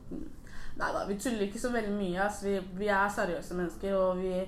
Nei 0.79 0.93
da, 0.95 1.05
vi 1.09 1.17
tuller 1.19 1.47
ikke 1.49 1.59
så 1.59 1.73
veldig 1.75 1.93
mye. 1.97 2.19
Altså, 2.23 2.47
Vi, 2.47 2.59
vi 2.79 2.89
er 2.95 3.09
seriøse 3.11 3.57
mennesker, 3.59 3.95
og 3.99 4.21
vi, 4.23 4.45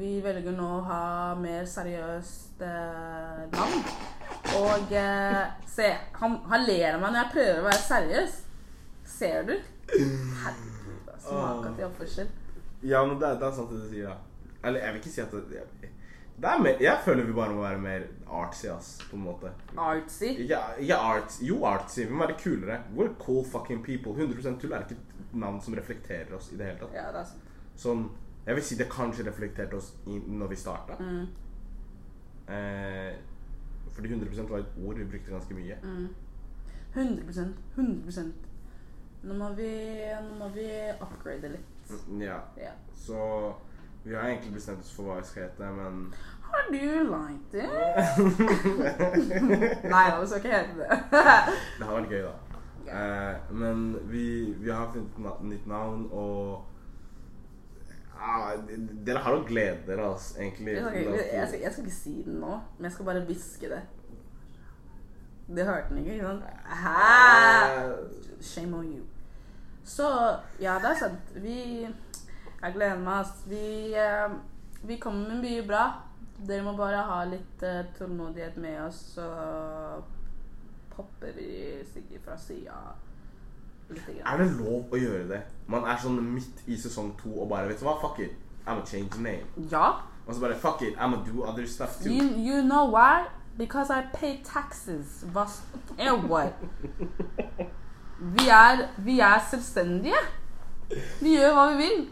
vi 0.00 0.12
velger 0.24 0.56
nå 0.56 0.68
å 0.78 0.84
ha 0.88 1.00
mer 1.36 1.66
seriøst 1.68 2.62
eh, 2.64 3.42
navn. 3.52 3.84
Og 4.60 4.94
eh, 4.96 5.42
se, 5.68 5.90
han, 6.20 6.38
han 6.48 6.64
ler 6.64 6.94
av 6.94 7.02
meg 7.02 7.12
når 7.12 7.20
jeg 7.20 7.32
prøver 7.34 7.60
å 7.60 7.66
være 7.68 7.82
seriøs. 7.84 8.38
Ser 9.14 9.44
du? 9.50 9.54
Herregud, 9.92 11.12
altså. 11.12 11.36
Maka 11.36 11.74
til 11.76 11.88
oppførsel. 11.90 12.32
Ja, 12.84 13.04
men 13.04 13.18
det, 13.20 13.34
det 13.40 13.48
er 13.50 13.58
sant 13.58 13.72
det 13.72 13.82
du 13.84 13.90
sier, 13.92 14.08
da. 14.08 14.48
Eller 14.64 14.86
jeg 14.86 14.94
vil 14.94 15.02
ikke 15.02 15.12
si 15.12 15.22
at 15.24 15.36
det, 15.36 15.60
jeg, 15.60 15.92
mer, 16.38 16.76
jeg 16.82 16.98
føler 17.04 17.24
vi 17.24 17.32
bare 17.32 17.54
må 17.54 17.62
være 17.62 17.78
mer 17.80 18.06
artsy, 18.30 18.66
ass, 18.66 18.98
på 19.10 19.16
en 19.16 19.22
måte. 19.24 19.50
Artsy. 19.78 20.24
Ikke, 20.44 20.58
ikke 20.82 20.96
arts, 20.96 21.38
jo 21.42 21.60
artsy, 21.64 22.00
vi 22.08 22.12
må 22.12 22.26
være 22.26 22.38
kulere. 22.42 22.80
We're 22.96 23.14
cool 23.18 23.44
fucking 23.44 23.84
people. 23.84 24.12
100 24.12 24.58
tull 24.60 24.72
er 24.72 24.80
ikke 24.84 24.98
et 24.98 25.34
navn 25.34 25.60
som 25.62 25.74
reflekterer 25.74 26.34
oss 26.36 26.50
i 26.52 26.56
det 26.58 26.66
hele 26.66 26.78
tatt. 26.82 26.94
Ja, 26.94 27.06
det 27.14 27.22
er 27.22 27.30
sant. 27.30 27.52
Sånn, 27.76 28.04
jeg 28.46 28.54
vil 28.58 28.66
si 28.66 28.76
det 28.78 28.88
kanskje 28.92 29.26
reflekterte 29.28 29.78
oss 29.78 29.92
i, 30.06 30.18
når 30.18 30.52
vi 30.52 30.56
starta. 30.58 30.98
Mm. 31.00 31.26
Eh, 32.54 33.14
fordi 33.94 34.10
100% 34.14 34.50
var 34.50 34.58
et 34.64 34.74
ord 34.84 34.98
vi 34.98 35.04
brukte 35.04 35.32
ganske 35.32 35.54
mye. 35.54 35.78
Mm. 35.82 36.08
100% 36.94 37.54
100 37.76 38.32
Nå 39.24 39.34
må 39.34 39.46
vi, 39.56 39.68
nå 40.20 40.34
må 40.38 40.50
vi 40.52 40.66
upgrade 41.00 41.48
litt. 41.54 41.94
Mm, 42.08 42.20
Ja, 42.22 42.40
Ja. 42.60 42.72
så 42.94 43.54
vi 44.04 44.14
har 44.14 44.28
egentlig 44.28 44.54
bestemt 44.54 44.80
oss 44.84 44.92
for 44.92 45.08
hva 45.08 45.14
vi 45.20 45.26
skal 45.28 45.46
hete, 45.46 45.68
men 45.72 46.14
Har 46.44 46.66
du 46.70 46.88
liked 47.08 47.54
it? 47.56 47.70
Nei 49.94 50.04
da, 50.10 50.20
vi 50.20 50.26
skal 50.28 50.38
ikke 50.42 50.52
hete 50.52 50.74
det. 50.78 50.98
det 51.78 51.88
har 51.88 51.94
vært 51.94 52.12
gøy, 52.12 52.26
da. 52.26 52.34
Eh, 52.84 53.34
men 53.56 53.86
vi, 54.10 54.26
vi 54.60 54.70
har 54.70 54.92
funnet 54.92 55.32
et 55.32 55.48
nytt 55.54 55.66
navn, 55.66 56.04
og 56.12 56.64
ah, 58.20 58.52
Dere 59.08 59.24
har 59.24 59.38
å 59.38 59.42
glede 59.48 59.80
dere, 59.88 60.12
altså, 60.12 60.36
egentlig. 60.42 60.76
Jeg 60.76 61.08
jeg, 61.08 61.48
skal, 61.48 61.60
jeg 61.64 61.72
skal 61.72 61.84
ikke 61.86 61.96
si 61.96 62.14
den 62.28 62.38
nå, 62.44 62.60
men 62.76 62.90
jeg 62.90 62.98
skal 62.98 63.08
bare 63.08 63.24
hviske 63.24 63.72
det. 63.72 63.82
Det 65.48 65.64
hørte 65.64 65.90
den 65.90 66.04
ikke, 66.04 66.20
ikke 66.20 66.28
sant? 66.28 66.44
Hæ? 66.84 66.94
Eh, 67.72 67.90
Shame 68.44 68.76
on 68.76 68.92
you. 68.92 69.04
Så 69.84 70.08
ja, 70.60 70.78
det 70.80 70.92
er 70.92 70.98
sant. 71.06 71.36
Vi 71.40 71.88
Jeg 72.64 72.72
gleder 72.74 72.98
meg. 72.98 73.20
ass. 73.20 73.44
Vi, 73.46 73.94
eh, 73.94 74.30
vi 74.82 74.96
kommer 74.96 75.28
med 75.28 75.42
mye 75.42 75.66
bra. 75.66 75.84
Dere 76.48 76.62
må 76.64 76.72
bare 76.76 77.02
ha 77.06 77.24
litt 77.24 77.62
eh, 77.62 77.84
tålmodighet 77.98 78.56
med 78.56 78.80
oss, 78.86 79.02
så 79.14 79.26
popper 80.96 81.32
vi 81.36 81.48
sikkert 81.92 82.24
fra 82.24 82.36
sida 82.38 82.74
Er 84.26 84.36
det 84.40 84.48
lov 84.58 84.90
å 84.94 84.98
gjøre 84.98 85.28
det? 85.28 85.40
Man 85.68 85.84
er 85.84 85.96
sånn 86.00 86.18
midt 86.34 86.62
i 86.70 86.76
sesong 86.80 87.12
to 87.20 87.32
og 87.42 87.48
bare 87.50 87.68
Vet 87.68 87.80
du 87.82 87.86
hva, 87.86 87.96
fuck 88.00 88.18
it. 88.24 88.32
I'm 88.66 88.78
gonna 88.78 88.86
change 88.86 89.18
name. 89.20 89.44
Ja. 89.70 89.90
Og 90.26 90.34
så 90.34 90.40
bare 90.40 90.56
fuck 90.56 90.82
it, 90.82 90.94
I'm 90.96 91.12
gonna 91.12 91.24
do 91.26 91.44
other 91.44 91.66
stuff 91.66 91.98
too. 92.02 92.10
You, 92.12 92.24
you 92.38 92.62
know 92.62 92.86
why? 92.90 93.26
Because 93.58 93.90
I 93.92 94.02
pay 94.14 94.40
taxes. 94.44 95.24
Hva 95.32 95.44
s- 95.46 95.62
And 95.98 96.28
what? 96.30 96.52
Vi 98.20 98.48
er, 98.48 98.88
vi 98.98 99.18
er 99.20 99.38
selvstendige. 99.50 100.22
Vi 101.20 101.36
gjør 101.36 101.52
hva 101.54 101.66
vi 101.72 101.76
vil. 101.82 102.08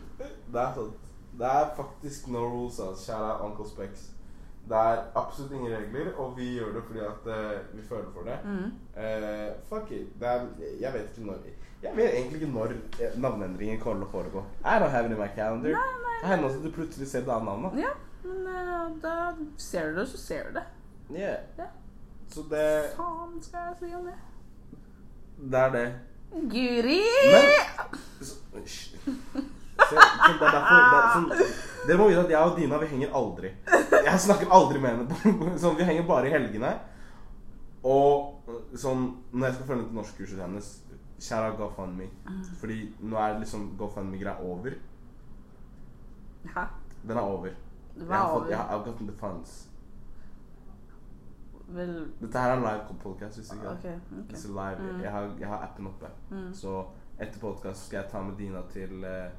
Det 0.52 0.60
er 0.60 0.74
sånn, 0.76 0.92
Det 1.38 1.48
er 1.48 1.70
faktisk 1.76 2.26
no 2.28 2.42
rules, 2.44 2.80
altså. 2.80 3.12
Kjære 3.12 3.36
Uncle 3.46 3.68
Specs. 3.68 4.10
Det 4.68 4.78
er 4.78 5.00
absolutt 5.18 5.52
ingen 5.52 5.72
regler, 5.72 6.12
og 6.16 6.36
vi 6.36 6.52
gjør 6.54 6.74
det 6.76 6.82
fordi 6.86 7.00
at 7.00 7.24
uh, 7.26 7.76
vi 7.76 7.82
føler 7.88 8.10
for 8.14 8.28
det. 8.28 8.36
Mm. 8.44 8.68
Uh, 8.96 9.48
fuck 9.68 9.90
it. 9.90 10.12
Det 10.20 10.28
er, 10.28 10.46
jeg 10.80 10.92
vet 10.92 11.08
ikke 11.10 11.26
når 11.26 11.38
Jeg 11.82 11.96
vet 11.96 12.14
egentlig 12.14 12.42
ikke 12.42 12.52
når 12.52 12.72
eh, 13.00 13.16
navneendringen 13.18 13.80
kommer 13.80 14.04
til 14.04 14.06
å 14.06 14.12
foregå. 14.12 14.44
I 14.62 14.76
don't 14.78 14.92
have 14.94 15.06
it 15.06 15.12
in 15.12 15.18
my 15.18 15.26
calendar. 15.34 15.72
Nei, 15.74 15.94
nei, 16.04 16.18
Det 16.20 16.28
hender 16.30 16.48
at 16.48 16.64
du 16.64 16.70
plutselig 16.70 17.08
ser 17.10 17.24
et 17.24 17.32
annet 17.34 17.44
navn. 17.44 17.64
da. 17.64 17.70
Ja, 17.80 17.90
men 18.22 18.46
uh, 18.46 18.92
da 19.02 19.14
ser 19.58 19.90
du 19.90 19.98
det, 19.98 20.06
så 20.12 20.20
ser 20.20 20.44
du 20.50 20.60
det. 20.60 20.66
Yeah. 21.10 21.42
Ja. 21.58 21.66
Så 22.30 22.44
det, 22.50 22.68
Faen 22.96 23.42
skal 23.42 23.72
jeg 23.72 23.76
si 23.80 23.94
om 23.94 24.06
det? 24.06 24.14
det 25.50 25.58
er 25.58 25.74
det. 25.74 25.88
Guri! 26.54 27.00
Men 27.32 27.50
så, 28.22 28.34
Så 29.92 30.32
det 30.38 30.46
er 30.48 30.56
derfor 30.56 30.78
det 30.78 31.00
er 31.00 31.12
sånn, 31.16 31.58
Dere 31.82 31.98
må 31.98 32.06
vite 32.08 32.22
at 32.22 32.30
jeg 32.30 32.50
og 32.50 32.58
Dina 32.58 32.78
vi 32.78 32.88
henger 32.92 33.16
aldri. 33.18 33.50
Jeg 34.06 34.20
snakker 34.26 34.52
aldri 34.54 34.82
med 34.82 34.92
henne. 34.94 35.56
Sånn, 35.62 35.74
vi 35.78 35.86
henger 35.88 36.06
bare 36.06 36.28
i 36.28 36.34
helgene. 36.34 36.70
Og 37.82 38.46
sånn 38.78 39.08
når 39.32 39.48
jeg 39.48 39.56
skal 39.56 39.66
følge 39.66 39.82
med 39.82 39.88
til 39.90 39.98
norskkurset 39.98 40.42
hennes 40.44 40.70
Kjære 41.22 41.56
GoFundMe. 41.58 42.06
Fordi 42.60 42.78
nå 43.02 43.18
er 43.18 43.36
liksom 43.38 43.72
GoFundMe-greia 43.78 44.38
over. 44.46 44.78
Hæ? 46.54 46.64
Den 47.02 47.16
er 47.16 47.22
over. 47.22 47.52
Jeg 47.98 48.08
har 48.08 48.32
fått, 48.32 48.48
jeg 48.50 48.58
har, 48.58 48.70
I've 48.70 48.84
gotten 48.86 49.06
the 49.06 49.16
funds. 49.18 49.68
Vel 51.72 51.92
Dette 52.20 52.38
her 52.38 52.50
er 52.50 52.56
en 52.56 52.64
live 52.66 52.96
podcast. 53.02 53.38
Hvis 53.38 53.52
ikke 53.52 53.68
Okay, 53.70 53.94
okay. 54.20 54.48
Live. 54.48 54.92
Mm. 54.92 55.00
Jeg, 55.02 55.10
har, 55.10 55.30
jeg 55.40 55.48
har 55.48 55.62
appen 55.68 55.86
oppe. 55.86 56.06
Mm. 56.30 56.54
Så 56.54 56.84
etter 57.18 57.40
podcast 57.40 57.86
skal 57.86 58.02
jeg 58.02 58.10
ta 58.10 58.22
med 58.22 58.36
Dina 58.36 58.62
til 58.72 59.04
eh, 59.04 59.30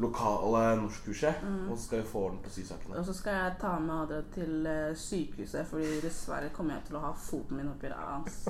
lokale 0.00 0.76
norskkurset. 0.80 1.42
Mm. 1.44 1.70
Og 1.70 1.78
så 1.78 1.84
skal 1.84 2.02
vi 2.02 2.08
få 2.12 2.22
den 2.30 2.38
på 2.44 2.50
sysakene. 2.54 2.98
Og 2.98 3.04
så 3.06 3.14
skal 3.14 3.34
jeg 3.38 3.54
ta 3.60 3.72
med 3.78 3.94
Adrian 4.02 4.28
til 4.34 4.66
eh, 4.66 4.94
sykehuset, 4.96 5.66
fordi 5.70 6.00
dessverre 6.04 6.50
kommer 6.56 6.74
jeg 6.78 6.86
til 6.88 6.96
å 7.00 7.04
ha 7.04 7.12
foten 7.16 7.56
min 7.60 7.68
oppi 7.72 7.90
ræva 7.92 8.18
hans. 8.18 8.40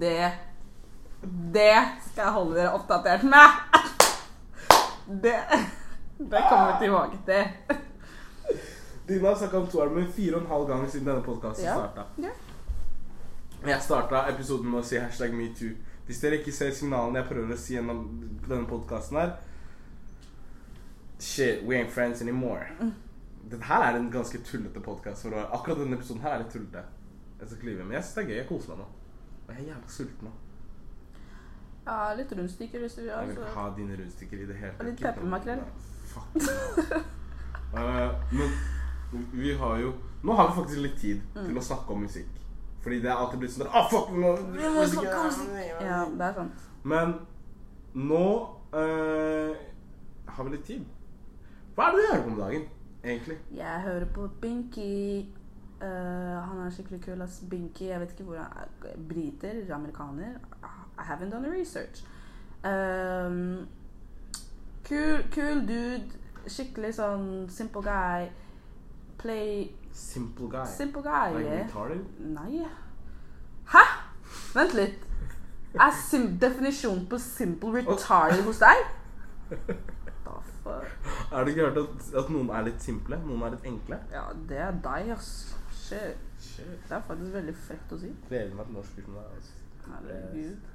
Det 0.00 0.32
Det 1.22 1.76
skal 2.10 2.24
jeg 2.24 2.32
holde 2.34 2.56
dere 2.58 2.74
oppdatert 2.74 3.22
med! 3.24 3.58
Det 5.22 5.36
Det 6.18 6.40
kommer 6.48 6.72
vi 6.72 6.84
tilbake 6.86 7.18
til. 7.26 7.78
Dina 9.08 9.28
har 9.28 9.36
snakka 9.36 9.58
om 9.58 9.66
toarmen 9.66 10.12
fire 10.12 10.36
og 10.36 10.42
en 10.42 10.50
halv 10.50 10.66
gang 10.68 10.90
siden 10.90 11.06
denne 11.06 11.22
podkasten 11.26 11.64
Ja. 11.64 11.74
starta. 11.74 12.04
Ja. 12.22 12.30
Jeg 13.66 13.82
starta 13.82 14.28
episoden 14.30 14.70
med 14.70 14.80
å 14.80 14.84
si 14.86 14.98
hashtag 14.98 15.34
metoo. 15.34 15.74
Hvis 16.06 16.20
dere 16.20 16.38
ikke 16.40 16.52
ser 16.52 16.70
signalene 16.74 17.18
jeg 17.20 17.28
prøver 17.28 17.54
å 17.54 17.58
si 17.58 17.74
gjennom 17.74 18.00
denne 18.48 18.66
podkasten 18.66 19.18
her 19.18 19.36
Shit, 21.22 21.62
we 21.64 21.76
ain't 21.76 21.90
friends 21.90 22.20
anymore. 22.22 22.66
Dette 23.50 23.62
her 23.68 23.82
er 23.92 23.96
en 23.98 24.08
ganske 24.10 24.38
tullete 24.42 24.80
podkast. 24.82 25.26
Akkurat 25.26 25.78
denne 25.78 25.94
episoden 25.96 26.22
her 26.24 26.32
er 26.34 26.38
litt 26.42 26.50
tullete. 26.54 26.82
Jeg 27.40 27.48
skal 27.48 27.56
ikke 27.58 27.66
lyve, 27.68 27.84
men 27.84 27.92
jeg 27.96 28.04
synes 28.04 28.14
det 28.14 28.22
er 28.22 28.28
gøy. 28.28 28.36
Jeg 28.40 28.46
koser 28.48 28.68
meg 28.72 28.78
nå. 28.78 28.86
Og 29.46 29.52
jeg 29.54 29.60
er 29.62 29.68
jævla 29.68 29.88
sulten 29.96 30.28
nå. 30.28 30.32
Ja, 31.86 31.96
litt 32.18 32.32
rundstykker 32.38 32.78
hvis 32.84 32.94
du 32.94 33.00
vil. 33.00 33.08
Jeg 33.10 33.28
vil 33.28 33.36
ikke 33.36 33.54
ha 33.56 33.64
dine 33.76 33.96
rundstykker 34.00 34.42
i 34.42 34.46
det 34.46 34.56
hele 34.56 34.72
Og 34.78 34.86
litt 34.86 35.00
peppermakrell. 35.02 35.62
Fuck. 36.12 36.36
uh, 37.74 38.10
men 38.32 39.26
vi 39.32 39.52
har 39.58 39.76
jo 39.82 39.92
Nå 40.22 40.32
har 40.38 40.48
vi 40.50 40.54
faktisk 40.60 40.78
litt 40.84 40.98
tid 41.00 41.20
Mm. 41.34 41.46
til 41.46 41.58
å 41.58 41.62
snakke 41.66 41.90
om 41.94 42.02
musikk. 42.06 42.28
Fordi 42.82 43.00
det 43.02 43.10
er 43.10 43.18
alltid 43.18 43.38
blitt 43.42 43.52
sånn 43.54 43.64
der 43.66 43.74
ah, 43.78 43.88
fuck, 43.90 44.10
nå, 44.14 44.30
Vi 44.56 44.68
må 44.74 44.84
snakke 44.86 45.14
om 45.18 45.26
musikk. 45.26 45.54
Ja, 45.82 46.04
det 46.18 46.26
er 46.28 46.34
sant. 46.34 46.66
Men 46.84 47.14
nå 47.94 48.24
uh, 48.74 49.54
har 50.26 50.44
vi 50.44 50.50
litt 50.56 50.64
tid. 50.66 50.84
Hva 51.74 51.86
er 51.88 51.94
det 51.94 52.00
du 52.00 52.06
gjør 52.06 52.22
på 52.22 52.30
om 52.30 52.40
dagen, 52.40 52.64
egentlig? 53.04 53.38
Jeg 53.56 53.80
hører 53.80 54.04
på 54.14 54.28
Binky. 54.40 55.26
Uh, 55.82 56.38
han 56.48 56.58
er 56.66 56.70
skikkelig 56.70 57.02
kul. 57.04 57.22
ass. 57.22 57.42
Binky, 57.50 57.88
Jeg 57.88 58.00
vet 58.00 58.10
ikke 58.10 58.24
hvor 58.24 58.36
han 58.36 58.46
er. 58.56 58.96
Briter? 59.08 59.74
Amerikaner? 59.74 60.38
I 60.98 61.02
haven't 61.02 61.30
done 61.30 61.52
research. 61.60 62.04
Um, 62.64 63.68
kul, 64.84 65.24
kul 65.32 65.64
dude. 65.68 66.10
Skikkelig 66.46 66.94
sånn 66.94 67.48
simple 67.50 67.82
guy. 67.82 68.28
Play 69.18 69.70
Simple 69.92 70.48
guy. 70.50 70.66
Simple 70.66 71.02
guy. 71.02 71.32
Like 71.34 71.46
yeah. 71.46 71.66
retarded? 71.66 72.04
Nei. 72.18 72.66
Hæ? 73.72 73.84
Vent 74.54 74.74
litt. 74.74 74.98
Er 75.74 75.92
definisjonen 76.40 77.06
på 77.06 77.18
simple 77.18 77.72
retarded 77.78 78.42
hos 78.44 78.58
deg? 78.58 78.76
Fuck? 80.62 80.86
Er 81.32 81.44
det 81.44 81.52
ikke 81.56 81.64
hørt 81.68 81.78
at, 81.82 82.08
at 82.22 82.28
noen 82.30 82.50
er 82.54 82.62
litt 82.68 82.82
simple? 82.84 83.16
Noen 83.26 83.42
er 83.42 83.54
litt 83.56 83.64
enkle? 83.66 83.98
Ja, 84.12 84.24
det 84.48 84.58
er 84.62 84.76
deg, 84.84 85.08
ass. 85.16 85.30
Shit. 85.74 86.20
Shit. 86.42 86.76
Det 86.88 86.96
er 86.96 87.02
faktisk 87.08 87.32
veldig 87.34 87.54
frekt 87.66 87.92
å 87.92 87.98
si. 87.98 88.12
Gleder 88.28 88.54
meg 88.58 88.68
til 88.68 88.76
norskkursen 88.78 89.16
der. 89.18 89.32
Altså. 89.36 89.52
Herregud. 89.88 90.68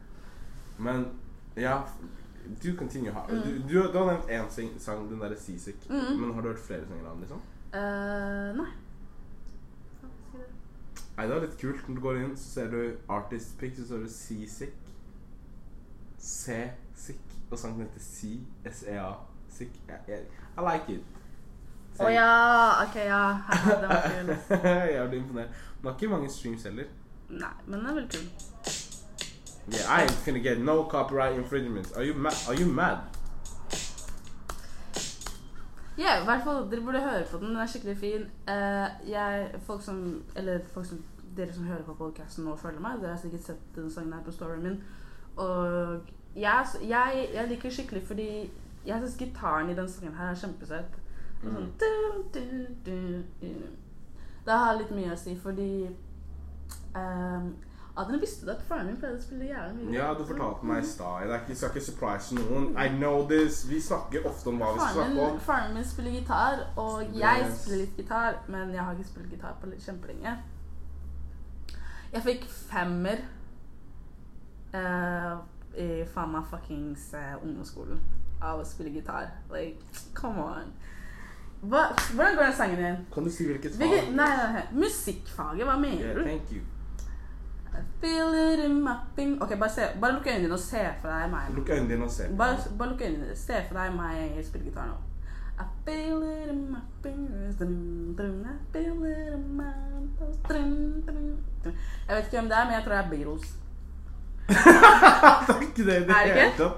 Men 0.87 1.05
ja, 1.57 1.77
du 2.63 2.67
continue. 2.79 3.11
Ha- 3.15 3.23
Du, 3.29 3.53
du, 3.67 3.77
du 3.93 3.97
har 3.97 4.11
nevnt 4.11 4.29
én 4.29 4.79
sang, 4.79 5.07
den 5.09 5.19
derre 5.23 5.37
Seasick. 5.39 5.87
Mm. 5.89 6.19
Men 6.19 6.33
har 6.35 6.41
du 6.41 6.51
hørt 6.51 6.59
flere 6.67 6.85
sanger 6.89 7.07
av 7.07 7.15
den? 7.15 7.23
liksom? 7.25 7.41
Eh, 7.73 8.51
nei. 8.59 8.69
Nei, 11.17 11.25
det 11.25 11.33
er 11.37 11.41
litt 11.47 11.57
kult. 11.61 11.87
Når 11.89 11.95
du 11.97 12.01
går 12.03 12.19
inn, 12.21 12.35
så 12.37 12.49
ser 12.59 12.67
du 12.75 12.81
Artist 13.09 13.55
Pick, 13.59 13.73
så 13.79 13.87
står 13.89 14.03
det 14.05 14.11
Seasick. 14.13 14.75
C-sick. 16.21 17.23
Og 17.49 17.57
sangen 17.57 17.85
heter 17.87 18.03
C. 18.03 18.35
Sick. 19.57 19.69
I, 19.89 20.11
I, 20.57 20.61
like 20.61 20.89
it. 20.93 21.01
Å 21.97 22.09
ja, 22.13 22.25
ok, 22.83 22.95
ja. 23.07 23.21
Her, 23.47 23.79
Det 23.81 23.87
var 23.89 24.03
kul. 24.13 24.27
jeg 24.93 25.07
ble 25.09 25.17
imponert. 25.17 25.61
Den 25.81 25.89
har 25.89 25.95
ikke 25.97 26.09
mange 26.11 26.29
streams 26.29 26.63
heller. 26.69 26.91
Nei, 27.29 27.53
men 27.65 27.79
den 27.79 27.87
er 27.89 27.97
veldig 27.97 28.11
kul. 28.13 28.27
Yeah, 29.73 29.89
I 29.89 30.03
ain't 30.03 30.25
gonna 30.25 30.39
get 30.39 30.59
no 30.59 30.83
copyright 30.83 31.35
infringements. 31.37 31.91
Are 31.91 32.03
you 32.05 32.13
mad? 32.13 32.37
Are 32.47 32.55
you 32.55 32.67
mad? 32.71 32.97
Ja, 35.97 36.21
i 36.21 36.25
hvert 36.25 36.43
fall, 36.43 36.71
dere 36.71 36.81
burde 36.85 37.01
høre 37.01 37.25
på 37.31 37.37
den. 37.37 37.47
Den 37.47 37.57
er 37.57 37.65
skikkelig 37.65 37.97
fin. 37.97 38.27
Uh, 38.47 39.09
jeg, 39.09 39.49
folk 39.65 39.81
som, 39.83 40.23
eller 40.35 40.59
folk 40.73 40.85
som, 40.85 41.01
dere 41.37 41.53
som 41.53 41.65
hører 41.65 41.83
på 41.83 41.97
podcasten 41.97 42.45
nå 42.45 42.53
følger 42.55 42.79
meg, 42.81 43.01
dere 43.01 43.15
har 43.15 43.21
sikkert 43.21 43.49
sett 43.49 43.75
den 43.75 43.89
sangen 43.91 44.13
her 44.13 44.21
på 44.25 44.31
storyen 44.31 44.63
min. 44.63 44.77
Og 45.35 46.05
jeg, 46.35 46.65
jeg, 46.87 47.27
jeg 47.33 47.49
liker 47.49 47.73
skikkelig 47.73 48.03
fordi 48.07 48.29
jeg 48.87 48.97
synes 49.01 49.17
gitaren 49.19 49.69
i 49.69 49.75
den 49.75 49.89
sangen 49.89 50.15
her 50.15 50.31
er 50.31 50.35
kjempesøt. 50.35 50.97
Sånn, 51.43 51.71
Mm. 52.33 53.77
Det 54.45 54.53
har 54.53 54.77
litt 54.77 54.91
mye 54.95 55.11
å 55.13 55.17
si, 55.19 55.35
fordi 55.37 55.87
um, 56.95 57.49
Adrian 57.97 58.21
visste 58.21 58.45
du 58.45 58.51
at 58.53 58.61
faren 58.61 58.87
min 58.87 58.97
pleide 58.97 59.17
å 59.17 59.21
spille 59.21 59.49
jævlig 59.49 59.85
mye 59.87 59.95
Ja, 59.97 60.07
du 60.13 60.23
fortalte 60.25 60.65
meg 60.69 60.83
i 60.83 60.87
stad. 60.87 61.27
Det 61.27 61.35
er 61.35 61.55
skal 61.55 61.69
ikke 61.73 61.85
surprise 61.85 62.35
noen. 62.37 62.67
I 62.77 62.87
know 62.97 63.27
this. 63.29 63.63
Vi 63.69 63.81
snakker 63.81 64.25
ofte 64.29 64.49
om 64.49 64.61
hva 64.61 64.71
vi 64.73 64.79
skal 64.79 64.93
snakke 65.01 65.25
om. 65.31 65.39
faren 65.39 65.73
min 65.73 65.85
spiller 65.85 66.11
gitar, 66.11 66.63
og 66.77 66.99
Det- 66.99 67.19
jeg 67.19 67.51
spiller 67.57 67.79
litt 67.85 67.97
gitar, 67.97 68.39
men 68.47 68.71
jeg 68.73 68.83
har 68.83 68.93
ikke 68.93 69.07
spilt 69.07 69.29
gitar 69.31 69.57
på 69.61 69.67
kjempelenge. 69.85 70.37
Jeg 72.13 72.21
fikk 72.23 72.45
femmer 72.49 73.17
uh, 74.73 75.37
i 75.77 76.05
faen 76.05 76.31
meg 76.31 76.45
fuckings 76.49 77.13
uh, 77.13 77.35
ungdomsskolen 77.43 77.99
av 78.41 78.59
å 78.59 78.65
spille 78.65 78.89
gitar. 78.93 79.27
Like, 79.51 79.77
come 80.13 80.39
on. 80.43 80.73
Hva, 81.61 81.87
hvordan 82.13 82.35
går 82.37 82.43
den 82.43 82.53
sangen 82.53 82.79
igjen? 82.79 82.97
Kan 83.13 83.23
du 83.25 83.31
si 83.33 83.45
hvilket 83.47 83.77
Hvilket, 83.79 84.03
fag? 84.05 84.15
nei, 84.15 84.27
nei, 84.37 84.53
nei, 84.53 84.65
musikkfaget, 84.77 85.65
hva 85.65 85.77
mener 85.81 86.03
Yeah, 86.05 86.15
du? 86.19 86.23
thank 86.23 86.51
you. 86.51 86.61
I 87.77 87.81
feel 88.01 88.33
it 88.33 88.59
in 88.65 88.79
my 88.83 88.93
ping. 89.15 89.35
Ok, 89.41 89.55
bare, 89.59 89.69
se, 89.69 89.87
bare 90.01 90.13
lukk 90.15 90.27
øynene 90.27 90.43
dine 90.47 90.53
og 90.53 90.59
se 90.59 90.81
for 91.01 91.09
deg 91.13 91.31
meg. 91.31 91.51
Lukk 91.55 91.69
øynene 91.69 91.89
dine 91.89 92.03
og 92.05 92.11
se. 92.11 92.29
Bare, 92.37 92.57
bare 92.77 92.89
lukk 92.93 93.01
øynene 93.01 93.23
dine. 93.25 93.35
Se 93.35 93.59
for 93.67 93.77
deg 93.77 93.93
meg 93.97 94.39
spille 94.45 94.65
gitar 94.69 94.87
nå. 94.89 94.97
I 95.57 95.65
feel 95.85 96.21
it 96.23 96.49
in 96.53 96.59
my 96.71 96.79
fingers 97.01 97.55
dun, 97.57 98.13
dun, 98.17 98.43
I 98.45 98.57
feel 98.73 99.03
it 99.09 99.33
in 99.33 99.45
my 99.57 99.71
toes, 100.19 100.35
dun, 100.49 101.01
dun, 101.07 101.37
dun. 101.63 101.73
Jeg 102.07 102.15
vet 102.15 102.25
ikke 102.27 102.37
hvem 102.37 102.49
det 102.51 102.57
er, 102.57 102.65
men 102.65 102.73
jeg 102.77 102.83
tror 102.85 102.93
det 102.93 102.99
er 103.05 103.09
Beatles. 103.09 103.55
Det 104.47 105.55
er 105.55 105.61
ikke 105.61 105.85
det 105.85 105.95
i 105.95 106.03
det 106.07 106.09
Er 106.09 106.23
det 106.23 106.35
ikke? 106.35 106.51
hele. 106.57 106.69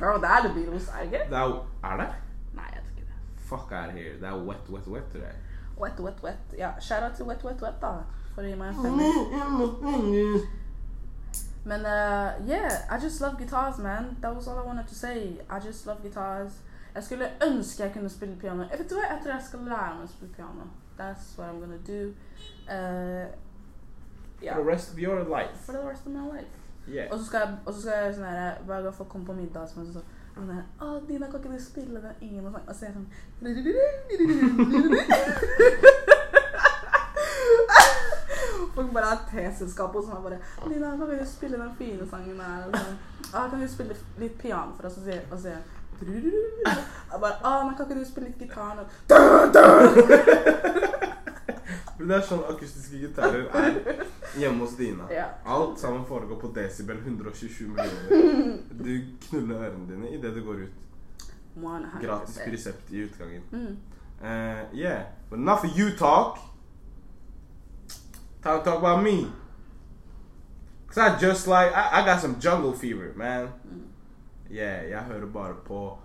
Bro, 0.00 0.14
det 0.22 0.28
er 0.34 0.40
The 0.44 0.52
Beatles, 0.54 0.88
er 0.88 0.96
det 0.96 1.04
ikke? 1.12 1.24
Det 1.30 1.36
er 1.38 1.44
jo 1.50 1.56
Er 1.84 1.96
det? 1.96 2.08
Nei, 2.54 2.64
jeg 2.74 2.80
tror 2.82 2.90
ikke 2.96 3.06
det. 3.10 3.18
Fuck 3.50 3.72
out 3.72 3.88
of 3.88 3.92
here. 3.92 4.14
Det 4.20 4.28
er 4.28 4.36
wet, 4.48 4.64
wet, 4.70 4.86
wet, 4.88 5.06
tror 5.12 5.20
jeg. 5.20 5.36
Wet, 5.80 6.00
wet, 6.00 6.18
wet. 6.24 6.58
Ja, 6.58 6.70
shout 6.80 7.02
out 7.02 7.12
til 7.16 7.24
Wet, 7.24 7.44
wet, 7.44 7.62
wet, 7.62 7.78
da. 7.82 7.92
For 8.34 8.42
å 8.42 8.46
gi 8.48 8.54
meg 8.56 8.68
en 8.68 8.74
femmer. 8.74 10.46
Men 11.64 11.80
uh, 11.86 12.48
yeah, 12.48 12.70
I 12.90 12.98
just 13.04 13.20
love 13.20 13.36
guitars, 13.38 13.78
man. 13.78 14.16
That 14.20 14.34
was 14.34 14.48
all 14.48 14.58
I 14.58 14.66
wanted 14.66 14.88
to 14.88 14.94
say. 14.94 15.38
I 15.50 15.58
just 15.66 15.86
love 15.86 15.98
guitars. 16.02 16.52
Jeg 16.94 17.04
skulle 17.04 17.28
ønske 17.46 17.82
jeg 17.82 17.92
kunne 17.92 18.08
spille 18.10 18.36
piano. 18.36 18.62
Jeg 18.70 18.78
vet 18.78 18.90
du 18.90 18.94
hva, 18.94 19.04
jeg 19.14 19.20
tror 19.22 19.32
jeg 19.32 19.42
skal 19.46 19.58
lære 19.60 19.94
meg 19.98 20.04
å 20.04 20.10
spille 20.12 20.32
piano. 20.36 20.66
That's 20.98 21.30
what 21.38 21.48
I'm 21.48 21.60
gonna 21.60 21.78
do. 21.86 22.00
Uh, 22.68 23.26
ja. 24.42 24.54
For 24.54 24.62
the 24.62 24.70
rest 24.72 24.92
of 24.92 24.98
your 24.98 25.22
life. 25.24 25.56
For 25.64 25.72
the 25.72 25.84
rest 25.88 26.06
of 26.06 26.12
my 26.12 26.26
life. 26.36 26.50
Yeah. 26.88 27.12
Og 27.12 27.18
så 27.18 27.24
skal 27.26 27.40
jeg, 27.40 27.48
og 27.66 27.74
så 27.74 27.80
skal 27.80 27.92
jeg 28.04 28.14
sånn 28.16 28.24
her, 28.26 28.56
hver 28.66 28.82
gang 28.82 28.94
folk 28.96 29.08
kommer 29.12 29.26
på 29.30 29.36
middag, 29.38 29.68
så 29.70 29.74
sånn 29.84 30.02
sånn 30.34 30.50
her, 30.50 30.64
Å, 30.82 30.84
Dina, 31.06 31.26
kan 31.30 31.38
ikke 31.40 31.52
du 31.52 31.58
spille 31.62 32.00
den 32.02 32.14
ingen 32.26 32.46
og 32.48 32.52
så 32.74 32.84
er 32.84 32.88
jeg 32.88 32.96
sånn 32.96 33.08
Folk 38.74 38.92
bare 38.94 39.04
har 39.10 39.18
teselskap 39.30 39.94
og 39.98 40.04
sånn 40.06 40.22
bare 40.24 40.38
Dina, 40.64 40.88
kan 40.96 41.10
ikke 41.10 41.20
du 41.20 41.26
spille 41.28 41.56
den 41.60 41.74
fine 41.78 42.06
sangen 42.08 42.38
der? 42.40 42.66
Og 42.66 42.70
sånn, 42.78 42.96
«Å, 43.32 43.34
kan 43.52 43.60
du 43.60 43.68
spille 43.68 43.94
litt 44.20 44.36
piano 44.40 44.72
for 44.76 44.84
oss? 44.88 44.96
Og 44.98 45.02
så 45.04 45.08
sier- 45.10 45.26
og 45.28 45.34
så 45.38 45.42
sier 45.44 45.52
jeg 45.52 45.62
jeg 46.02 47.18
bare, 47.20 47.36
Å, 47.46 47.48
men 47.68 47.74
kan 47.78 47.86
ikke 47.86 48.00
du 48.00 48.04
spille 48.08 48.28
litt 48.32 48.42
gitar? 48.42 48.76
Det 52.08 52.16
er 52.16 52.24
sånn 52.26 52.42
akustiske 52.50 52.98
gitarer 53.02 53.44
er 53.58 54.04
hjemme 54.38 54.64
hos 54.64 54.76
Dina. 54.78 55.06
Ja. 55.12 55.28
Alt 55.44 55.80
sammen 55.80 56.04
foregår 56.08 56.40
på 56.40 56.50
desibel 56.56 56.98
127 56.98 57.68
millioner. 57.68 58.58
Du 58.72 58.92
knuller 59.28 59.66
ørene 59.68 59.86
dine 59.88 60.10
idet 60.16 60.34
du 60.34 60.42
går 60.46 60.64
ut. 60.66 60.78
Gratis 62.00 62.38
resept 62.46 62.92
i 62.92 63.04
utgangen. 63.06 63.42
Mm. 63.52 63.76
Uh, 64.22 64.64
yeah, 64.72 65.02
but 65.30 65.38
enough 65.38 65.64
of 65.64 65.76
you 65.78 65.90
talk. 65.98 66.38
Time 68.42 68.58
to 68.58 68.64
talk 68.64 68.78
about 68.78 69.02
me. 69.02 69.26
Cause 70.86 70.98
I 70.98 71.18
just 71.18 71.46
like 71.46 71.72
I, 71.72 72.00
I 72.00 72.06
got 72.06 72.20
some 72.20 72.36
jungle 72.40 72.72
fever, 72.72 73.12
man. 73.16 73.48
Mm. 73.66 73.88
Yeah, 74.50 74.90
jeg 74.90 75.00
hører 75.00 75.26
bare 75.26 75.54
på 75.66 75.98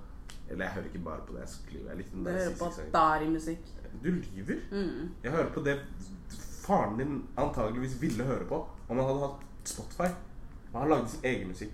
Eller 0.50 0.66
jeg 0.66 0.74
hører 0.74 0.86
ikke 0.86 1.00
bare 1.00 1.20
på 1.28 1.34
det. 1.34 1.40
Jeg 1.40 1.50
skriver. 1.50 1.90
Jeg 1.90 1.98
liksom 1.98 2.24
Du 2.24 2.30
hører 2.30 2.56
på. 2.60 2.72
Dari-musikk. 2.94 3.60
Du 4.04 4.10
lyver? 4.10 4.56
Mm. 4.72 5.10
Jeg 5.24 5.32
hører 5.32 5.50
på 5.54 5.62
det 5.62 5.80
faren 6.68 6.98
din 7.00 7.26
antageligvis 7.38 8.02
ville 8.02 8.24
høre 8.24 8.46
på 8.46 8.56
om 8.90 8.98
han 8.98 9.06
hadde 9.06 9.20
hatt 9.20 9.46
Spotify. 9.64 10.10
Og 10.74 10.80
han 10.82 10.90
lagde 10.90 11.10
sin 11.10 11.20
egen 11.26 11.48
musikk. 11.48 11.72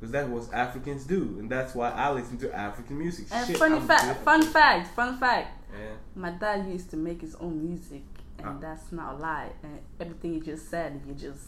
Because 0.00 0.12
that 0.18 0.30
was 0.30 0.48
Africans 0.52 1.04
do, 1.06 1.20
and 1.38 1.52
that's 1.52 1.74
why 1.74 1.88
I 1.90 2.14
listen 2.20 2.38
to 2.38 2.46
African 2.52 2.96
music. 2.96 3.28
Shit, 3.28 3.46
Shit, 3.46 3.58
funny 3.58 3.80
fa 3.80 3.86
fact, 3.86 4.24
fun 4.24 4.42
fact, 4.42 4.86
fun 4.94 5.18
fact. 5.18 5.48
Yeah. 5.78 5.96
My 6.14 6.30
dad 6.40 6.74
used 6.74 6.90
to 6.90 6.96
make 6.96 7.20
his 7.20 7.34
own 7.34 7.54
music, 7.70 8.02
and 8.38 8.48
Ah. 8.48 8.60
that's 8.60 8.92
not 8.92 9.14
a 9.14 9.18
lie. 9.18 9.52
And 9.62 9.78
everything 10.00 10.34
you 10.34 10.52
just 10.52 10.70
said, 10.70 10.92
you 11.06 11.14
just 11.14 11.44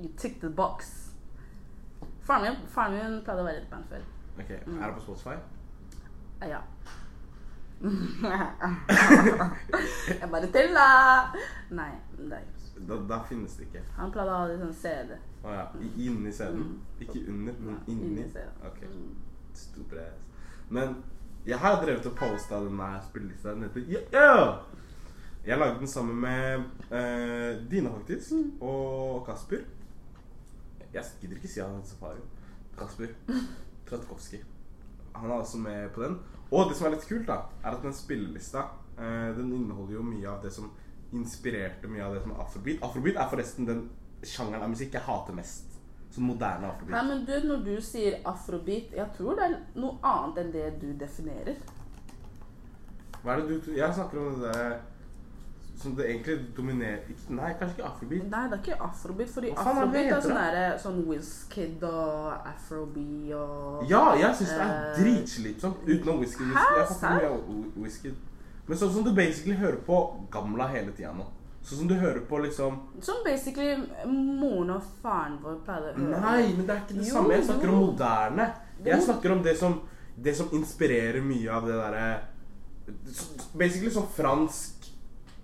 you 0.00 0.08
tick 0.16 0.40
the 0.40 0.50
box. 0.50 1.10
Faren 2.26 2.42
min, 2.42 2.56
pleide 3.24 3.40
å 3.40 3.44
være 3.44 3.54
litt 3.54 3.62
et 3.62 3.70
band 3.70 3.84
før. 3.90 4.02
Ok. 4.38 4.50
Er 4.50 4.86
det 4.86 4.94
på 4.94 5.00
Spotify? 5.00 5.34
Ah, 6.40 6.48
ja. 6.48 6.60
jeg 10.20 10.30
bare 10.30 10.46
tulla! 10.54 10.86
Nei, 11.70 11.92
nei. 12.18 12.42
Da, 12.88 12.94
da 13.10 13.18
finnes 13.26 13.56
det 13.58 13.64
ikke. 13.68 13.82
Han 13.98 14.10
pleide 14.14 14.32
å 14.32 14.34
ha 14.42 14.46
det 14.50 14.58
sånn 14.60 14.74
CD. 14.80 15.10
Å 15.42 15.44
ja. 15.54 15.64
Inni 15.98 16.32
CD-en? 16.34 16.64
Mm. 16.64 16.78
Ikke 17.04 17.20
under, 17.30 17.54
men 17.58 17.74
Ja, 17.74 17.78
inni? 17.92 18.06
inni 18.10 18.24
Ok. 18.66 18.80
Mm. 18.86 19.14
Stupid. 19.58 19.98
Men 20.68 20.88
jeg 21.46 21.58
har 21.58 21.80
drevet 21.82 22.06
og 22.06 22.16
posta 22.18 22.60
den 22.64 22.78
der 22.78 23.00
spillelista. 23.08 23.48
Den 23.54 23.62
heter 23.66 23.80
yeah, 23.80 24.02
yeah! 24.12 24.54
Jeg 25.46 25.58
lagde 25.58 25.78
den 25.78 25.88
sammen 25.88 26.16
med 26.20 26.54
eh, 26.90 27.70
Dina, 27.70 27.90
faktisk. 27.94 28.32
Mm. 28.32 28.52
Og 28.62 29.26
Kasper. 29.26 29.56
Jeg 30.92 31.04
gidder 31.20 31.36
ikke 31.36 31.48
si 31.48 31.60
han 31.60 31.76
heter 31.78 31.88
Safari. 31.94 32.20
Kasper 32.78 33.06
Tratkovskij. 33.88 34.42
Han 35.18 35.30
er 35.30 35.38
også 35.38 35.58
med 35.58 35.88
på 35.94 36.04
den. 36.04 36.18
Og 36.50 36.68
det 36.68 36.76
som 36.78 36.88
er 36.88 36.94
litt 36.96 37.08
kult, 37.08 37.26
da, 37.28 37.42
er 37.62 37.74
at 37.74 37.82
den 37.84 37.96
spillelista 37.96 38.68
eh, 38.96 39.30
Den 39.36 39.50
inneholder 39.52 39.98
jo 39.98 40.04
mye 40.06 40.28
av 40.30 40.44
det 40.44 40.52
som 40.54 40.70
inspirerte 41.12 41.88
mye 41.88 42.04
av 42.04 42.14
det 42.14 42.22
som 42.22 42.34
er 42.34 42.42
afrobeat. 42.44 42.84
Afrobeat 42.84 43.16
er 43.16 43.30
forresten 43.32 43.68
den 43.68 43.82
sjangeren 44.26 44.66
av 44.66 44.72
musikk 44.72 44.96
jeg 44.96 45.06
hater 45.06 45.36
mest. 45.36 45.78
Sånn 46.12 46.28
moderne 46.28 46.68
afrobeat. 46.68 46.94
Nei, 46.96 47.04
men 47.08 47.24
du, 47.28 47.34
når 47.48 47.64
du 47.64 47.74
sier 47.84 48.20
afrobeat, 48.28 48.92
jeg 48.96 49.16
tror 49.16 49.38
det 49.38 49.48
er 49.48 49.56
noe 49.80 49.96
annet 50.04 50.42
enn 50.42 50.54
det 50.54 50.68
du 50.82 50.88
definerer. 51.00 51.58
Hva 53.22 53.34
er 53.34 53.42
det 53.42 53.58
du 53.64 53.72
Jeg 53.74 53.94
snakker 53.96 54.20
om 54.20 54.38
det 54.38 54.52
der 54.54 54.76
som 55.78 55.94
det 55.94 56.06
egentlig 56.10 56.34
dominerer 56.56 57.04
ikke, 57.08 57.30
Nei, 57.38 57.52
kanskje 57.58 57.76
ikke 57.78 57.86
afrobeat. 57.88 58.24
Nei, 58.32 58.40
det 58.50 58.56
er 58.58 58.62
ikke 58.64 58.78
afrobeat, 58.88 59.28
fordi 59.30 59.50
faen 59.54 59.68
afrobeat 59.78 60.12
er 60.16 60.20
sånn 60.24 60.38
derre 60.40 60.78
sånn 60.82 60.96
Wizkid 61.06 61.84
og 61.86 62.48
afrobeat 62.50 63.34
og 63.38 63.84
Ja, 63.90 64.02
jeg 64.18 64.34
syns 64.40 64.50
det 64.56 64.60
er 64.64 64.72
Eh, 64.88 64.98
dritslitsomt 65.02 65.84
utenom 65.86 66.18
whisky. 66.20 66.44
whisky. 67.76 68.14
Men 68.68 68.76
sånn 68.78 68.92
som 68.92 69.04
du 69.04 69.12
basically 69.16 69.54
hører 69.56 69.78
på 69.86 70.00
gamla 70.30 70.66
hele 70.68 70.92
tida 70.92 71.12
nå. 71.16 71.24
Sånn 71.62 71.78
som 71.82 71.88
du 71.88 71.94
hører 71.94 72.20
på 72.28 72.38
liksom 72.42 72.78
Som 73.02 73.22
basically 73.24 73.76
moren 74.06 74.70
og 74.70 74.82
faren 75.02 75.38
vår 75.42 75.60
pleide 75.66 75.92
å 75.94 75.98
høre. 75.98 76.20
Nei, 76.20 76.52
men 76.56 76.66
det 76.66 76.74
er 76.74 76.82
ikke 76.82 76.98
det 76.98 77.06
Jo, 77.08 77.14
samme. 77.14 77.34
Jeg 77.34 77.44
snakker 77.44 77.68
jo. 77.68 77.72
om 77.72 77.86
moderne. 77.86 78.46
Jeg 78.84 79.02
snakker 79.02 79.32
om 79.32 79.42
det 79.42 79.56
som, 79.58 79.80
det 80.16 80.36
som 80.36 80.48
inspirerer 80.52 81.22
mye 81.22 81.50
av 81.50 81.66
det 81.66 81.74
derre 81.74 82.08
Basically 83.58 83.90
sånn 83.92 84.06
fransk 84.16 84.77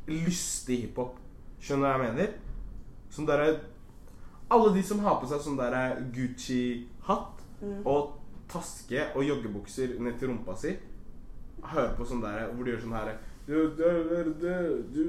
lystig 0.09 0.81
hiphop. 0.85 1.17
Skjønner 1.61 1.87
du 1.87 1.89
hva 1.89 2.07
jeg 2.09 2.15
mener? 2.15 2.35
Som 3.11 3.27
der 3.27 3.39
er 3.45 3.61
Alle 4.51 4.75
de 4.75 4.83
som 4.85 4.99
har 5.01 5.17
på 5.23 5.27
seg 5.31 5.41
sånn 5.41 5.57
derre 5.57 5.85
Gucci-hatt 6.15 7.41
Mm. 7.65 7.87
og 7.87 8.11
taske 8.51 9.07
og 9.17 9.23
joggebukser 9.25 9.95
ned 10.03 10.19
til 10.19 10.29
rumpa 10.29 10.53
si, 10.59 10.75
hører 11.63 11.95
på 11.97 12.05
sånn 12.05 12.21
der 12.21 12.51
hvor 12.53 12.65
de 12.67 12.75
gjør 12.75 12.83
sånn 12.83 12.93
herre 12.99 13.15
du, 13.47 13.55
du, 13.77 13.87
du, 14.93 15.05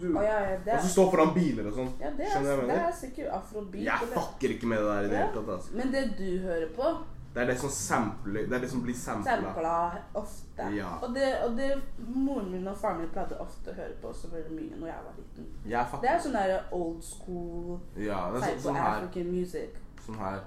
du. 0.00 0.06
Å, 0.16 0.22
ja, 0.22 0.38
ja, 0.40 0.56
er, 0.56 0.76
Og 0.76 0.82
så 0.86 0.88
står 0.92 1.10
foran 1.12 1.34
biler 1.34 1.68
og 1.68 1.74
sånn. 1.76 1.90
ja, 2.00 2.10
det 2.16 2.26
er, 2.30 2.46
jeg 2.46 2.66
det 2.70 2.76
er 2.78 2.92
sikkert 2.96 3.30
afrobeat. 3.32 3.84
Jeg 3.84 4.08
fucker 4.14 4.54
ikke 4.56 4.70
med 4.72 4.78
det 4.78 4.88
der 4.88 5.04
i 5.06 5.10
det 5.10 5.18
hele 5.18 5.34
tatt. 5.36 5.48
altså. 5.56 5.76
Men 5.76 5.92
det 5.92 6.02
du 6.18 6.26
hører 6.46 6.68
på, 6.76 6.90
Det 7.34 7.42
er 7.42 7.46
det 7.46 7.54
som 7.60 7.70
sampler 7.70 8.42
Det 8.46 8.56
er 8.56 8.60
det 8.60 8.70
som 8.70 8.82
blir 8.82 8.94
sampla. 8.94 9.36
sampla 9.36 9.92
ofte. 10.14 10.66
Ja. 10.76 10.88
Og, 11.02 11.14
det, 11.14 11.28
og 11.44 11.56
det 11.56 11.82
moren 12.08 12.50
min 12.52 12.68
og 12.68 12.76
faren 12.76 13.00
min 13.00 13.08
pleide 13.08 13.38
ofte 13.40 13.72
å 13.72 13.74
høre 13.74 13.94
på 14.02 14.12
så 14.12 14.28
veldig 14.34 14.52
mye 14.56 14.80
når 14.80 14.86
jeg 14.90 15.06
var 15.06 15.14
liten. 15.16 15.46
Jeg 15.70 15.86
Det 16.02 16.10
er 16.10 16.18
sånn 16.26 16.36
der 16.36 16.58
old 16.72 17.00
school 17.02 17.80
Ja, 17.96 18.20
det 18.34 18.42
er 18.42 18.48
type 18.50 18.66
sånn, 18.66 18.76
African 18.76 19.22
her. 19.22 19.32
Music. 19.32 19.80
Sånn 20.06 20.20
her. 20.20 20.42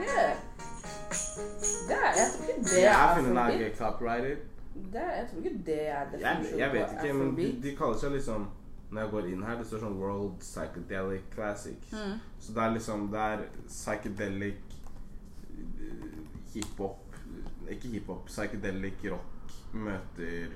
Yeah. 0.00 0.36
Det 1.88 1.94
er, 1.94 2.10
jeg 2.18 2.26
tror 2.32 2.48
ikke 2.48 2.62
det 2.64 2.78
er 2.78 2.82
Jeg 2.82 2.94
afrobeat. 2.94 4.38
Det 4.92 5.00
er, 5.00 5.12
jeg 5.20 5.26
tror 5.30 5.38
ikke 5.44 5.62
det 5.66 5.88
er 5.88 6.06
Jeg, 6.20 6.46
jeg 6.58 6.72
vet 6.72 6.92
ikke, 6.92 7.12
men 7.14 7.36
de, 7.36 7.46
de 7.62 7.76
kaller 7.76 7.98
seg 7.98 8.12
liksom 8.16 8.48
Når 8.94 9.00
jeg 9.00 9.10
går 9.10 9.28
inn 9.32 9.40
her, 9.42 9.56
det 9.58 9.66
står 9.66 9.80
sånn 9.82 9.96
World 9.98 10.36
Psychedelic 10.38 11.24
Classics. 11.34 11.90
Mm. 11.90 12.18
Så 12.38 12.52
det 12.54 12.62
er 12.62 12.74
liksom 12.76 13.08
Det 13.10 13.22
er 13.22 13.40
psychedelic 13.66 14.76
eh, 15.58 16.20
hiphop 16.54 17.16
Ikke 17.70 17.90
hiphop, 17.96 18.28
psychedelic 18.30 19.02
rock 19.10 19.56
møter 19.74 20.52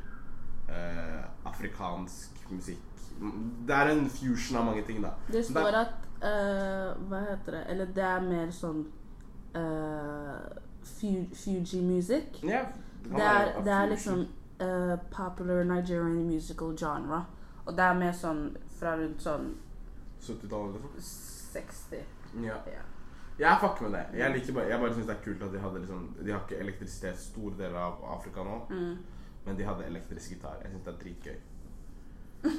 eh, 0.70 1.24
afrikansk 1.50 2.38
musikk. 2.52 2.84
Det 3.66 3.74
er 3.74 3.90
en 3.90 4.04
fusion 4.10 4.60
av 4.60 4.68
mange 4.68 4.84
ting, 4.86 5.00
da. 5.02 5.10
Det 5.32 5.42
står 5.46 5.74
at 5.80 5.96
uh, 6.22 7.08
Hva 7.10 7.22
heter 7.24 7.56
det? 7.56 7.62
Eller 7.72 7.90
det 7.96 8.04
er 8.06 8.20
mer 8.22 8.52
sånn 8.54 8.84
uh, 9.56 10.36
Fuji 10.86 11.80
music. 11.82 12.38
Yeah, 12.44 12.70
det, 13.02 13.16
Det 13.16 13.26
er, 13.26 13.50
det 13.64 13.74
er 13.74 13.90
liksom 13.90 14.22
uh, 14.62 14.94
popular 15.10 15.64
Nigerian 15.64 16.22
musical 16.28 16.76
genre. 16.78 17.24
Og 17.68 17.76
det 17.76 17.84
er 17.84 17.94
mer 18.00 18.12
sånn 18.16 18.38
fra 18.78 18.94
rundt 18.96 19.20
sånn 19.22 19.50
70-tallet 20.24 20.74
eller 20.78 20.86
noe. 20.86 21.02
60. 21.02 22.00
Ja. 22.44 22.56
Ja. 22.72 22.82
Jeg 23.38 23.58
fucker 23.62 23.82
med 23.86 23.92
det. 23.94 24.04
Jeg, 24.18 24.32
liker 24.34 24.52
bare, 24.56 24.68
jeg 24.72 24.80
bare 24.82 24.94
syns 24.96 25.06
det 25.06 25.14
er 25.14 25.20
kult 25.24 25.42
at 25.46 25.52
de 25.54 25.60
hadde 25.62 25.80
liksom 25.84 26.00
De 26.24 26.32
har 26.32 26.40
ikke 26.42 26.58
elektrisitet 26.64 27.18
store 27.22 27.54
deler 27.60 27.78
av 27.78 27.94
Afrika 28.16 28.40
nå, 28.42 28.56
Mm. 28.70 28.96
men 29.46 29.56
de 29.60 29.64
hadde 29.68 29.86
elektrisk 29.86 30.30
gitar. 30.34 30.56
Jeg 30.64 30.70
syns 30.72 30.84
det 30.84 30.92
er 30.94 30.98
dritgøy. 31.04 31.38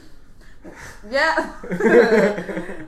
Yeah! 1.09 1.37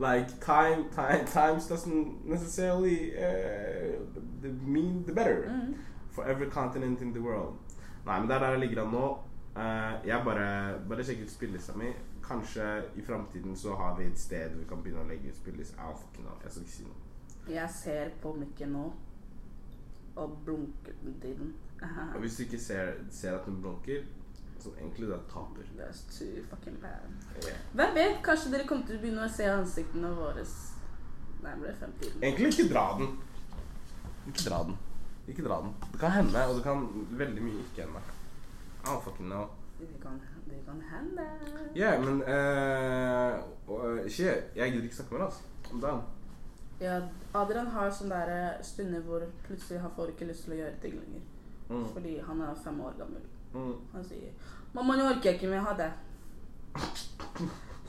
like 0.00 0.40
time, 0.40 0.88
time, 0.90 1.24
times 1.26 1.68
doesn't 1.68 2.24
necessarily 2.26 3.14
uh, 3.16 3.98
mean 4.66 5.04
the 5.06 5.12
better 5.12 5.44
Mm. 5.48 5.74
for 6.10 6.24
every 6.26 6.46
continent 6.50 7.00
in 7.00 7.12
the 7.12 7.20
world. 7.20 7.54
Nei, 8.04 8.18
men 8.18 8.28
det 8.28 8.34
er 8.36 8.40
der 8.40 8.50
jeg 8.50 8.58
ligger 8.60 8.82
an 8.84 8.90
nå. 8.92 9.18
Eh, 9.56 10.06
jeg 10.08 10.24
bare, 10.24 10.48
bare 10.88 11.04
sjekk 11.04 11.26
ut 11.26 11.32
spillelista 11.32 11.76
mi. 11.76 11.90
Kanskje 12.24 12.66
i 12.96 13.02
framtiden 13.04 13.56
så 13.56 13.74
har 13.76 13.96
vi 13.98 14.06
et 14.08 14.18
sted 14.18 14.54
vi 14.56 14.64
kan 14.68 14.80
begynne 14.82 15.04
å 15.04 15.08
legge 15.10 15.32
ut 15.32 15.36
spillelista. 15.36 15.90
Jeg 15.90 16.52
skal 16.52 16.62
ikke 16.62 16.76
si 16.76 16.86
noe. 16.88 17.00
Jeg 17.50 17.70
ser 17.74 18.12
på 18.22 18.32
mikken 18.38 18.72
nå 18.76 18.86
og 20.16 20.38
blunker 20.46 20.96
til 21.20 21.36
den. 21.38 21.54
Og 22.14 22.20
hvis 22.20 22.36
du 22.36 22.42
ikke 22.46 22.60
ser, 22.60 22.92
ser 23.10 23.34
at 23.34 23.46
den 23.46 23.58
blunker, 23.60 24.04
så 24.60 24.70
egentlig 24.78 25.08
det 25.08 25.16
er 25.16 25.24
taper. 25.32 25.66
That's 25.78 26.04
too 26.18 26.44
fucking 26.50 26.78
bad. 26.80 27.10
Yeah. 27.42 27.58
Hvem 27.72 27.94
vet? 27.94 28.22
Kanskje 28.24 28.52
dere 28.52 28.66
kommer 28.68 28.86
til 28.86 29.00
å 29.00 29.02
begynne 29.02 29.26
å 29.26 29.32
se 29.32 29.48
ansiktene 29.50 30.12
våre 30.16 30.44
nærmere 31.42 31.74
fremtiden. 31.80 32.22
Egentlig 32.22 32.52
ikke 32.54 32.68
dra 32.70 32.86
den. 33.00 33.16
Ikke 34.30 34.46
dra 34.46 34.62
den. 34.68 34.76
Ikke 35.28 35.46
dra 35.46 35.60
den. 35.64 35.74
Det 35.92 36.00
kan 36.00 36.14
hende, 36.14 36.46
og 36.48 36.60
det 36.60 36.64
kan 36.66 36.86
veldig 37.18 37.48
mye 37.48 37.64
ikke 37.66 37.88
hende. 37.88 38.04
I 38.84 38.88
don't 38.88 39.02
fucking 39.04 39.26
know. 39.26 39.46
Det 39.78 39.88
kan, 40.02 40.20
det 40.46 40.58
kan 40.66 40.82
hende. 40.92 41.22
Ja, 41.76 42.00
men 42.00 42.22
eh, 42.22 44.08
Shit, 44.10 44.56
jeg 44.56 44.70
gidder 44.72 44.84
ikke 44.84 44.96
snakke 44.96 45.14
med 45.14 45.20
deg, 45.20 45.26
altså. 45.26 45.42
Om 45.72 45.80
dagen. 45.80 46.02
Ja, 46.80 47.00
Adrian 47.34 47.66
har 47.66 47.90
sånne 47.90 48.14
der 48.26 48.62
stunder 48.62 49.00
hvor 49.06 49.22
plutselig 49.46 49.80
han 49.80 49.90
får 49.96 50.06
ikke 50.12 50.26
lyst 50.30 50.44
til 50.44 50.52
å 50.52 50.56
gjøre 50.56 50.80
ting 50.82 50.94
lenger. 50.98 51.20
Mm. 51.68 51.84
Fordi 51.92 52.16
han 52.26 52.40
er 52.40 52.54
fem 52.64 52.80
år 52.80 52.94
gammel. 52.98 53.22
Mm. 53.54 53.74
Han 53.92 54.04
sier 54.04 54.30
'Mamma, 54.72 54.96
nå 54.96 55.04
orker 55.04 55.30
jeg 55.30 55.34
ikke 55.34 55.48
mer. 55.48 55.60
Ha 55.60 55.72
det'. 55.76 55.92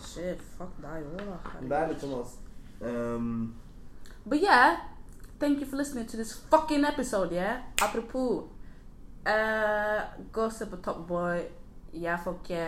Shit, 0.04 0.42
fuck 0.58 0.74
deg 0.82 1.06
òg, 1.08 1.18
da. 1.18 1.38
herregud. 1.44 1.70
Det 1.70 1.78
er 1.78 1.88
litt 1.92 2.02
sånn, 2.02 2.16
altså. 2.20 2.38
Um, 2.82 3.56
But 4.26 4.42
yeah, 4.42 4.78
thank 5.40 5.60
you 5.60 5.66
for 5.66 5.78
listening 5.78 6.06
to 6.08 6.18
this 6.18 6.34
fucking 6.52 6.86
episode, 6.86 7.32
yeah? 7.36 7.62
Apropos, 7.82 8.44
uh, 9.28 10.02
gå 10.32 10.42
og 10.42 10.52
se 10.54 10.66
på 10.66 10.76
Top 10.76 11.08
Boy. 11.08 11.38
Jeg 11.94 12.20
får, 12.24 12.34
ikke, 12.44 12.64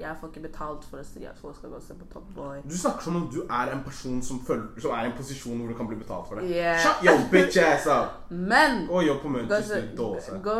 jeg 0.00 0.16
får 0.20 0.28
ikke 0.28 0.40
betalt 0.40 0.84
for 0.86 1.00
å 1.00 1.02
si 1.02 1.24
at 1.26 1.38
folk 1.42 1.56
skal 1.56 1.68
gå 1.72 1.76
og 1.76 1.82
se 1.82 1.94
på 1.98 2.04
Top 2.12 2.28
Boy. 2.36 2.60
du 2.62 2.76
snakker 2.78 3.02
som 3.02 3.16
om 3.16 3.24
du 3.34 3.40
er 3.50 3.72
en 3.74 3.80
person 3.82 4.20
som, 4.22 4.38
føler, 4.46 4.68
som 4.78 4.90
er 4.94 5.02
i 5.02 5.06
en 5.10 5.16
posisjon 5.16 5.58
hvor 5.58 5.72
du 5.72 5.74
kan 5.74 5.88
bli 5.90 5.96
betalt 5.98 6.28
for 6.28 6.38
det. 6.38 6.50
Yeah. 6.50 6.78
Shut 6.78 7.02
your 7.02 7.18
bitch 7.32 7.56
ass 7.58 7.86
up! 7.90 8.30
Men 8.52 8.86
og 8.90 9.02
jobb 9.06 9.18
på 9.22 9.28
gå, 9.48 9.58
se, 9.66 9.80
dåse. 9.98 10.38
gå, 10.44 10.54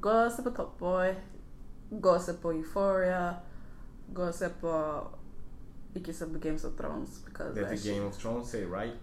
gå 0.00 0.10
og 0.10 0.30
se 0.36 0.42
på 0.46 0.50
Top 0.60 0.78
Boy. 0.78 1.10
Gå 2.02 2.08
og 2.14 2.22
se 2.22 2.32
på 2.42 2.52
Euphoria. 2.52 3.34
Gå 4.14 4.22
og 4.30 4.34
se 4.34 4.48
på 4.60 4.72
Ikke 5.96 6.12
se 6.14 6.26
på 6.26 6.38
Games 6.38 6.64
of 6.64 6.72
Thrones. 6.78 7.18
Because 7.24 7.54
Det 7.54 7.62
that 7.64 7.70
heter 7.72 7.82
shit- 7.82 7.94
Game 7.94 8.06
of 8.06 8.12
Thrones, 8.14 8.48
say 8.50 8.62
right? 8.64 8.94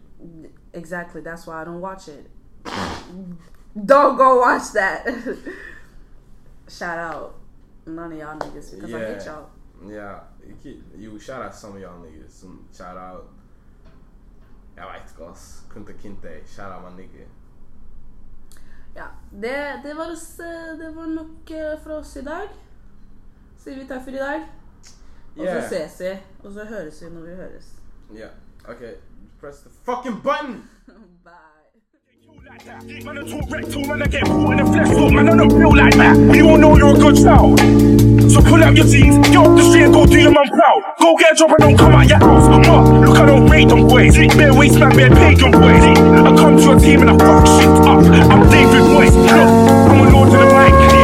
Exactly. 0.74 1.22
That's 1.22 1.48
why 1.48 1.62
I 1.62 1.66
don't 1.66 1.82
watch 1.82 2.08
it. 2.08 2.30
don't 3.92 4.16
go 4.18 4.40
watch 4.40 4.72
that. 4.74 5.04
Shout 6.68 6.98
out 6.98 7.36
none 7.86 8.14
of 8.14 8.20
y'all 8.20 8.38
niggas 8.38 8.72
because 8.72 8.94
I 8.94 9.00
hate 9.00 9.26
Yeah. 9.90 10.20
you, 10.64 10.72
Ja, 10.96 11.10
you 11.12 11.20
shout 11.20 11.42
out 11.42 11.56
some 11.56 11.76
of 11.76 11.82
y'all 11.82 12.00
niggas. 12.00 12.32
Some 12.32 12.66
shout 12.72 12.98
out 12.98 13.30
Jeg 14.76 14.86
veit 14.86 15.12
ikke, 15.12 15.32
ass. 15.32 15.64
Kunta 15.70 15.94
Kinte. 15.94 16.30
Shout 16.48 16.72
out 16.72 16.82
my 16.84 17.02
nigga. 17.02 17.26
Ja, 18.96 19.06
det, 19.32 19.84
det, 19.84 19.96
var, 19.98 20.12
oss, 20.12 20.40
eh, 20.40 20.78
det 20.80 20.96
var 20.96 21.06
nok 21.06 21.52
eh, 21.52 21.80
for 21.84 21.92
oss 21.92 22.16
i 22.16 22.22
dag. 22.22 22.50
Sier 23.58 23.76
vi 23.76 23.88
takk 23.88 24.04
for 24.04 24.12
i 24.12 24.22
dag. 24.22 24.42
Og 25.38 25.48
så 25.48 25.62
ses 25.70 26.00
vi. 26.00 26.12
Og 26.44 26.54
så 26.54 26.66
høres 26.66 27.02
vi 27.02 27.10
når 27.10 27.22
vi 27.22 27.36
høres. 27.36 27.72
Yeah. 28.16 28.32
OK. 28.70 28.84
Press 29.40 29.60
the 29.60 29.70
fucking 29.70 30.22
button! 30.24 30.70
Bye. 31.26 31.54
So 37.16 38.42
pull 38.42 38.64
out 38.64 38.76
your 38.76 38.86
jeans, 38.86 39.28
get 39.28 39.38
off 39.38 39.56
the 39.56 39.64
street 39.70 39.84
and 39.84 39.94
go 39.94 40.06
do 40.06 40.20
your 40.20 40.32
man 40.32 40.48
proud. 40.50 40.82
Go 41.00 41.16
get 41.18 41.34
a 41.34 41.36
job 41.36 41.52
and 41.52 41.60
don't 41.60 41.78
come 41.78 41.94
out 41.94 42.08
your 42.10 42.18
house. 42.18 42.48
What? 42.50 43.08
Look, 43.08 43.18
I 43.18 43.26
don't 43.26 43.48
rate 43.48 43.70
them 43.70 43.88
boys. 43.88 44.18
Bare 44.18 44.54
waistman, 44.54 44.96
bare 44.96 45.10
pagan 45.10 45.52
boys. 45.52 45.84
I 45.84 46.36
come 46.36 46.58
to 46.58 46.64
your 46.64 46.80
team 46.80 47.02
and 47.02 47.12
I 47.12 47.18
fuck 47.18 47.46
shit 47.46 47.70
up. 47.70 48.02
I'm 48.32 48.50
David 48.50 48.84
Boyce. 48.94 49.16
Look, 49.16 49.30
I'm 49.30 50.08
a 50.08 50.12
lord 50.12 50.28
of 50.30 50.34
the 50.34 50.46
mic. 50.46 51.03